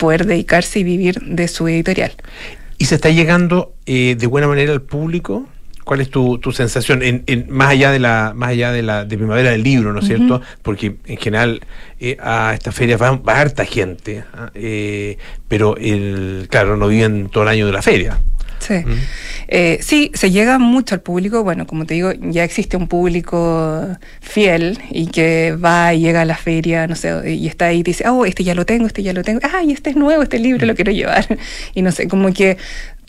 poder 0.00 0.26
dedicarse 0.26 0.80
y 0.80 0.84
vivir 0.84 1.20
de 1.20 1.46
su 1.46 1.68
editorial. 1.68 2.12
¿Y 2.78 2.86
se 2.86 2.94
está 2.96 3.10
llegando 3.10 3.74
eh, 3.86 4.16
de 4.18 4.26
buena 4.26 4.48
manera 4.48 4.72
al 4.72 4.80
público? 4.82 5.46
¿Cuál 5.84 6.00
es 6.00 6.10
tu, 6.10 6.38
tu 6.38 6.52
sensación 6.52 7.02
en, 7.02 7.24
en- 7.26 7.46
más 7.50 7.68
allá 7.70 7.90
de 7.90 7.98
la 7.98 8.32
más 8.34 8.50
allá 8.50 8.70
de 8.72 8.82
la 8.82 9.04
de 9.04 9.16
primavera 9.16 9.50
del 9.50 9.62
libro, 9.62 9.92
¿no 9.92 10.00
es 10.00 10.06
cierto? 10.06 10.40
Porque 10.62 10.96
en 11.06 11.16
general 11.16 11.60
eh, 11.98 12.16
a 12.20 12.52
esta 12.54 12.70
feria 12.70 12.96
va, 12.96 13.16
va 13.16 13.40
harta 13.40 13.64
gente, 13.64 14.24
¿ah? 14.34 14.50
Eh, 14.54 15.18
pero 15.48 15.76
el, 15.76 16.46
claro 16.50 16.76
no 16.76 16.86
viven 16.88 17.28
todo 17.28 17.42
el 17.44 17.48
año 17.50 17.66
de 17.66 17.72
la 17.72 17.82
feria. 17.82 18.18
Sí. 18.60 18.74
Eh, 19.48 19.78
sí, 19.82 20.10
se 20.14 20.30
llega 20.30 20.58
mucho 20.58 20.94
al 20.94 21.00
público. 21.00 21.42
Bueno, 21.42 21.66
como 21.66 21.86
te 21.86 21.94
digo, 21.94 22.12
ya 22.12 22.44
existe 22.44 22.76
un 22.76 22.86
público 22.88 23.88
fiel 24.20 24.78
y 24.90 25.06
que 25.06 25.56
va 25.56 25.92
y 25.94 26.00
llega 26.00 26.22
a 26.22 26.24
la 26.24 26.36
feria, 26.36 26.86
no 26.86 26.94
sé, 26.94 27.34
y 27.34 27.46
está 27.48 27.66
ahí 27.66 27.80
y 27.80 27.82
dice, 27.82 28.08
oh, 28.08 28.24
este 28.26 28.44
ya 28.44 28.54
lo 28.54 28.64
tengo, 28.66 28.86
este 28.86 29.02
ya 29.02 29.12
lo 29.12 29.24
tengo. 29.24 29.40
Ay, 29.52 29.72
este 29.72 29.90
es 29.90 29.96
nuevo, 29.96 30.22
este 30.22 30.38
libro 30.38 30.66
lo 30.66 30.74
quiero 30.74 30.92
llevar. 30.92 31.26
Y 31.74 31.82
no 31.82 31.90
sé, 31.92 32.06
como 32.08 32.32
que 32.32 32.56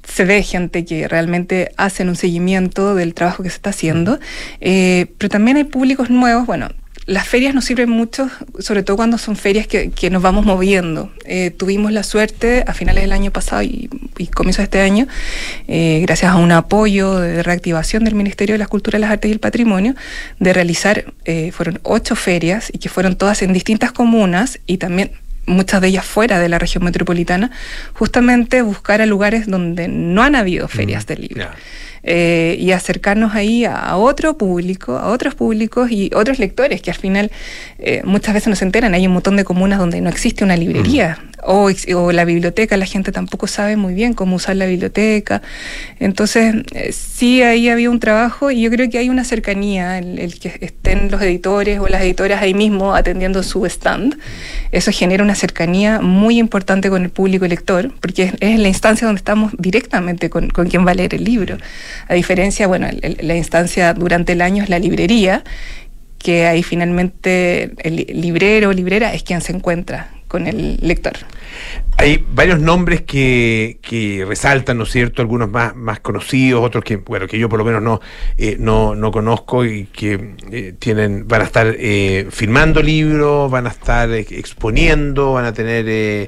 se 0.08 0.26
ve 0.26 0.42
gente 0.44 0.84
que 0.86 1.08
realmente 1.08 1.72
hacen 1.78 2.10
un 2.10 2.16
seguimiento 2.16 2.96
del 2.96 3.14
trabajo 3.14 3.44
que 3.44 3.50
se 3.50 3.56
está 3.56 3.70
haciendo, 3.72 4.20
Eh, 4.60 5.08
pero 5.18 5.30
también 5.30 5.58
hay 5.58 5.64
públicos 5.66 6.10
nuevos, 6.10 6.46
bueno. 6.46 6.70
Las 7.12 7.28
ferias 7.28 7.54
nos 7.54 7.66
sirven 7.66 7.90
mucho, 7.90 8.30
sobre 8.60 8.84
todo 8.84 8.96
cuando 8.96 9.18
son 9.18 9.36
ferias 9.36 9.68
que, 9.68 9.92
que 9.92 10.10
nos 10.10 10.22
vamos 10.22 10.46
moviendo. 10.46 11.12
Eh, 11.26 11.52
tuvimos 11.52 11.92
la 11.92 12.04
suerte 12.04 12.64
a 12.66 12.74
finales 12.74 13.04
del 13.04 13.12
año 13.12 13.32
pasado 13.32 13.64
y, 13.64 13.90
y 14.18 14.28
comienzos 14.28 14.60
de 14.60 14.64
este 14.64 14.80
año, 14.80 15.10
eh, 15.68 16.00
gracias 16.04 16.32
a 16.32 16.38
un 16.38 16.54
apoyo 16.54 17.20
de 17.20 17.44
reactivación 17.44 18.06
del 18.06 18.16
Ministerio 18.16 18.54
de 18.54 18.60
las 18.60 18.70
Culturas, 18.70 19.02
las 19.02 19.12
Artes 19.12 19.28
y 19.28 19.34
el 19.34 19.42
Patrimonio, 19.42 19.94
de 20.40 20.54
realizar, 20.54 21.14
eh, 21.26 21.52
fueron 21.52 21.82
ocho 21.84 22.16
ferias 22.16 22.72
y 22.72 22.78
que 22.78 22.88
fueron 22.88 23.18
todas 23.18 23.42
en 23.42 23.52
distintas 23.52 23.92
comunas 23.92 24.62
y 24.66 24.78
también 24.78 25.12
muchas 25.46 25.82
de 25.82 25.90
ellas 25.90 26.06
fuera 26.06 26.40
de 26.40 26.48
la 26.48 26.60
región 26.60 26.86
metropolitana, 26.86 27.52
justamente 27.94 28.62
buscar 28.62 29.02
a 29.02 29.06
lugares 29.06 29.48
donde 29.48 29.90
no 29.90 30.24
han 30.24 30.36
habido 30.36 30.70
ferias 30.70 31.08
del 31.08 31.24
libro. 31.24 31.50
Eh, 32.04 32.58
y 32.60 32.72
acercarnos 32.72 33.36
ahí 33.36 33.64
a, 33.64 33.96
otro 33.96 34.36
público, 34.36 34.98
a 34.98 35.10
otros 35.10 35.36
públicos 35.36 35.92
y 35.92 36.10
otros 36.16 36.40
lectores 36.40 36.82
que 36.82 36.90
al 36.90 36.98
final 36.98 37.32
eh, 37.78 38.02
muchas 38.04 38.34
veces 38.34 38.48
no 38.50 38.56
se 38.56 38.66
enteran. 38.66 38.96
Hay 38.96 39.06
un 39.06 39.14
montón 39.14 39.38
de 39.38 39.44
comunas 39.44 39.78
donde 39.78 40.02
no 40.02 40.10
existe 40.10 40.44
una 40.44 40.58
librería 40.58 41.20
o, 41.44 41.70
o 41.96 42.12
la 42.12 42.26
biblioteca, 42.26 42.78
la 42.78 42.86
gente 42.86 43.12
tampoco 43.12 43.48
sabe 43.48 43.76
muy 43.78 43.94
bien 43.94 44.14
cómo 44.14 44.36
usar 44.36 44.56
la 44.56 44.66
biblioteca. 44.66 45.42
Entonces, 46.00 46.56
eh, 46.74 46.92
sí, 46.92 47.42
ahí 47.42 47.70
había 47.70 47.90
un 47.90 48.00
trabajo 48.00 48.52
y 48.52 48.62
yo 48.62 48.70
creo 48.70 48.90
que 48.90 48.98
hay 48.98 49.10
una 49.10 49.24
cercanía, 49.24 49.98
el, 50.00 50.40
que 50.40 50.58
estén 50.62 51.10
los 51.12 51.22
editores 51.22 51.80
o 51.80 51.88
las 51.88 52.02
editoras 52.02 52.42
ahí 52.42 52.54
mismo 52.54 52.94
atendiendo 52.96 53.44
su 53.44 53.66
stand. 53.66 54.18
Eso 54.72 54.92
genera 54.92 55.24
una 55.24 55.36
cercanía 55.36 56.02
muy 56.02 56.38
importante 56.40 56.90
con 56.90 57.04
el 57.04 57.10
público 57.10 57.48
lector, 57.48 57.94
porque 58.02 58.24
es, 58.24 58.34
es 58.40 58.60
la 58.60 58.68
instancia 58.68 59.08
donde 59.08 59.20
estamos 59.20 59.54
directamente 59.58 60.30
con, 60.30 60.50
con 60.50 60.68
quien 60.68 60.86
va 60.86 60.92
a 60.92 60.96
leer 60.96 61.16
el 61.16 61.24
libro. 61.24 61.58
A 62.08 62.14
diferencia, 62.14 62.68
bueno, 62.68 62.88
el- 62.88 63.18
la 63.22 63.36
instancia 63.36 63.94
durante 63.94 64.34
el 64.34 64.42
año 64.42 64.64
es 64.64 64.70
la 64.70 64.80
librería, 64.80 65.44
que 66.18 66.46
ahí 66.46 66.62
finalmente 66.64 67.72
el 67.84 67.96
li- 67.96 68.06
librero 68.06 68.70
o 68.70 68.74
librera 68.74 69.14
es 69.14 69.24
quien 69.24 69.42
se 69.42 69.54
encuentra 69.54 70.10
con 70.32 70.48
el 70.48 70.78
lector. 70.82 71.18
Hay 72.02 72.26
varios 72.34 72.60
nombres 72.60 73.04
que, 73.04 73.78
que, 73.80 74.26
resaltan, 74.28 74.78
¿no 74.78 74.86
es 74.86 74.92
cierto? 74.92 75.22
Algunos 75.22 75.52
más, 75.52 75.76
más 75.76 76.00
conocidos, 76.00 76.66
otros 76.66 76.84
que, 76.84 76.96
bueno, 76.96 77.28
que 77.28 77.38
yo 77.38 77.48
por 77.48 77.60
lo 77.60 77.66
menos 77.66 77.82
no, 77.84 78.02
eh, 78.40 78.56
no, 78.58 78.96
no, 78.96 79.12
conozco 79.12 79.64
y 79.66 79.86
que 79.86 80.34
eh, 80.52 80.74
tienen, 80.80 81.28
van 81.28 81.42
a 81.42 81.44
estar 81.44 81.76
eh, 81.78 82.26
firmando 82.32 82.82
libros, 82.82 83.52
van 83.52 83.68
a 83.68 83.70
estar 83.70 84.12
exponiendo, 84.12 85.34
van 85.34 85.46
a 85.46 85.54
tener, 85.54 86.28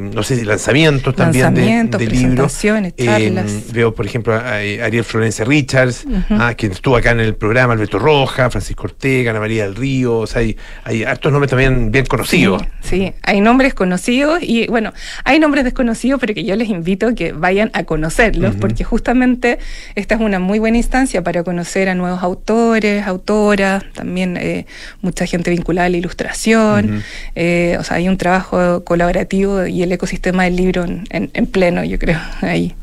no 0.00 0.24
sé 0.24 0.44
lanzamientos 0.44 1.14
también 1.14 1.54
de, 1.54 1.98
de 1.98 2.06
libros. 2.08 2.60
Charlas. 2.60 3.72
veo, 3.72 3.94
por 3.94 4.06
ejemplo, 4.06 4.34
a, 4.34 4.56
Ariel 4.56 5.04
Florencia 5.04 5.44
Richards, 5.44 6.04
ah, 6.30 6.54
quien 6.56 6.72
estuvo 6.72 6.96
acá 6.96 7.12
en 7.12 7.20
el 7.20 7.36
programa, 7.36 7.74
Alberto 7.74 8.00
Roja, 8.00 8.50
Francisco 8.50 8.84
Ortega, 8.84 9.30
Ana 9.30 9.38
María 9.38 9.64
del 9.64 9.76
Río, 9.76 10.18
o 10.18 10.26
sea, 10.26 10.40
hay, 10.40 10.56
hay 10.82 11.04
hartos 11.04 11.30
nombres 11.30 11.50
también 11.50 11.92
bien 11.92 12.06
conocidos. 12.06 12.64
sí, 12.80 13.12
hay 13.22 13.40
nombres 13.40 13.74
conocidos 13.74 14.40
y 14.42 14.66
bueno, 14.66 14.92
hay 15.24 15.38
nombres 15.38 15.64
desconocidos, 15.64 16.20
pero 16.20 16.34
que 16.34 16.44
yo 16.44 16.56
les 16.56 16.68
invito 16.68 17.08
a 17.08 17.14
que 17.14 17.32
vayan 17.32 17.70
a 17.74 17.84
conocerlos, 17.84 18.56
porque 18.56 18.84
justamente 18.84 19.58
esta 19.94 20.14
es 20.14 20.20
una 20.20 20.38
muy 20.38 20.58
buena 20.58 20.76
instancia 20.76 21.22
para 21.22 21.42
conocer 21.42 21.88
a 21.88 21.94
nuevos 21.94 22.22
autores, 22.22 23.06
autoras, 23.06 23.84
también 23.94 24.36
eh, 24.36 24.66
mucha 25.00 25.26
gente 25.26 25.50
vinculada 25.50 25.86
a 25.86 25.90
la 25.90 25.96
ilustración. 25.96 27.02
Eh, 27.34 27.76
o 27.78 27.84
sea, 27.84 27.96
hay 27.96 28.08
un 28.08 28.16
trabajo 28.16 28.84
colaborativo 28.84 29.66
y 29.66 29.82
el 29.82 29.92
ecosistema 29.92 30.44
del 30.44 30.56
libro 30.56 30.84
en 30.84 31.46
pleno, 31.46 31.84
yo 31.84 31.98
creo, 31.98 32.18
ahí. 32.40 32.74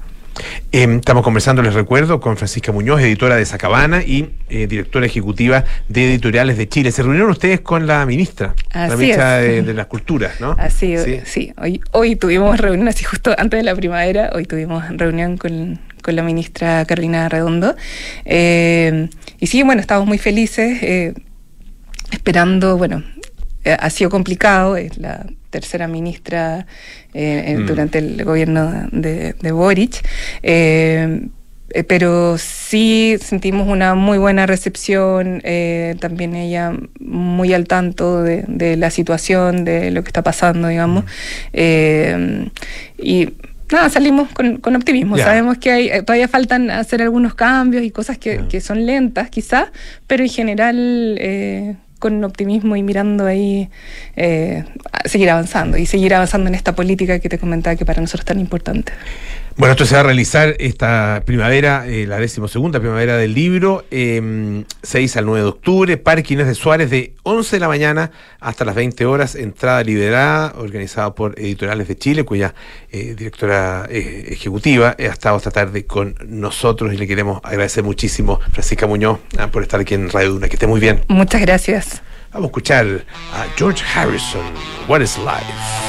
Em, 0.72 0.98
estamos 0.98 1.24
conversando, 1.24 1.62
les 1.62 1.74
recuerdo, 1.74 2.20
con 2.20 2.38
Francisca 2.38 2.72
Muñoz, 2.72 3.02
editora 3.02 3.36
de 3.36 3.46
Sacabana 3.46 4.04
y 4.04 4.30
eh, 4.50 4.68
directora 4.68 5.06
ejecutiva 5.06 5.66
de 5.88 6.10
Editoriales 6.10 6.58
de 6.58 6.70
Chile. 6.70 6.92
Se 6.92 7.02
reunieron 7.02 7.32
ustedes 7.32 7.62
con 7.62 7.88
la 7.88 8.06
ministra, 8.06 8.54
la 8.74 8.96
ministra 8.96 9.38
de, 9.38 9.74
las 9.74 9.88
Culturas, 9.88 10.40
¿no? 10.40 10.56
Así, 10.60 10.98
sí. 10.98 11.22
sí. 11.26 11.54
Hoy, 11.58 11.82
hoy 11.92 12.16
tuvimos 12.16 12.60
reunión, 12.60 12.88
así 12.88 13.04
justo 13.04 13.34
antes 13.38 13.60
de 13.60 13.64
la 13.64 13.76
primavera, 13.76 14.30
hoy 14.34 14.46
tuvimos 14.46 14.84
reunión 14.90 15.38
con, 15.38 15.80
la 16.06 16.24
ministra 16.24 16.86
Carolina 16.86 17.30
Redondo. 17.30 17.76
Eh, 18.26 19.10
y 19.40 19.48
sí, 19.48 19.62
bueno, 19.62 19.80
estamos 19.80 20.08
muy 20.08 20.18
felices, 20.18 20.82
eh, 20.82 21.14
esperando, 22.12 22.78
bueno, 22.78 23.04
ha 23.64 23.90
sido 23.92 24.10
complicado, 24.10 24.76
es 24.76 24.98
la 24.98 25.28
tercera 25.50 25.88
ministra 25.88 26.66
eh, 27.14 27.58
mm. 27.58 27.66
durante 27.66 28.00
el 28.00 28.24
gobierno 28.24 28.88
de, 28.92 29.52
Boric. 29.52 30.06
Eh, 30.44 31.28
eh, 31.72 31.84
pero 31.84 32.40
sí 32.40 33.18
sentimos 33.22 33.68
una 33.68 33.94
muy 33.94 34.18
buena 34.18 34.48
recepción, 34.48 35.42
también 36.00 36.36
ella 36.36 36.74
muy 37.00 37.54
al 37.54 37.68
tanto 37.68 38.24
de, 38.24 38.76
la 38.78 38.90
situación, 38.90 39.66
de 39.66 39.92
lo 39.92 40.04
que 40.04 40.10
está 40.10 40.24
pasando, 40.24 40.68
digamos. 40.68 41.06
Mm. 41.54 42.48
y 42.98 43.30
nada, 43.72 43.90
salimos 43.90 44.30
con, 44.30 44.76
optimismo. 44.76 45.18
Sabemos 45.18 45.60
que 45.60 45.72
hay, 45.72 45.90
todavía 46.04 46.28
faltan 46.28 46.72
hacer 46.72 47.04
algunos 47.04 47.36
cambios 47.36 47.84
y 47.84 47.92
cosas 47.92 48.18
que, 48.18 48.46
que 48.50 48.62
son 48.62 48.88
lentas, 48.88 49.30
quizás, 49.30 49.70
pero 50.08 50.24
en 50.24 50.30
general 50.30 51.78
con 52.00 52.24
optimismo 52.24 52.76
y 52.76 52.84
mirando 52.84 53.26
ahí 53.26 53.70
eh, 54.16 54.64
seguir 55.06 55.30
avanzando 55.30 55.78
y 55.78 55.86
seguir 55.86 56.14
avanzando 56.14 56.48
en 56.48 56.56
esta 56.56 56.74
política 56.74 57.20
que 57.20 57.30
te 57.30 57.38
comentaba 57.38 57.76
que 57.76 57.86
para 57.86 58.02
nosotros 58.02 58.22
es 58.22 58.26
tan 58.26 58.40
importante. 58.40 58.94
Bueno, 59.58 59.74
esto 59.74 59.86
se 59.86 59.96
va 59.96 60.02
a 60.02 60.04
realizar 60.04 60.56
esta 60.60 61.24
primavera, 61.26 61.86
eh, 61.88 62.06
la 62.08 62.18
decimosegunda 62.18 62.80
primavera 62.80 63.18
del 63.18 63.34
libro, 63.34 63.84
6 63.90 63.92
em, 63.92 64.66
al 65.16 65.26
9 65.26 65.42
de 65.42 65.48
octubre, 65.48 65.98
Parque 65.98 66.34
Inés 66.34 66.48
de 66.48 66.56
Suárez, 66.56 66.90
de 66.90 67.14
11 67.24 67.58
de 67.58 67.60
la 67.60 67.68
mañana 67.68 68.12
hasta 68.40 68.64
las 68.64 68.76
20 68.76 69.06
horas, 69.06 69.36
entrada 69.36 69.84
liberada, 69.84 70.54
organizada 70.58 71.14
por 71.14 71.38
Editoriales 71.38 71.88
de 71.88 71.98
Chile, 71.98 72.24
cuya 72.24 72.56
eh, 72.92 73.16
directora 73.18 73.86
eh, 73.90 74.28
ejecutiva 74.30 74.96
ha 74.98 75.04
estado 75.04 75.38
esta 75.38 75.52
tarde 75.52 75.86
con 75.86 76.16
nosotros 76.26 76.94
y 76.94 76.98
le 76.98 77.08
queremos 77.08 77.42
agradecer 77.44 77.84
muchísimo, 77.84 78.40
Francisca 78.52 78.88
Muñoz, 78.88 79.20
ah, 79.38 79.48
por 79.48 79.64
estar 79.64 79.82
aquí 79.82 79.94
en 79.94 80.10
Radio 80.10 80.32
Duna. 80.34 80.48
Que 80.48 80.56
esté 80.56 80.68
muy 80.68 80.80
bien. 80.80 81.02
Muchas 81.10 81.42
gracias. 81.42 82.02
Vamos 82.32 82.46
a 82.46 82.50
escuchar 82.50 82.86
a 83.34 83.46
George 83.58 83.84
Harrison, 83.96 84.46
What 84.88 85.02
is 85.02 85.18
Life? 85.18 85.89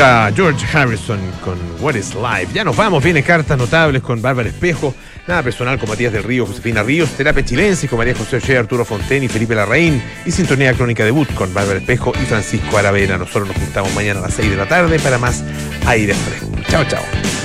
George 0.00 0.64
Harrison 0.72 1.20
con 1.44 1.58
What 1.78 1.94
is 1.94 2.14
Life. 2.14 2.54
Ya 2.54 2.64
nos 2.64 2.74
vamos, 2.74 3.04
viene 3.04 3.22
cartas 3.22 3.58
notables 3.58 4.00
con 4.00 4.22
Bárbara 4.22 4.48
Espejo, 4.48 4.94
nada 5.26 5.42
personal 5.42 5.78
con 5.78 5.90
Matías 5.90 6.10
del 6.10 6.22
Río, 6.22 6.46
Josefina 6.46 6.82
Ríos, 6.82 7.10
terapia 7.10 7.44
chilense 7.44 7.86
con 7.86 7.98
María 7.98 8.14
José 8.14 8.36
Oche, 8.36 8.56
Arturo 8.56 8.86
Fonten 8.86 9.22
y 9.24 9.28
Felipe 9.28 9.54
Larraín, 9.54 10.02
y 10.24 10.30
sintonía 10.30 10.72
crónica 10.72 11.04
debut 11.04 11.30
con 11.34 11.52
Bárbara 11.52 11.80
Espejo 11.80 12.14
y 12.14 12.24
Francisco 12.24 12.78
Aravena. 12.78 13.18
Nosotros 13.18 13.48
nos 13.48 13.56
juntamos 13.58 13.94
mañana 13.94 14.20
a 14.20 14.22
las 14.22 14.34
6 14.34 14.50
de 14.50 14.56
la 14.56 14.66
tarde 14.66 14.98
para 15.00 15.18
más 15.18 15.44
aire 15.86 16.14
fresco. 16.14 16.48
Chao, 16.70 16.84
chao. 16.84 17.39